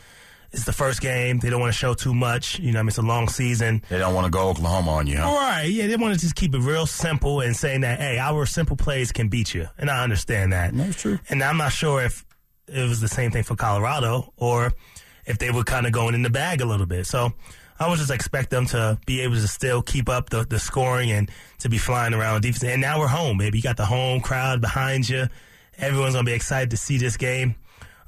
it's 0.51 0.65
the 0.65 0.73
first 0.73 1.01
game. 1.01 1.37
They 1.37 1.51
don't 1.51 1.61
want 1.61 1.71
to 1.71 1.77
show 1.77 1.93
too 1.93 2.15
much. 2.15 2.57
You 2.57 2.71
know, 2.71 2.79
I 2.79 2.81
mean, 2.81 2.87
it's 2.87 2.97
a 2.97 3.03
long 3.03 3.29
season. 3.29 3.83
They 3.89 3.99
don't 3.99 4.15
want 4.15 4.25
to 4.25 4.31
go 4.31 4.49
Oklahoma 4.49 4.89
on 4.89 5.05
you, 5.05 5.17
huh? 5.17 5.27
Right. 5.27 5.65
Yeah, 5.69 5.85
they 5.85 5.97
want 5.97 6.15
to 6.15 6.19
just 6.19 6.35
keep 6.35 6.55
it 6.55 6.59
real 6.59 6.87
simple 6.87 7.41
and 7.41 7.55
saying 7.55 7.81
that, 7.81 7.99
hey, 7.99 8.17
our 8.17 8.47
simple 8.47 8.75
plays 8.75 9.11
can 9.11 9.29
beat 9.29 9.53
you. 9.53 9.67
And 9.77 9.91
I 9.91 10.03
understand 10.03 10.51
that. 10.51 10.75
That's 10.75 10.99
true. 10.99 11.19
And 11.29 11.43
I'm 11.43 11.57
not 11.57 11.73
sure 11.73 12.01
if 12.01 12.25
it 12.67 12.89
was 12.89 13.01
the 13.01 13.07
same 13.07 13.29
thing 13.29 13.43
for 13.43 13.55
Colorado 13.55 14.33
or 14.35 14.73
if 15.27 15.37
they 15.37 15.51
were 15.51 15.63
kind 15.63 15.85
of 15.85 15.91
going 15.91 16.15
in 16.15 16.23
the 16.23 16.31
bag 16.31 16.61
a 16.61 16.65
little 16.65 16.87
bit. 16.87 17.05
So 17.05 17.33
I 17.81 17.89
would 17.89 17.97
just 17.97 18.11
expect 18.11 18.51
them 18.51 18.67
to 18.67 18.99
be 19.07 19.21
able 19.21 19.33
to 19.33 19.47
still 19.47 19.81
keep 19.81 20.07
up 20.07 20.29
the, 20.29 20.45
the 20.45 20.59
scoring 20.59 21.09
and 21.09 21.31
to 21.59 21.67
be 21.67 21.79
flying 21.79 22.13
around 22.13 22.41
defense. 22.41 22.63
And 22.63 22.79
now 22.79 22.99
we're 22.99 23.07
home, 23.07 23.39
baby. 23.39 23.57
You 23.57 23.63
got 23.63 23.75
the 23.75 23.87
home 23.87 24.21
crowd 24.21 24.61
behind 24.61 25.09
you. 25.09 25.25
Everyone's 25.79 26.13
going 26.13 26.23
to 26.23 26.29
be 26.29 26.35
excited 26.35 26.69
to 26.69 26.77
see 26.77 26.99
this 26.99 27.17
game. 27.17 27.55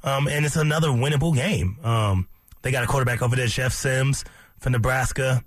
Um, 0.04 0.28
and 0.28 0.46
it's 0.46 0.54
another 0.54 0.90
winnable 0.90 1.34
game. 1.34 1.76
Um, 1.82 2.28
they 2.62 2.70
got 2.70 2.84
a 2.84 2.86
quarterback 2.86 3.20
over 3.20 3.34
there, 3.34 3.48
Jeff 3.48 3.72
Sims 3.72 4.24
from 4.60 4.72
Nebraska. 4.72 5.42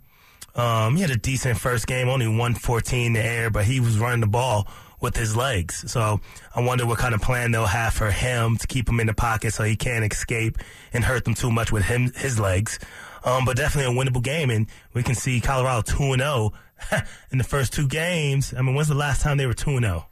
Um, 0.56 0.98
he 0.98 1.04
had 1.04 1.12
a 1.12 1.16
decent 1.16 1.58
first 1.58 1.88
game, 1.88 2.10
only 2.10 2.28
114 2.28 3.06
in 3.06 3.14
the 3.14 3.24
air, 3.24 3.50
but 3.50 3.64
he 3.64 3.80
was 3.80 3.98
running 3.98 4.20
the 4.20 4.28
ball 4.28 4.68
with 5.00 5.16
his 5.16 5.38
legs. 5.38 5.90
So 5.90 6.20
I 6.54 6.62
wonder 6.62 6.86
what 6.86 6.98
kind 6.98 7.16
of 7.16 7.22
plan 7.22 7.52
they'll 7.52 7.66
have 7.66 7.94
for 7.94 8.12
him 8.12 8.58
to 8.58 8.68
keep 8.68 8.90
him 8.90 9.00
in 9.00 9.08
the 9.08 9.14
pocket 9.14 9.54
so 9.54 9.64
he 9.64 9.78
can't 9.78 10.12
escape 10.12 10.58
and 10.92 11.06
hurt 11.06 11.24
them 11.24 11.34
too 11.34 11.52
much 11.52 11.72
with 11.72 11.84
him 11.84 12.12
his 12.14 12.40
legs. 12.40 12.80
Um, 13.28 13.46
but 13.46 13.58
definitely 13.58 13.94
a 13.94 14.04
winnable 14.04 14.24
game, 14.24 14.50
and 14.50 14.68
we 14.94 15.04
can 15.04 15.16
see 15.16 15.42
Colorado 15.42 15.82
2 15.82 16.14
and 16.14 16.22
0 16.22 16.54
in 17.32 17.38
the 17.38 17.44
first 17.44 17.74
two 17.74 17.88
games. 17.88 18.54
I 18.58 18.62
mean, 18.62 18.74
when's 18.74 18.88
the 18.88 18.96
last 18.96 19.22
time 19.22 19.38
they 19.38 19.46
were 19.46 19.54
2 19.54 19.72
and 19.72 19.86
0 19.86 20.06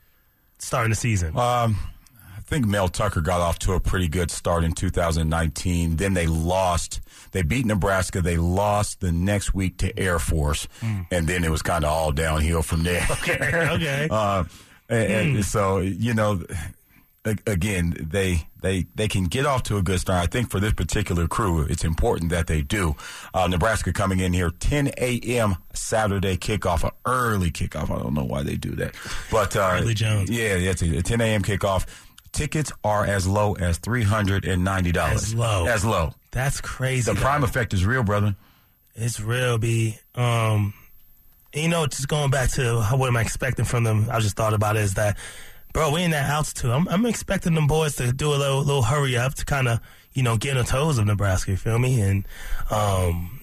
starting 0.57 0.89
the 0.89 0.95
season? 0.95 1.29
Um, 1.37 1.77
I 2.35 2.41
think 2.41 2.65
Mel 2.65 2.89
Tucker 2.89 3.21
got 3.21 3.41
off 3.41 3.57
to 3.59 3.73
a 3.73 3.79
pretty 3.79 4.07
good 4.07 4.29
start 4.31 4.63
in 4.63 4.73
2019. 4.73 5.95
Then 5.95 6.13
they 6.13 6.27
lost. 6.27 6.99
They 7.31 7.41
beat 7.41 7.65
Nebraska. 7.65 8.21
They 8.21 8.37
lost 8.37 8.99
the 8.99 9.11
next 9.11 9.53
week 9.53 9.77
to 9.77 9.97
Air 9.97 10.19
Force, 10.19 10.67
and 10.81 11.27
then 11.27 11.43
it 11.43 11.49
was 11.49 11.61
kind 11.61 11.85
of 11.85 11.91
all 11.91 12.11
downhill 12.11 12.61
from 12.61 12.83
there. 12.83 13.07
okay, 13.11 13.67
okay. 13.71 14.07
Uh, 14.15 14.43
and, 14.87 15.35
and 15.37 15.45
so 15.45 15.79
you 15.79 16.13
know, 16.13 16.43
again, 17.47 17.95
they 17.99 18.47
they 18.61 18.85
they 18.95 19.07
can 19.07 19.25
get 19.25 19.45
off 19.45 19.63
to 19.63 19.77
a 19.77 19.81
good 19.81 19.99
start. 19.99 20.23
I 20.23 20.27
think 20.27 20.49
for 20.49 20.59
this 20.59 20.73
particular 20.73 21.27
crew, 21.27 21.61
it's 21.61 21.83
important 21.83 22.31
that 22.31 22.47
they 22.47 22.61
do. 22.61 22.95
Uh, 23.33 23.47
Nebraska 23.47 23.93
coming 23.93 24.19
in 24.19 24.33
here 24.33 24.49
10 24.49 24.91
a.m. 24.97 25.55
Saturday 25.73 26.37
kickoff, 26.37 26.83
an 26.83 26.91
early 27.05 27.51
kickoff. 27.51 27.89
I 27.89 28.01
don't 28.01 28.13
know 28.13 28.23
why 28.23 28.43
they 28.43 28.55
do 28.55 28.71
that, 28.75 28.95
but 29.31 29.55
uh, 29.55 29.79
Early 29.81 29.93
Jones. 29.93 30.29
Yeah, 30.29 30.55
yeah, 30.55 30.71
it's 30.71 30.81
a, 30.81 30.97
a 30.97 31.01
10 31.01 31.21
a.m. 31.21 31.41
kickoff. 31.41 31.85
Tickets 32.31 32.71
are 32.83 33.05
as 33.05 33.25
low 33.27 33.53
as 33.53 33.77
three 33.77 34.03
hundred 34.03 34.45
and 34.45 34.63
ninety 34.63 34.91
dollars. 34.91 35.23
As 35.23 35.35
low. 35.35 35.65
as 35.67 35.85
low. 35.85 36.13
That's 36.31 36.59
crazy. 36.59 37.11
The 37.13 37.17
prime 37.19 37.43
effect 37.45 37.73
is 37.73 37.85
real, 37.85 38.03
brother. 38.03 38.35
It's 38.93 39.19
real, 39.21 39.57
B. 39.57 39.97
Um, 40.15 40.73
you 41.53 41.69
know, 41.69 41.87
just 41.87 42.07
going 42.07 42.29
back 42.31 42.49
to 42.51 42.81
what 42.91 43.07
am 43.07 43.17
I 43.17 43.21
expecting 43.21 43.65
from 43.65 43.83
them? 43.83 44.07
I 44.11 44.19
just 44.19 44.35
thought 44.35 44.53
about 44.53 44.75
it 44.75 44.81
is 44.81 44.95
that, 44.95 45.17
bro, 45.75 45.91
we 45.91 46.03
in 46.03 46.11
that 46.11 46.29
altitude. 46.29 46.71
I'm, 46.71 46.87
I'm 46.87 47.05
expecting 47.05 47.53
them 47.53 47.67
boys 47.67 47.97
to 47.97 48.13
do 48.13 48.29
a 48.29 48.37
little, 48.37 48.59
little 48.59 48.81
hurry 48.81 49.17
up 49.17 49.33
to 49.35 49.45
kind 49.45 49.67
of, 49.67 49.81
you 50.13 50.23
know, 50.23 50.37
get 50.37 50.55
on 50.55 50.63
the 50.63 50.69
toes 50.69 50.97
of 50.97 51.05
Nebraska. 51.05 51.51
You 51.51 51.57
feel 51.57 51.77
me? 51.77 51.99
And 51.99 52.25
um, 52.71 53.41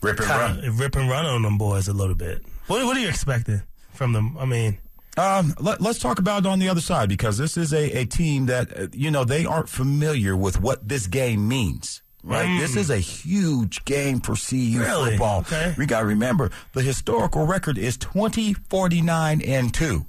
rip 0.00 0.20
and 0.20 0.28
run, 0.28 0.76
rip 0.76 0.94
and 0.94 1.10
run 1.10 1.26
on 1.26 1.42
them 1.42 1.58
boys 1.58 1.88
a 1.88 1.92
little 1.92 2.14
bit. 2.14 2.44
What, 2.68 2.84
what 2.86 2.96
are 2.96 3.00
you 3.00 3.08
expecting 3.08 3.62
from 3.92 4.12
them? 4.12 4.38
I 4.38 4.44
mean. 4.46 4.78
Um, 5.16 5.54
let, 5.60 5.80
us 5.80 5.98
talk 5.98 6.18
about 6.20 6.46
on 6.46 6.60
the 6.60 6.68
other 6.68 6.80
side 6.80 7.08
because 7.08 7.38
this 7.38 7.56
is 7.56 7.72
a, 7.72 7.98
a 7.98 8.04
team 8.04 8.46
that, 8.46 8.76
uh, 8.76 8.86
you 8.92 9.10
know, 9.10 9.24
they 9.24 9.44
aren't 9.44 9.68
familiar 9.68 10.36
with 10.36 10.60
what 10.60 10.88
this 10.88 11.06
game 11.08 11.46
means 11.48 12.02
right? 12.26 12.46
Mm. 12.46 12.58
This 12.58 12.74
is 12.74 12.88
a 12.88 12.96
huge 12.96 13.84
game 13.84 14.18
for 14.20 14.34
CU 14.34 14.80
really? 14.80 15.10
football. 15.10 15.40
Okay. 15.40 15.74
We 15.76 15.84
got 15.84 16.00
to 16.00 16.06
remember 16.06 16.50
the 16.72 16.80
historical 16.80 17.46
record 17.46 17.76
is 17.76 17.98
twenty 17.98 18.54
forty 18.54 19.02
nine 19.02 19.42
and 19.42 19.74
2. 19.74 20.06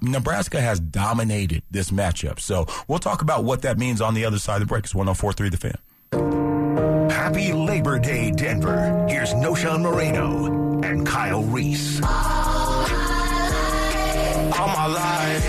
Nebraska 0.00 0.60
has 0.60 0.78
dominated 0.80 1.62
this 1.70 1.90
matchup. 1.90 2.38
So 2.40 2.66
we'll 2.88 2.98
talk 2.98 3.22
about 3.22 3.44
what 3.44 3.62
that 3.62 3.78
means 3.78 4.00
on 4.00 4.14
the 4.14 4.24
other 4.24 4.38
side 4.38 4.56
of 4.56 4.60
the 4.60 4.66
break. 4.66 4.84
It's 4.84 4.94
1043 4.94 5.48
The 5.48 5.56
Fan. 5.56 5.78
Happy 7.10 7.52
Labor 7.52 7.98
Day, 7.98 8.30
Denver. 8.30 9.06
Here's 9.08 9.32
Knowshon 9.34 9.82
Moreno 9.82 10.46
and 10.82 11.06
Kyle 11.06 11.42
Reese. 11.42 12.00
all 12.02 12.08
my 14.68 14.86
life. 14.86 15.44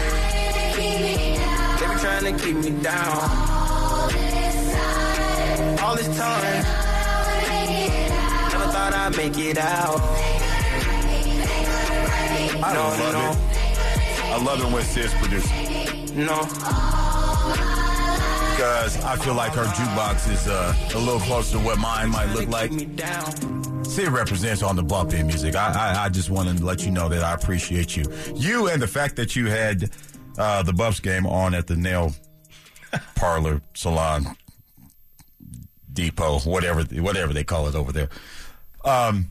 They 0.75 1.88
be 1.88 1.95
trying 1.99 2.38
to 2.38 2.43
keep 2.43 2.55
me 2.57 2.69
down. 2.81 3.17
All 3.19 4.07
this 4.07 4.73
time. 4.73 5.79
All 5.86 5.95
this 5.95 6.17
time. 6.17 6.63
Never 8.51 8.67
thought 8.71 8.93
I'd 8.93 9.17
make 9.17 9.38
it 9.38 9.57
out. 9.57 9.99
I 12.65 12.73
No, 12.73 12.79
love 12.81 13.13
no, 13.13 13.31
it. 13.31 13.38
I 14.34 14.43
love 14.43 14.60
it 14.62 14.74
when 14.74 14.82
Sid's 14.84 15.13
producing. 15.13 16.26
no. 16.26 16.39
because 18.50 19.00
I 19.04 19.15
feel 19.17 19.36
like 19.36 19.52
her 19.54 19.63
jukebox 19.63 20.32
is 20.32 20.48
uh, 20.48 20.76
a 20.96 20.98
little 20.98 21.19
closer 21.19 21.60
to 21.60 21.63
what 21.63 21.78
mine 21.78 22.10
might 22.10 22.34
look 22.34 22.48
like. 22.50 22.96
Down. 22.96 23.86
Sid 23.86 24.08
represents 24.08 24.63
on 24.63 24.76
the 24.76 24.82
bump 24.82 25.13
in 25.13 25.28
music. 25.28 25.56
I, 25.56 25.72
I, 25.96 26.06
I 26.06 26.10
just 26.10 26.32
wanted 26.32 26.58
to 26.58 26.65
let 26.65 26.84
you 26.84 26.89
know 26.89 27.10
that 27.10 27.22
I 27.22 27.36
appreciate 27.36 27.96
you. 27.96 28.06
You 28.34 28.69
and 28.69 28.82
the 28.82 28.88
fact 28.88 29.17
that 29.17 29.36
you 29.36 29.52
had 29.52 29.91
uh, 30.39 30.63
the 30.63 30.74
Buffs 30.74 31.00
game 31.00 31.28
on 31.28 31.54
at 31.54 31.67
the 31.67 31.76
nail 31.76 32.15
parlor 33.13 33.62
salon 33.76 34.36
depot, 35.93 36.39
whatever 36.39 36.82
whatever 37.04 37.34
they 37.34 37.43
call 37.43 37.67
it 37.67 37.76
over 37.76 37.91
there. 37.91 38.10
Um, 38.84 39.30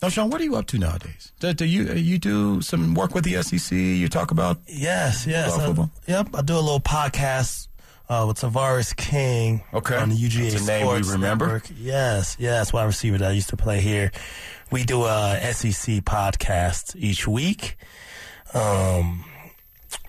Knowshon, 0.00 0.30
what 0.30 0.40
are 0.40 0.44
you 0.44 0.56
up 0.56 0.66
to 0.66 0.78
nowadays? 0.78 1.32
Do, 1.40 1.52
do 1.54 1.64
you 1.64 1.92
you 1.94 2.18
do 2.18 2.60
some 2.60 2.94
work 2.94 3.14
with 3.14 3.24
the 3.24 3.42
SEC? 3.42 3.72
You 3.72 4.08
talk 4.08 4.30
about 4.30 4.58
yes, 4.66 5.26
yes. 5.26 5.56
I- 5.58 5.88
yep. 6.06 6.28
I 6.34 6.42
do 6.42 6.54
a 6.54 6.60
little 6.60 6.80
podcast 6.80 7.68
uh, 8.08 8.24
with 8.28 8.38
Tavarres 8.38 8.94
King 8.94 9.62
Okay. 9.72 9.96
on 9.96 10.10
the 10.10 10.16
UGA 10.16 10.50
That's 10.52 10.66
name 10.66 10.86
we 10.86 10.92
Sports 10.92 11.08
remember. 11.10 11.46
Network. 11.46 11.70
Yes, 11.78 12.36
yes. 12.38 12.72
Wide 12.72 12.84
receiver 12.84 13.16
that 13.18 13.30
I 13.30 13.32
used 13.32 13.48
to 13.50 13.56
play 13.56 13.80
here. 13.80 14.10
We 14.70 14.84
do 14.84 15.04
a 15.04 15.38
SEC 15.54 16.02
podcast 16.04 16.96
each 16.96 17.26
week. 17.26 17.76
Um, 18.52 19.24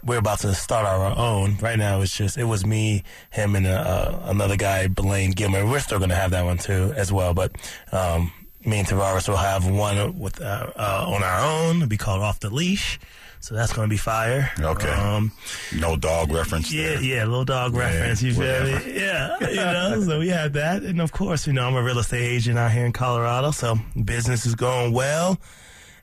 we're 0.04 0.18
about 0.18 0.40
to 0.40 0.54
start 0.56 0.86
our 0.86 1.18
own. 1.18 1.58
Right 1.62 1.80
now, 1.80 2.02
it's 2.02 2.16
just 2.16 2.38
it 2.38 2.44
was 2.44 2.66
me, 2.66 3.04
him, 3.30 3.56
and 3.56 3.66
uh, 3.66 4.20
another 4.24 4.58
guy, 4.58 4.88
Blaine 4.88 5.32
Gilmer. 5.32 5.66
We're 5.66 5.80
still 5.80 6.00
going 6.00 6.10
to 6.10 6.16
have 6.16 6.32
that 6.32 6.44
one 6.44 6.58
too 6.58 6.92
as 6.98 7.14
well, 7.14 7.34
but 7.34 7.56
um, 7.92 8.32
me 8.66 8.80
and 8.80 8.88
Tavarres 8.88 9.28
will 9.30 9.36
have 9.38 9.70
one 9.70 10.18
with 10.18 10.42
uh, 10.42 10.72
uh, 10.76 11.06
on 11.08 11.24
our 11.24 11.40
own. 11.40 11.78
It'll 11.78 11.88
be 11.88 11.98
called 11.98 12.22
Off 12.22 12.40
the 12.40 12.50
Leash. 12.50 13.00
So 13.46 13.54
that's 13.54 13.74
going 13.74 13.88
to 13.88 13.94
be 13.94 13.98
fire. 13.98 14.52
Okay. 14.60 14.90
Um, 14.90 15.32
no 15.78 15.96
dog 15.96 16.32
reference. 16.32 16.74
yeah, 16.74 16.96
there. 16.96 17.04
yeah, 17.04 17.26
little 17.26 17.46
dog 17.46 17.76
reference. 17.76 18.24
You 18.24 18.34
feel 18.34 18.42
whatever. 18.42 18.86
me? 18.86 19.00
Yeah, 19.00 19.38
you 19.40 19.56
know. 19.56 20.02
so 20.02 20.20
we 20.20 20.30
have 20.30 20.54
that, 20.54 20.82
and 20.82 21.00
of 21.00 21.12
course, 21.12 21.46
you 21.46 21.54
know, 21.54 21.68
I'm 21.68 21.76
a 21.76 21.84
real 21.84 22.00
estate 22.00 22.24
agent 22.24 22.58
out 22.58 22.72
here 22.72 22.88
in 22.88 22.92
Colorado, 22.92 23.52
so 23.52 23.78
business 24.04 24.48
is 24.48 24.56
going 24.56 24.94
well, 24.94 25.38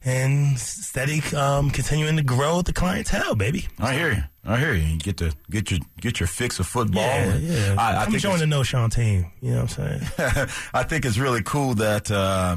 and 0.04 0.58
steady, 0.58 1.22
um, 1.36 1.70
continuing 1.70 2.16
to 2.16 2.22
grow 2.22 2.62
the 2.62 2.72
clientele, 2.72 3.34
baby. 3.34 3.68
I 3.78 3.94
hear 3.94 4.12
you. 4.12 4.22
I 4.44 4.58
hear 4.58 4.74
you. 4.74 4.82
You 4.82 4.98
get 4.98 5.16
to 5.18 5.32
get 5.50 5.70
your 5.70 5.80
get 6.00 6.18
your 6.20 6.26
fix 6.26 6.58
of 6.58 6.66
football. 6.66 7.02
Yeah, 7.02 7.36
yeah. 7.36 7.76
I, 7.78 7.92
I 7.92 8.02
I'm 8.04 8.10
think 8.10 8.22
joining 8.22 8.48
the 8.50 8.56
it's- 8.60 8.72
Knowshon 8.72 8.92
team. 8.94 9.26
You 9.40 9.52
know 9.52 9.62
what 9.62 9.78
I'm 9.78 10.00
saying? 10.16 10.48
I 10.74 10.82
think 10.82 11.04
it's 11.04 11.18
really 11.18 11.42
cool 11.44 11.74
that 11.74 12.10
uh, 12.10 12.56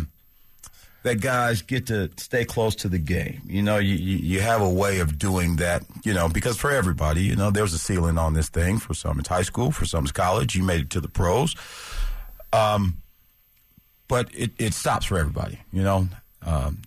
that 1.04 1.22
guys 1.22 1.62
get 1.62 1.86
to 1.88 2.10
stay 2.18 2.44
close 2.46 2.74
to 2.78 2.90
the 2.90 2.98
game. 2.98 3.42
You 3.46 3.62
know, 3.62 3.78
you, 3.78 3.94
you 3.96 4.18
you 4.18 4.42
have 4.42 4.62
a 4.62 4.70
way 4.70 5.00
of 5.00 5.20
doing 5.20 5.58
that. 5.58 5.84
You 6.04 6.16
know, 6.16 6.28
because 6.28 6.58
for 6.58 6.72
everybody, 6.72 7.22
you 7.22 7.36
know, 7.36 7.52
there's 7.52 7.74
a 7.74 7.78
ceiling 7.80 8.18
on 8.18 8.34
this 8.34 8.50
thing. 8.50 8.80
For 8.80 8.96
some, 8.96 9.20
it's 9.20 9.30
high 9.30 9.44
school. 9.44 9.72
For 9.72 9.86
some, 9.86 10.06
it's 10.06 10.12
college. 10.12 10.56
You 10.56 10.64
made 10.64 10.82
it 10.82 10.90
to 10.92 11.00
the 11.02 11.10
pros. 11.10 11.56
Um, 12.52 12.98
but 14.08 14.30
it, 14.34 14.52
it 14.58 14.74
stops 14.74 15.06
for 15.06 15.18
everybody. 15.20 15.60
You 15.72 15.84
know, 15.84 16.08
um, 16.44 16.82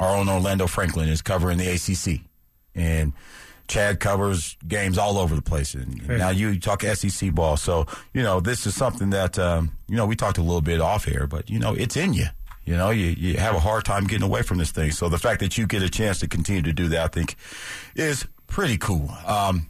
our 0.00 0.16
own 0.16 0.28
Orlando 0.28 0.66
Franklin 0.66 1.08
is 1.08 1.22
covering 1.22 1.58
the 1.58 1.68
ACC, 1.68 2.20
and 2.74 3.12
Chad 3.68 4.00
covers 4.00 4.56
games 4.66 4.98
all 4.98 5.18
over 5.18 5.34
the 5.34 5.42
place. 5.42 5.74
And 5.74 6.06
now 6.08 6.30
you 6.30 6.58
talk 6.58 6.82
SEC 6.82 7.32
ball, 7.32 7.56
so 7.56 7.86
you 8.12 8.22
know 8.22 8.40
this 8.40 8.66
is 8.66 8.74
something 8.74 9.10
that 9.10 9.38
um, 9.38 9.72
you 9.88 9.96
know 9.96 10.06
we 10.06 10.16
talked 10.16 10.38
a 10.38 10.42
little 10.42 10.60
bit 10.60 10.80
off 10.80 11.08
air, 11.08 11.26
but 11.26 11.48
you 11.48 11.58
know 11.58 11.74
it's 11.74 11.96
in 11.96 12.14
you. 12.14 12.26
You 12.64 12.76
know, 12.76 12.90
you, 12.90 13.06
you 13.06 13.38
have 13.38 13.56
a 13.56 13.60
hard 13.60 13.84
time 13.84 14.04
getting 14.06 14.22
away 14.24 14.42
from 14.42 14.58
this 14.58 14.70
thing. 14.70 14.92
So 14.92 15.08
the 15.08 15.18
fact 15.18 15.40
that 15.40 15.58
you 15.58 15.66
get 15.66 15.82
a 15.82 15.90
chance 15.90 16.20
to 16.20 16.28
continue 16.28 16.62
to 16.62 16.72
do 16.72 16.88
that, 16.90 17.04
I 17.04 17.08
think, 17.08 17.34
is 17.96 18.24
pretty 18.46 18.78
cool. 18.78 19.10
Um, 19.26 19.66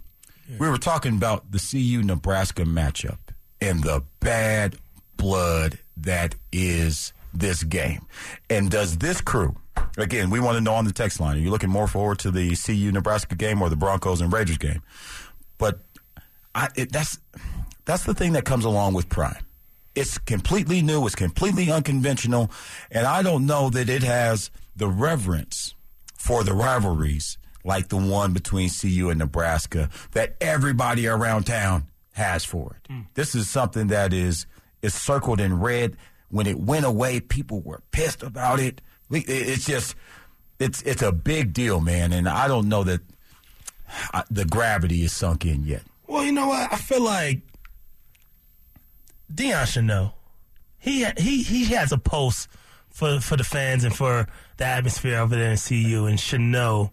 we 0.59 0.69
were 0.69 0.77
talking 0.77 1.17
about 1.17 1.51
the 1.51 1.59
CU 1.59 2.03
Nebraska 2.03 2.65
matchup 2.65 3.19
and 3.61 3.83
the 3.83 4.03
bad 4.21 4.77
blood 5.17 5.79
that 5.97 6.35
is 6.53 7.13
this 7.33 7.63
game. 7.63 8.07
And 8.51 8.71
does 8.71 8.99
this 8.99 9.21
crew, 9.21 9.57
again, 9.97 10.31
we 10.31 10.41
want 10.41 10.57
to 10.57 10.61
know 10.61 10.75
on 10.75 10.85
the 10.85 10.93
text 10.93 11.21
line, 11.21 11.37
are 11.37 11.41
you 11.41 11.51
looking 11.51 11.71
more 11.71 11.87
forward 11.87 12.19
to 12.21 12.31
the 12.31 12.57
CU 12.57 12.93
Nebraska 12.93 13.35
game 13.35 13.63
or 13.63 13.69
the 13.69 13.77
Broncos 13.77 14.21
and 14.21 14.33
Raiders 14.33 14.59
game? 14.59 14.83
But 15.59 15.81
I, 16.55 16.69
it, 16.75 16.93
that's 16.93 17.19
that's 17.85 18.05
the 18.05 18.15
thing 18.15 18.33
that 18.33 18.45
comes 18.45 18.65
along 18.65 18.95
with 18.95 19.09
Prime. 19.09 19.45
It's 19.95 20.19
completely 20.19 20.81
new. 20.81 21.05
It's 21.07 21.15
completely 21.15 21.71
unconventional, 21.71 22.51
and 22.91 23.07
I 23.07 23.23
don't 23.23 23.47
know 23.47 23.71
that 23.71 23.89
it 23.89 24.03
has 24.03 24.51
the 24.75 24.89
reverence 24.89 25.75
for 26.17 26.45
the 26.45 26.55
rivalries 26.55 27.39
like 27.65 27.89
the 27.89 27.97
one 27.97 28.33
between 28.33 28.71
CU 28.71 29.11
and 29.11 29.19
Nebraska 29.19 29.91
that 30.13 30.37
everybody 30.41 31.07
around 31.07 31.45
town 31.45 31.89
has 32.13 32.45
for 32.45 32.77
it. 32.79 32.93
Hmm. 32.93 33.01
This 33.15 33.35
is 33.35 33.49
something 33.49 33.89
that 33.89 34.13
is 34.13 34.47
is 34.83 34.95
circled 34.95 35.41
in 35.41 35.61
red. 35.61 35.97
When 36.29 36.47
it 36.47 36.59
went 36.59 36.87
away, 36.87 37.21
people 37.21 37.61
were 37.61 37.83
pissed 37.91 38.23
about 38.23 38.59
it. 38.59 38.81
It's 39.13 39.67
just 39.67 39.95
it's 40.59 40.83
it's 40.83 41.03
a 41.03 41.13
big 41.13 41.53
deal, 41.53 41.81
man, 41.81 42.13
and 42.13 42.29
I 42.29 42.49
don't 42.49 42.69
know 42.69 42.83
that 42.85 43.01
uh, 44.15 44.23
the 44.31 44.45
gravity 44.45 45.03
is 45.05 45.13
sunk 45.13 45.45
in 45.45 45.65
yet. 45.65 45.83
Well, 46.07 46.25
you 46.25 46.33
know 46.33 46.49
what? 46.49 46.73
I 46.73 46.77
feel 46.77 47.03
like 47.03 47.43
Deion 49.33 49.67
should 49.67 49.85
know. 49.85 50.15
He 50.79 51.05
he 51.17 51.43
he 51.43 51.65
has 51.67 51.93
a 51.93 51.99
pulse 51.99 52.49
for 52.91 53.21
for 53.21 53.37
the 53.37 53.45
fans 53.45 53.85
and 53.85 53.95
for 53.95 54.27
the 54.57 54.65
atmosphere 54.65 55.19
over 55.19 55.35
there 55.37 55.51
in 55.53 55.57
CU, 55.59 56.07
and 56.07 56.19
should 56.19 56.41
know. 56.41 56.91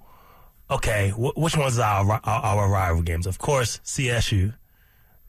Okay, 0.72 1.10
wh- 1.10 1.36
which 1.36 1.58
ones 1.58 1.80
are 1.80 2.06
our, 2.06 2.22
our, 2.24 2.44
our 2.44 2.70
rival 2.70 3.02
games? 3.02 3.26
Of 3.26 3.40
course, 3.40 3.80
CSU, 3.84 4.54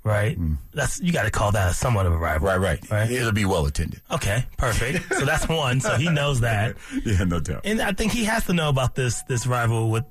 right? 0.04 0.36
That's 0.72 1.00
you 1.00 1.12
got 1.12 1.24
to 1.24 1.30
call 1.30 1.52
that 1.52 1.74
somewhat 1.74 2.06
of 2.06 2.12
a 2.12 2.16
rival, 2.18 2.48
Right, 2.48 2.58
right, 2.58 2.90
right. 2.90 3.10
It'll 3.10 3.32
be 3.32 3.44
well 3.44 3.66
attended. 3.66 4.00
Okay, 4.10 4.44
perfect. 4.56 5.12
so 5.14 5.24
that's 5.24 5.48
one. 5.48 5.80
So 5.80 5.96
he 5.96 6.08
knows 6.08 6.40
that. 6.40 6.76
Yeah, 7.04 7.24
no 7.24 7.40
doubt. 7.40 7.62
and 7.64 7.80
I 7.80 7.92
think 7.92 8.12
he 8.12 8.24
has 8.24 8.44
to 8.46 8.52
know 8.52 8.68
about 8.68 8.94
this 8.94 9.22
this 9.24 9.46
rival 9.46 9.90
with 9.90 10.04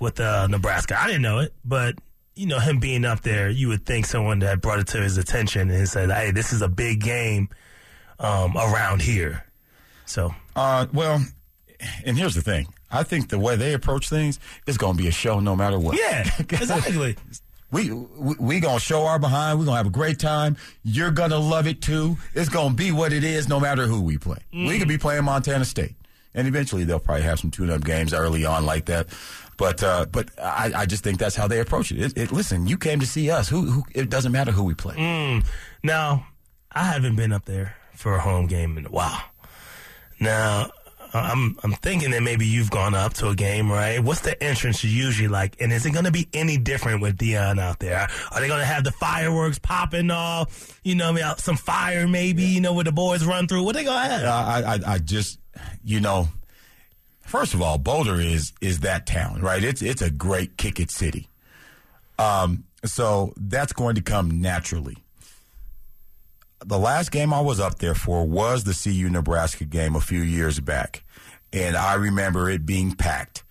with 0.00 0.20
uh, 0.20 0.46
Nebraska. 0.48 1.00
I 1.00 1.06
didn't 1.06 1.22
know 1.22 1.38
it, 1.40 1.54
but 1.64 1.94
you 2.34 2.46
know 2.46 2.58
him 2.58 2.78
being 2.80 3.04
up 3.04 3.22
there, 3.22 3.48
you 3.48 3.68
would 3.68 3.86
think 3.86 4.06
someone 4.06 4.40
that 4.40 4.60
brought 4.60 4.78
it 4.78 4.88
to 4.88 4.98
his 5.00 5.16
attention 5.18 5.70
and 5.70 5.88
said, 5.88 6.10
"Hey, 6.10 6.30
this 6.32 6.52
is 6.52 6.60
a 6.62 6.68
big 6.68 7.00
game 7.00 7.48
um, 8.18 8.56
around 8.56 9.00
here." 9.02 9.44
So 10.04 10.34
Uh, 10.54 10.86
well, 10.92 11.24
and 12.04 12.16
here's 12.18 12.34
the 12.34 12.42
thing. 12.42 12.66
I 12.90 13.02
think 13.02 13.28
the 13.30 13.38
way 13.38 13.56
they 13.56 13.72
approach 13.74 14.08
things 14.08 14.38
is 14.66 14.78
going 14.78 14.96
to 14.96 15.02
be 15.02 15.08
a 15.08 15.12
show 15.12 15.40
no 15.40 15.56
matter 15.56 15.78
what. 15.78 15.96
yeah, 15.98 16.30
exactly. 16.38 17.16
We, 17.76 17.90
we 17.90 18.34
we 18.40 18.60
gonna 18.60 18.80
show 18.80 19.04
our 19.04 19.18
behind. 19.18 19.58
We're 19.58 19.66
gonna 19.66 19.76
have 19.76 19.86
a 19.86 19.90
great 19.90 20.18
time. 20.18 20.56
You're 20.82 21.10
gonna 21.10 21.38
love 21.38 21.66
it 21.66 21.82
too. 21.82 22.16
It's 22.34 22.48
gonna 22.48 22.72
be 22.74 22.90
what 22.90 23.12
it 23.12 23.22
is, 23.22 23.50
no 23.50 23.60
matter 23.60 23.86
who 23.86 24.00
we 24.00 24.16
play. 24.16 24.38
We 24.50 24.78
could 24.78 24.88
be 24.88 24.96
playing 24.96 25.24
Montana 25.24 25.66
State, 25.66 25.94
and 26.32 26.48
eventually 26.48 26.84
they'll 26.84 26.98
probably 26.98 27.24
have 27.24 27.38
some 27.38 27.50
tune-up 27.50 27.84
games 27.84 28.14
early 28.14 28.46
on 28.46 28.64
like 28.64 28.86
that. 28.86 29.08
But 29.58 29.82
uh, 29.82 30.06
but 30.10 30.30
I, 30.40 30.72
I 30.74 30.86
just 30.86 31.04
think 31.04 31.18
that's 31.18 31.36
how 31.36 31.48
they 31.48 31.60
approach 31.60 31.92
it. 31.92 31.98
It, 31.98 32.16
it. 32.16 32.32
Listen, 32.32 32.66
you 32.66 32.78
came 32.78 32.98
to 33.00 33.06
see 33.06 33.30
us. 33.30 33.46
Who, 33.50 33.66
who 33.66 33.84
it 33.94 34.08
doesn't 34.08 34.32
matter 34.32 34.52
who 34.52 34.64
we 34.64 34.72
play. 34.74 35.42
Now, 35.82 36.26
I 36.72 36.84
haven't 36.84 37.16
been 37.16 37.32
up 37.32 37.44
there 37.44 37.76
for 37.94 38.14
a 38.14 38.20
home 38.20 38.46
game 38.46 38.78
in 38.78 38.86
a 38.86 38.90
while. 38.90 39.22
Now, 40.18 40.70
I'm 41.14 41.56
I'm 41.62 41.72
thinking 41.72 42.10
that 42.10 42.22
maybe 42.22 42.46
you've 42.46 42.70
gone 42.70 42.94
up 42.94 43.14
to 43.14 43.28
a 43.28 43.34
game, 43.34 43.70
right? 43.70 43.98
What's 44.00 44.20
the 44.20 44.40
entrance 44.42 44.82
usually 44.84 45.28
like? 45.28 45.60
And 45.60 45.72
is 45.72 45.86
it 45.86 45.92
going 45.92 46.04
to 46.04 46.10
be 46.10 46.28
any 46.32 46.56
different 46.56 47.00
with 47.02 47.16
Deion 47.16 47.58
out 47.58 47.78
there? 47.78 48.08
Are 48.32 48.40
they 48.40 48.48
going 48.48 48.60
to 48.60 48.66
have 48.66 48.84
the 48.84 48.92
fireworks 48.92 49.58
popping 49.58 50.10
off? 50.10 50.80
You 50.84 50.94
know, 50.94 51.12
mean, 51.12 51.24
some 51.38 51.56
fire 51.56 52.06
maybe. 52.06 52.44
You 52.44 52.60
know, 52.60 52.72
where 52.72 52.84
the 52.84 52.92
boys 52.92 53.24
run 53.24 53.48
through. 53.48 53.62
What 53.62 53.74
they 53.74 53.84
going 53.84 54.08
to 54.08 54.14
have? 54.14 54.24
I, 54.24 54.62
I, 54.62 54.94
I 54.94 54.98
just, 54.98 55.38
you 55.84 56.00
know, 56.00 56.28
first 57.22 57.54
of 57.54 57.62
all, 57.62 57.78
Boulder 57.78 58.20
is 58.20 58.52
is 58.60 58.80
that 58.80 59.06
town, 59.06 59.40
right? 59.40 59.62
It's 59.62 59.82
it's 59.82 60.02
a 60.02 60.10
great 60.10 60.56
kick 60.56 60.80
it 60.80 60.90
city. 60.90 61.28
Um, 62.18 62.64
so 62.84 63.34
that's 63.36 63.72
going 63.72 63.96
to 63.96 64.02
come 64.02 64.40
naturally. 64.40 64.96
The 66.68 66.78
last 66.80 67.12
game 67.12 67.32
I 67.32 67.40
was 67.40 67.60
up 67.60 67.78
there 67.78 67.94
for 67.94 68.26
was 68.26 68.64
the 68.64 68.74
CU 68.74 69.08
Nebraska 69.08 69.64
game 69.64 69.94
a 69.94 70.00
few 70.00 70.20
years 70.20 70.58
back, 70.58 71.04
and 71.52 71.76
I 71.76 71.94
remember 71.94 72.50
it 72.50 72.66
being 72.66 72.92
packed, 72.92 73.44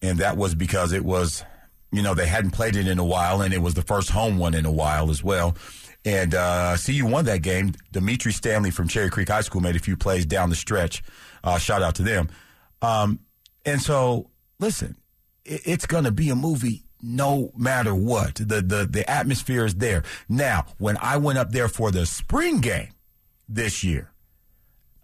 and 0.00 0.20
that 0.20 0.36
was 0.36 0.54
because 0.54 0.92
it 0.92 1.04
was, 1.04 1.44
you 1.90 2.00
know, 2.00 2.14
they 2.14 2.28
hadn't 2.28 2.52
played 2.52 2.76
it 2.76 2.86
in 2.86 3.00
a 3.00 3.04
while, 3.04 3.42
and 3.42 3.52
it 3.52 3.60
was 3.60 3.74
the 3.74 3.82
first 3.82 4.10
home 4.10 4.38
one 4.38 4.54
in 4.54 4.66
a 4.66 4.70
while 4.70 5.10
as 5.10 5.20
well. 5.24 5.56
And 6.04 6.32
uh, 6.32 6.76
CU 6.76 7.06
won 7.06 7.24
that 7.24 7.42
game. 7.42 7.74
Dimitri 7.90 8.32
Stanley 8.32 8.70
from 8.70 8.86
Cherry 8.86 9.10
Creek 9.10 9.28
High 9.28 9.40
School 9.40 9.60
made 9.60 9.74
a 9.74 9.80
few 9.80 9.96
plays 9.96 10.24
down 10.24 10.48
the 10.48 10.54
stretch. 10.54 11.02
Uh, 11.42 11.58
shout 11.58 11.82
out 11.82 11.96
to 11.96 12.04
them. 12.04 12.28
Um, 12.82 13.18
and 13.64 13.82
so, 13.82 14.30
listen, 14.60 14.96
it, 15.44 15.62
it's 15.64 15.86
going 15.86 16.04
to 16.04 16.12
be 16.12 16.30
a 16.30 16.36
movie 16.36 16.84
no 17.02 17.52
matter 17.56 17.94
what. 17.94 18.36
The, 18.36 18.60
the, 18.60 18.86
the 18.90 19.08
atmosphere 19.08 19.64
is 19.64 19.76
there. 19.76 20.02
Now, 20.28 20.66
when 20.78 20.96
I 21.00 21.16
went 21.16 21.38
up 21.38 21.52
there 21.52 21.68
for 21.68 21.90
the 21.90 22.06
spring 22.06 22.60
game 22.60 22.90
this 23.48 23.82
year, 23.84 24.10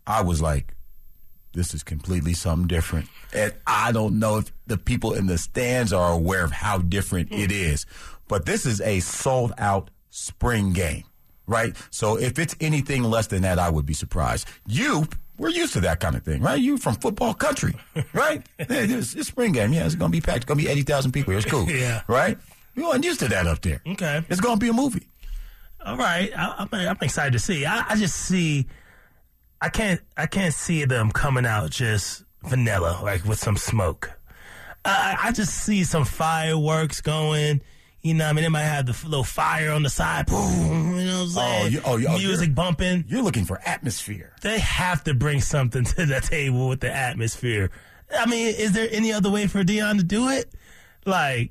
I 0.07 0.23
was 0.23 0.41
like, 0.41 0.75
this 1.53 1.73
is 1.73 1.83
completely 1.83 2.35
something 2.35 2.69
different. 2.69 3.09
And 3.33 3.53
I 3.67 3.91
don't 3.91 4.19
know 4.19 4.39
if 4.39 4.53
the 4.67 4.77
people 4.77 5.15
in 5.15 5.27
the 5.27 5.39
stands 5.39 5.93
are 5.93 6.13
aware 6.13 6.45
of 6.45 6.53
how 6.53 6.79
different 6.79 7.33
it 7.33 7.51
mm. 7.51 7.73
is. 7.73 7.87
But 8.29 8.45
this 8.45 8.67
is 8.67 8.81
a 8.81 9.01
sold 9.01 9.53
out 9.57 9.91
spring 10.11 10.73
game, 10.73 11.05
right? 11.47 11.75
So 11.91 12.19
if 12.19 12.39
it's 12.39 12.55
anything 12.61 13.03
less 13.03 13.29
than 13.29 13.43
that, 13.43 13.59
I 13.59 13.71
would 13.71 13.87
be 13.87 13.95
surprised. 13.95 14.47
You, 14.67 15.09
we're 15.39 15.51
used 15.51 15.73
to 15.75 15.81
that 15.81 16.01
kind 16.01 16.17
of 16.17 16.23
thing, 16.23 16.43
right? 16.43 16.61
You 16.61 16.79
from 16.79 16.95
football 16.97 17.35
country, 17.35 17.75
right? 18.13 18.47
hey, 18.59 18.67
it's, 18.69 19.15
it's 19.15 19.29
spring 19.29 19.53
game. 19.53 19.73
Yeah, 19.73 19.87
it's 19.87 19.95
going 19.95 20.11
to 20.11 20.17
be 20.17 20.21
packed. 20.21 20.39
It's 20.39 20.45
going 20.47 20.59
to 20.59 20.65
be 20.65 20.71
80,000 20.71 21.13
people. 21.13 21.35
It's 21.35 21.47
cool. 21.47 21.69
Yeah. 21.77 22.03
Right? 22.07 22.39
You 22.75 22.89
weren't 22.89 23.05
used 23.05 23.21
to 23.21 23.29
that 23.29 23.47
up 23.47 23.61
there. 23.63 23.81
Okay. 23.87 24.23
It's 24.29 24.41
going 24.41 24.59
to 24.59 24.61
be 24.65 24.69
a 24.69 24.73
movie. 24.73 25.09
All 25.85 25.97
right, 25.97 26.31
I, 26.37 26.55
I'm, 26.59 26.69
I'm 26.73 26.99
excited 27.01 27.33
to 27.33 27.39
see. 27.39 27.65
I, 27.65 27.85
I 27.91 27.97
just 27.97 28.17
see, 28.17 28.67
I 29.61 29.69
can't, 29.69 30.01
I 30.17 30.27
can't 30.27 30.53
see 30.53 30.85
them 30.85 31.11
coming 31.13 31.47
out 31.47 31.71
just 31.71 32.25
vanilla, 32.43 32.99
like 33.03 33.25
with 33.25 33.39
some 33.39 33.57
smoke. 33.57 34.11
I, 34.85 35.17
I 35.25 35.33
just 35.33 35.55
see 35.55 35.85
some 35.85 36.05
fireworks 36.05 37.01
going. 37.01 37.61
You 38.03 38.15
know, 38.15 38.27
I 38.29 38.33
mean, 38.33 38.43
they 38.45 38.49
might 38.49 38.63
have 38.63 38.87
the 38.87 38.93
f- 38.93 39.05
little 39.05 39.25
fire 39.25 39.73
on 39.73 39.83
the 39.83 39.91
side, 39.91 40.27
boom. 40.29 40.99
You 40.99 41.07
know 41.07 41.25
what 41.25 41.31
I'm 41.31 41.39
oh, 41.39 41.61
saying? 41.61 41.73
you- 41.73 41.81
oh, 41.85 41.97
you- 41.97 42.07
oh, 42.09 42.19
music 42.19 42.47
you're- 42.49 42.55
bumping. 42.55 43.05
You're 43.09 43.23
looking 43.23 43.45
for 43.45 43.61
atmosphere. 43.67 44.33
They 44.43 44.59
have 44.61 45.03
to 45.05 45.15
bring 45.15 45.41
something 45.41 45.85
to 45.97 46.07
the 46.07 46.21
table 46.21 46.69
with 46.69 46.81
the 46.81 46.93
atmosphere. 46.95 47.71
I 48.17 48.27
mean, 48.27 48.55
is 48.55 48.73
there 48.73 48.89
any 48.93 49.13
other 49.13 49.31
way 49.31 49.49
for 49.49 49.65
Deion 49.65 49.99
to 49.99 50.05
do 50.05 50.29
it? 50.29 50.53
Like, 51.05 51.51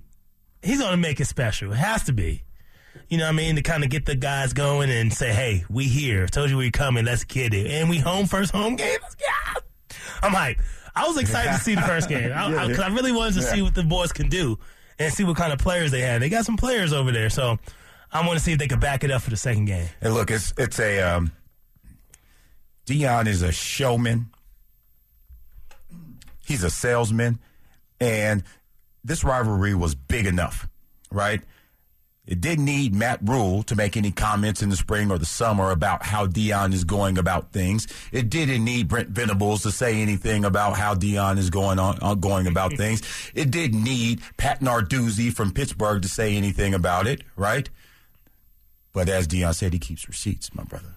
he's 0.63 0.79
going 0.79 0.91
to 0.91 0.97
make 0.97 1.19
it 1.19 1.25
special. 1.25 1.73
It 1.73 1.77
has 1.77 2.03
to 2.03 2.13
be. 2.13 2.43
You 3.09 3.17
know 3.17 3.25
what 3.25 3.29
I 3.33 3.33
mean? 3.33 3.55
To 3.57 3.61
kind 3.61 3.83
of 3.83 3.89
get 3.89 4.05
the 4.05 4.15
guys 4.15 4.53
going 4.53 4.89
and 4.89 5.11
say, 5.13 5.33
hey, 5.33 5.65
we 5.69 5.83
here. 5.85 6.27
Told 6.27 6.49
you 6.49 6.57
we 6.57 6.71
coming. 6.71 7.03
Let's 7.03 7.25
get 7.25 7.53
it. 7.53 7.67
And 7.69 7.89
we 7.89 7.97
home 7.99 8.25
first 8.25 8.51
home 8.53 8.77
game. 8.77 8.97
Let's 9.01 9.15
get 9.15 9.27
I'm 10.23 10.31
hyped. 10.31 10.61
I 10.95 11.05
was 11.07 11.17
excited 11.17 11.51
to 11.51 11.59
see 11.59 11.75
the 11.75 11.81
first 11.81 12.07
game 12.07 12.29
because 12.29 12.53
I, 12.53 12.63
I, 12.63 12.67
'cause 12.69 12.79
I 12.79 12.87
really 12.87 13.11
wanted 13.11 13.33
to 13.35 13.41
see 13.41 13.61
what 13.61 13.75
the 13.75 13.83
boys 13.83 14.13
can 14.13 14.29
do 14.29 14.57
and 14.99 15.13
see 15.13 15.23
what 15.23 15.37
kind 15.37 15.53
of 15.53 15.59
players 15.59 15.91
they 15.91 16.01
had. 16.01 16.21
They 16.21 16.29
got 16.29 16.45
some 16.45 16.57
players 16.57 16.93
over 16.93 17.11
there. 17.11 17.29
So 17.29 17.57
I 18.11 18.25
want 18.25 18.37
to 18.39 18.43
see 18.43 18.53
if 18.53 18.59
they 18.59 18.67
could 18.67 18.79
back 18.79 19.03
it 19.03 19.11
up 19.11 19.21
for 19.21 19.29
the 19.29 19.37
second 19.37 19.65
game. 19.65 19.89
And 20.01 20.13
look, 20.13 20.31
it's 20.31 20.53
it's 20.57 20.79
a 20.79 21.01
um, 21.01 21.31
Deion 22.85 23.27
is 23.27 23.41
a 23.41 23.51
showman. 23.51 24.29
He's 26.45 26.63
a 26.63 26.69
salesman, 26.69 27.39
and 27.99 28.43
this 29.03 29.23
rivalry 29.23 29.73
was 29.73 29.95
big 29.95 30.27
enough, 30.27 30.67
right? 31.11 31.41
It 32.27 32.41
didn't 32.41 32.65
need 32.65 32.95
Matt 32.95 33.19
Rhule 33.21 33.61
to 33.63 33.75
make 33.75 33.95
any 33.95 34.11
comments 34.11 34.63
in 34.63 34.69
the 34.69 34.75
spring 34.75 35.11
or 35.11 35.17
the 35.17 35.25
summer 35.25 35.69
about 35.71 36.03
how 36.03 36.25
Deion 36.25 36.73
is 36.73 36.83
going 36.83 37.17
about 37.17 37.51
things. 37.51 37.87
It 38.11 38.29
didn't 38.29 38.63
need 38.63 38.87
Brent 38.87 39.09
Venables 39.09 39.61
to 39.63 39.71
say 39.71 40.01
anything 40.01 40.43
about 40.43 40.75
how 40.75 40.95
Deion 40.95 41.37
is 41.37 41.49
going 41.51 41.77
on, 41.77 41.99
on 41.99 42.19
going 42.19 42.47
about 42.47 42.73
things. 42.77 43.01
It 43.35 43.51
didn't 43.51 43.83
need 43.83 44.21
Pat 44.37 44.59
Narduzzi 44.61 45.31
from 45.31 45.51
Pittsburgh 45.53 46.01
to 46.01 46.07
say 46.07 46.35
anything 46.35 46.73
about 46.73 47.05
it, 47.05 47.21
right? 47.35 47.69
But 48.91 49.07
as 49.09 49.27
Deion 49.27 49.53
said, 49.53 49.73
he 49.73 49.79
keeps 49.79 50.07
receipts, 50.07 50.53
my 50.55 50.63
brother. 50.63 50.95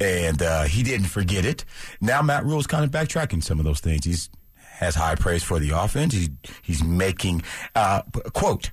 and 0.00 0.42
uh, 0.42 0.64
he 0.64 0.82
didn't 0.82 1.06
forget 1.06 1.44
it. 1.44 1.64
Now 2.00 2.20
Matt 2.22 2.44
Rhule 2.44 2.58
is 2.60 2.66
kind 2.66 2.84
of 2.84 2.90
backtracking 2.90 3.42
some 3.42 3.58
of 3.58 3.64
those 3.64 3.80
things. 3.80 4.04
He's 4.04 4.28
has 4.56 4.94
high 4.94 5.14
praise 5.14 5.42
for 5.42 5.58
the 5.58 5.70
offense. 5.70 6.12
He's 6.14 6.30
he's 6.62 6.82
making 6.82 7.42
uh, 7.74 8.02
quote. 8.32 8.70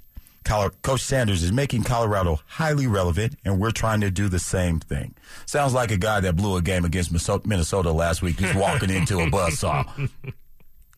Coach 0.48 1.02
Sanders 1.02 1.44
is 1.44 1.52
making 1.52 1.84
Colorado 1.84 2.40
highly 2.48 2.88
relevant, 2.88 3.36
and 3.46 3.60
we're 3.60 3.72
trying 3.72 4.02
to 4.02 4.10
do 4.10 4.30
the 4.30 4.40
same 4.40 4.80
thing. 4.80 5.14
Sounds 5.46 5.74
like 5.74 5.92
a 5.92 5.98
guy 5.98 6.20
that 6.22 6.36
blew 6.36 6.56
a 6.58 6.62
game 6.62 6.86
against 6.86 7.12
Minnesota- 7.46 7.92
last 7.92 8.22
week, 8.22 8.38
just 8.38 8.56
walking 8.56 8.90
into 8.90 9.20
a 9.20 9.28
buzzsaw. 9.28 10.10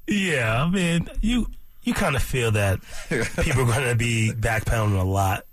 Yeah, 0.07 0.63
I 0.63 0.69
mean, 0.69 1.09
you 1.21 1.47
you 1.83 1.93
kind 1.93 2.15
of 2.15 2.23
feel 2.23 2.51
that 2.51 2.79
people 3.09 3.61
are 3.61 3.65
going 3.65 3.89
to 3.89 3.95
be 3.95 4.31
backpedaling 4.35 4.99
a 4.99 5.03
lot 5.03 5.45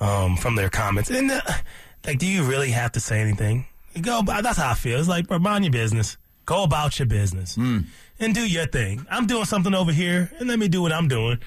um, 0.00 0.36
from 0.36 0.54
their 0.56 0.68
comments, 0.68 1.10
and 1.10 1.30
uh, 1.30 1.40
like, 2.06 2.18
do 2.18 2.26
you 2.26 2.44
really 2.44 2.70
have 2.70 2.92
to 2.92 3.00
say 3.00 3.20
anything? 3.20 3.66
Go, 4.00 4.22
that's 4.22 4.58
how 4.58 4.70
I 4.70 4.74
feel. 4.74 4.98
It's 4.98 5.08
like, 5.08 5.28
bro, 5.28 5.38
mind 5.38 5.64
your 5.64 5.72
business. 5.72 6.18
Go 6.44 6.62
about 6.62 6.98
your 6.98 7.06
business 7.06 7.56
and 7.56 7.86
do 8.34 8.46
your 8.46 8.66
thing. 8.66 9.04
I'm 9.10 9.26
doing 9.26 9.46
something 9.46 9.74
over 9.74 9.92
here, 9.92 10.30
and 10.38 10.48
let 10.48 10.58
me 10.58 10.68
do 10.68 10.82
what 10.82 10.92
I'm 10.92 11.08
doing. 11.08 11.38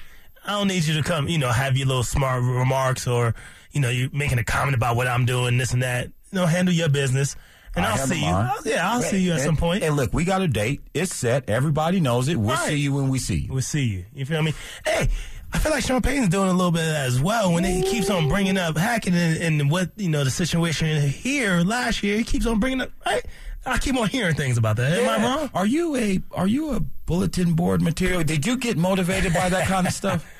I 0.50 0.54
don't 0.58 0.66
need 0.66 0.84
you 0.84 0.94
to 0.94 1.02
come, 1.02 1.28
you 1.28 1.38
know, 1.38 1.50
have 1.52 1.76
your 1.76 1.86
little 1.86 2.02
smart 2.02 2.42
remarks 2.42 3.06
or, 3.06 3.34
you 3.70 3.80
know, 3.80 3.88
you 3.88 4.10
making 4.12 4.38
a 4.38 4.44
comment 4.44 4.74
about 4.74 4.96
what 4.96 5.06
I'm 5.06 5.24
doing, 5.24 5.58
this 5.58 5.72
and 5.72 5.82
that. 5.84 6.06
You 6.32 6.38
know, 6.40 6.46
handle 6.46 6.74
your 6.74 6.88
business, 6.88 7.36
and 7.76 7.84
I 7.86 7.92
I'll 7.92 7.96
see 7.98 8.20
you. 8.20 8.26
I'll- 8.26 8.58
yeah, 8.64 8.90
I'll 8.90 9.02
see 9.02 9.20
you 9.20 9.30
at 9.30 9.36
And- 9.38 9.44
some 9.46 9.56
point. 9.56 9.84
And 9.84 9.94
look, 9.96 10.12
we 10.12 10.24
got 10.24 10.42
a 10.42 10.48
date. 10.48 10.80
It's 10.92 11.14
set. 11.14 11.48
Everybody 11.48 12.00
knows 12.00 12.26
it. 12.28 12.36
We'll 12.36 12.56
Right. 12.56 12.68
see 12.68 12.76
you 12.76 12.92
when 12.92 13.08
we 13.10 13.18
see 13.20 13.36
you. 13.46 13.52
We'll 13.52 13.62
see 13.62 13.84
you. 13.84 14.04
You 14.12 14.26
feel 14.26 14.42
me? 14.42 14.54
Hey, 14.84 15.08
I 15.52 15.58
feel 15.58 15.70
like 15.72 15.84
Sean 15.84 16.02
Payton's 16.02 16.28
doing 16.30 16.48
a 16.48 16.52
little 16.52 16.72
bit 16.72 16.82
of 16.82 16.88
that 16.92 17.06
as 17.06 17.20
well. 17.20 17.52
When 17.52 17.62
he 17.64 17.82
keeps 17.82 18.10
on 18.10 18.28
bringing 18.28 18.56
up 18.58 18.76
hacking 18.76 19.14
and, 19.14 19.36
and 19.60 19.70
what 19.70 19.90
you 19.96 20.08
know 20.08 20.24
the 20.24 20.30
situation 20.32 21.08
here 21.10 21.60
last 21.62 22.02
year, 22.02 22.16
he 22.18 22.24
keeps 22.24 22.46
on 22.46 22.58
bringing 22.60 22.80
up. 22.80 22.90
Right? 23.06 23.24
I 23.66 23.78
keep 23.78 23.96
on 23.96 24.08
hearing 24.08 24.34
things 24.34 24.56
about 24.56 24.76
that. 24.76 24.92
Am 24.98 25.08
I 25.08 25.22
wrong? 25.24 25.50
Are 25.54 25.66
you 25.66 25.94
a 25.96 26.20
Are 26.32 26.46
you 26.46 26.72
a 26.74 26.80
bulletin 26.80 27.52
board 27.54 27.82
material? 27.82 28.22
Did 28.24 28.46
you 28.46 28.56
get 28.56 28.76
motivated 28.78 29.32
by 29.34 29.48
that 29.48 29.66
kind 29.68 29.86
of 29.86 29.92
stuff? 29.92 30.24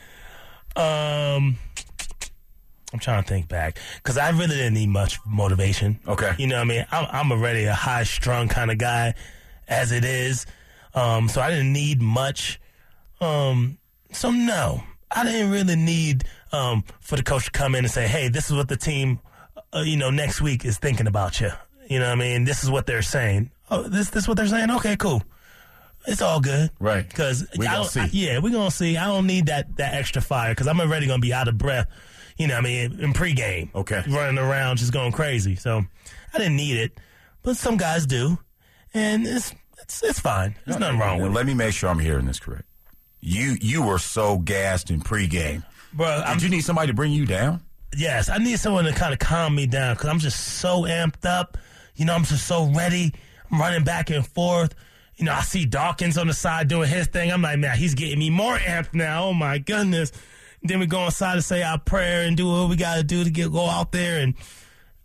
Um, 0.77 1.57
I'm 2.93 2.99
trying 2.99 3.23
to 3.23 3.29
think 3.29 3.49
back 3.49 3.79
because 3.97 4.19
I 4.19 4.31
really 4.31 4.57
didn't 4.57 4.75
need 4.75 4.89
much 4.89 5.19
motivation. 5.27 6.01
Okay. 6.07 6.33
you 6.39 6.47
know 6.47 6.57
what 6.57 6.63
I 6.63 6.65
mean. 6.65 6.87
I'm, 6.91 7.07
I'm 7.11 7.33
already 7.33 7.65
a 7.65 7.75
high 7.75 8.03
strung 8.05 8.49
kind 8.49 8.71
of 8.71 8.79
guy 8.79 9.15
as 9.69 9.93
it 9.93 10.05
is, 10.05 10.47
um, 10.95 11.29
so 11.29 11.41
I 11.41 11.51
didn't 11.51 11.73
need 11.73 12.01
much. 12.03 12.61
Um, 13.21 13.79
so 14.13 14.31
no, 14.31 14.83
I 15.11 15.25
didn't 15.25 15.51
really 15.51 15.77
need 15.77 16.25
um 16.53 16.83
for 17.01 17.17
the 17.17 17.23
coach 17.23 17.45
to 17.45 17.51
come 17.53 17.75
in 17.75 17.85
and 17.85 17.93
say, 17.93 18.09
"Hey, 18.09 18.29
this 18.29 18.51
is 18.51 18.57
what 18.57 18.69
the 18.69 18.77
team, 18.77 19.21
uh, 19.73 19.81
you 19.81 19.97
know, 19.97 20.11
next 20.11 20.41
week 20.41 20.65
is 20.65 20.79
thinking 20.79 21.07
about 21.07 21.41
you." 21.41 21.51
You 21.89 21.99
know 21.99 22.07
what 22.07 22.13
I 22.13 22.17
mean? 22.17 22.45
This 22.45 22.65
is 22.65 22.71
what 22.71 22.87
they're 22.87 23.03
saying. 23.03 23.51
Oh, 23.71 23.83
this 23.83 24.11
this 24.11 24.25
is 24.25 24.29
what 24.29 24.37
they're 24.37 24.47
saying. 24.49 24.71
Okay, 24.71 24.97
cool. 24.97 25.23
It's 26.11 26.21
all 26.23 26.41
good, 26.41 26.71
Right. 26.81 27.09
Because 27.09 27.47
We 27.57 27.67
gonna 27.67 27.85
see. 27.89 28.07
yeah, 28.13 28.39
we're 28.39 28.51
gonna 28.53 28.71
see. 28.71 28.97
I 28.97 29.07
don't 29.07 29.27
need 29.27 29.47
that 29.47 29.77
that 29.77 29.95
extra 29.95 30.21
fire 30.21 30.53
because 30.53 30.67
I'm 30.67 30.81
already 30.81 31.07
gonna 31.07 31.21
be 31.21 31.33
out 31.33 31.49
of 31.49 31.57
breath. 31.57 31.87
You 32.37 32.47
know, 32.49 32.55
what 32.55 32.61
I 32.65 32.69
mean, 32.69 33.01
in 33.01 33.13
pregame, 33.13 33.75
Okay. 33.75 34.03
running 34.09 34.39
around 34.39 34.79
just 34.79 34.93
going 34.93 35.13
crazy. 35.13 35.57
So 35.57 35.85
I 36.35 36.39
didn't 36.39 36.57
need 36.57 36.77
it, 36.79 36.99
but 37.43 37.57
some 37.57 37.77
guys 37.77 38.07
do, 38.07 38.39
and 38.95 39.27
it's 39.27 39.55
it's 39.83 40.03
it's 40.03 40.21
fine. 40.21 40.57
There's 40.67 40.79
nothing 40.79 40.99
wrong 40.99 41.21
with 41.21 41.31
it. 41.31 41.35
Let 41.35 41.47
me 41.47 41.55
make 41.55 41.75
sure 41.75 41.89
I'm 41.91 41.99
hearing 41.99 42.27
this 42.27 42.41
correct. 42.41 42.65
You 43.21 43.57
you 43.61 43.83
were 43.83 43.99
so 43.99 44.39
gassed 44.39 44.91
in 44.91 45.01
pregame 45.03 45.63
bro. 45.93 46.07
I'm 46.25 46.39
Did 46.39 46.45
you 46.45 46.49
need 46.51 46.63
somebody 46.65 46.89
to 46.89 46.95
bring 46.95 47.13
you 47.13 47.27
down? 47.27 47.61
Yes, 47.97 48.29
I 48.29 48.39
need 48.39 48.59
someone 48.59 48.85
to 48.85 48.93
kind 48.93 49.13
of 49.13 49.19
calm 49.19 49.55
me 49.55 49.67
down 49.67 49.95
because 49.95 50.09
I'm 50.09 50.19
just 50.21 50.41
so 50.41 50.83
amped 50.83 51.25
up. 51.27 51.59
You 51.97 52.05
know, 52.05 52.15
I'm 52.15 52.25
just 52.25 52.47
so 52.47 52.67
ready. 52.67 53.13
I'm 53.51 53.61
running 53.61 53.85
back 53.85 54.11
and 54.11 54.27
forth. 54.27 54.75
You 55.21 55.27
know, 55.27 55.35
I 55.35 55.43
see 55.43 55.67
Dawkins 55.67 56.19
on 56.19 56.27
the 56.27 56.33
side 56.35 56.67
doing 56.69 56.89
his 56.89 57.07
thing. 57.07 57.31
I'm 57.31 57.43
like, 57.43 57.59
man, 57.59 57.77
he's 57.77 57.95
getting 57.95 58.19
me 58.19 58.31
more 58.31 58.57
amped 58.57 58.95
now. 58.95 59.27
Oh 59.27 59.33
my 59.35 59.59
goodness. 59.59 60.11
then 60.63 60.81
we 60.81 60.87
go 60.87 61.05
inside 61.05 61.35
to 61.37 61.43
say 61.43 61.63
our 61.63 61.79
prayer 61.79 62.23
and 62.27 62.37
do 62.37 62.49
what 62.49 62.69
we 62.71 62.77
got 62.77 62.97
to 62.97 63.03
do 63.03 63.23
to 63.23 63.31
get 63.31 63.53
go 63.53 63.67
out 63.69 63.93
there 63.93 64.21
and. 64.21 64.35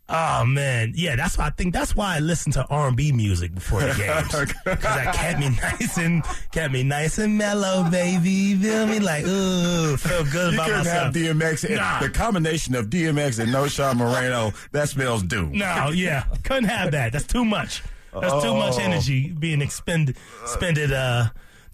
Oh 0.08 0.46
man, 0.46 0.94
yeah, 0.96 1.16
that's 1.16 1.36
why 1.36 1.48
I 1.48 1.50
think 1.50 1.74
that's 1.74 1.96
why 1.96 2.18
I 2.18 2.20
listen 2.20 2.52
to 2.52 2.64
R 2.68 2.90
and 2.90 2.96
B 2.96 3.12
music 3.12 3.56
before 3.56 3.80
the 3.82 3.88
games 3.98 4.28
because 4.64 4.84
that 4.84 5.16
kept 5.16 5.40
me 5.40 5.50
nice 5.50 5.98
and 5.98 6.24
kept 6.52 6.72
me 6.72 6.84
nice 6.84 7.18
and 7.18 7.40
mellow, 7.40 7.90
baby. 7.90 8.30
You 8.30 8.60
feel 8.60 8.86
me? 8.86 9.00
Like, 9.00 9.26
ooh, 9.26 9.98
feel 9.98 10.24
good 10.26 10.54
You 10.54 10.58
about 10.60 10.66
couldn't 10.68 10.78
myself. 10.86 11.06
have 11.06 11.14
DMX. 11.16 11.64
and 11.66 11.76
Nah. 11.78 12.00
The 12.02 12.10
combination 12.12 12.76
of 12.76 12.92
DMX 12.92 13.40
and 13.40 13.52
Knowshon 13.52 13.96
Moreno, 13.96 14.52
that 14.74 14.90
spells 14.90 15.24
doom. 15.24 15.54
No, 15.54 15.90
yeah, 15.90 16.26
couldn't 16.44 16.66
have 16.66 16.92
that. 16.92 17.12
That's 17.12 17.26
too 17.26 17.44
much. 17.44 17.82
That's 18.22 18.44
too 18.44 18.54
much 18.56 18.76
Oh. 18.76 18.80
energy 18.82 19.30
being 19.30 19.62
expended, 19.62 20.18
expended 20.44 20.92
uh, 20.92 21.30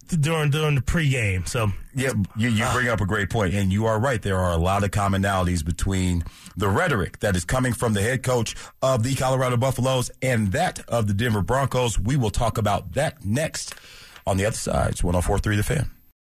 during 0.08 0.50
during 0.50 0.74
the 0.74 0.80
pregame. 0.82 1.48
So 1.48 1.72
Yeah, 1.94 2.12
you, 2.36 2.48
you 2.50 2.64
bring 2.72 2.88
up 2.88 3.00
a 3.00 3.06
great 3.06 3.30
point, 3.30 3.54
and 3.54 3.72
you 3.72 3.86
are 3.86 3.98
right. 3.98 4.20
There 4.20 4.38
are 4.38 4.52
a 4.52 4.56
lot 4.58 4.84
of 4.84 4.90
commonalities 4.90 5.64
between 5.64 6.24
the 6.56 6.68
rhetoric 6.68 7.20
that 7.20 7.36
is 7.36 7.44
coming 7.44 7.72
from 7.72 7.94
the 7.94 8.02
head 8.02 8.22
coach 8.22 8.54
of 8.82 9.02
the 9.04 9.14
Colorado 9.14 9.56
Buffaloes 9.56 10.10
and 10.20 10.52
that 10.52 10.80
of 10.88 11.06
the 11.06 11.14
Denver 11.14 11.42
Broncos. 11.42 11.98
We 11.98 12.16
will 12.16 12.30
talk 12.30 12.58
about 12.58 12.92
that 12.92 13.24
next 13.24 13.74
on 14.26 14.36
the 14.36 14.44
other 14.46 14.56
side. 14.56 14.90
It's 14.90 15.02
1043 15.04 15.56
The 15.56 15.62
Fan. 15.62 15.90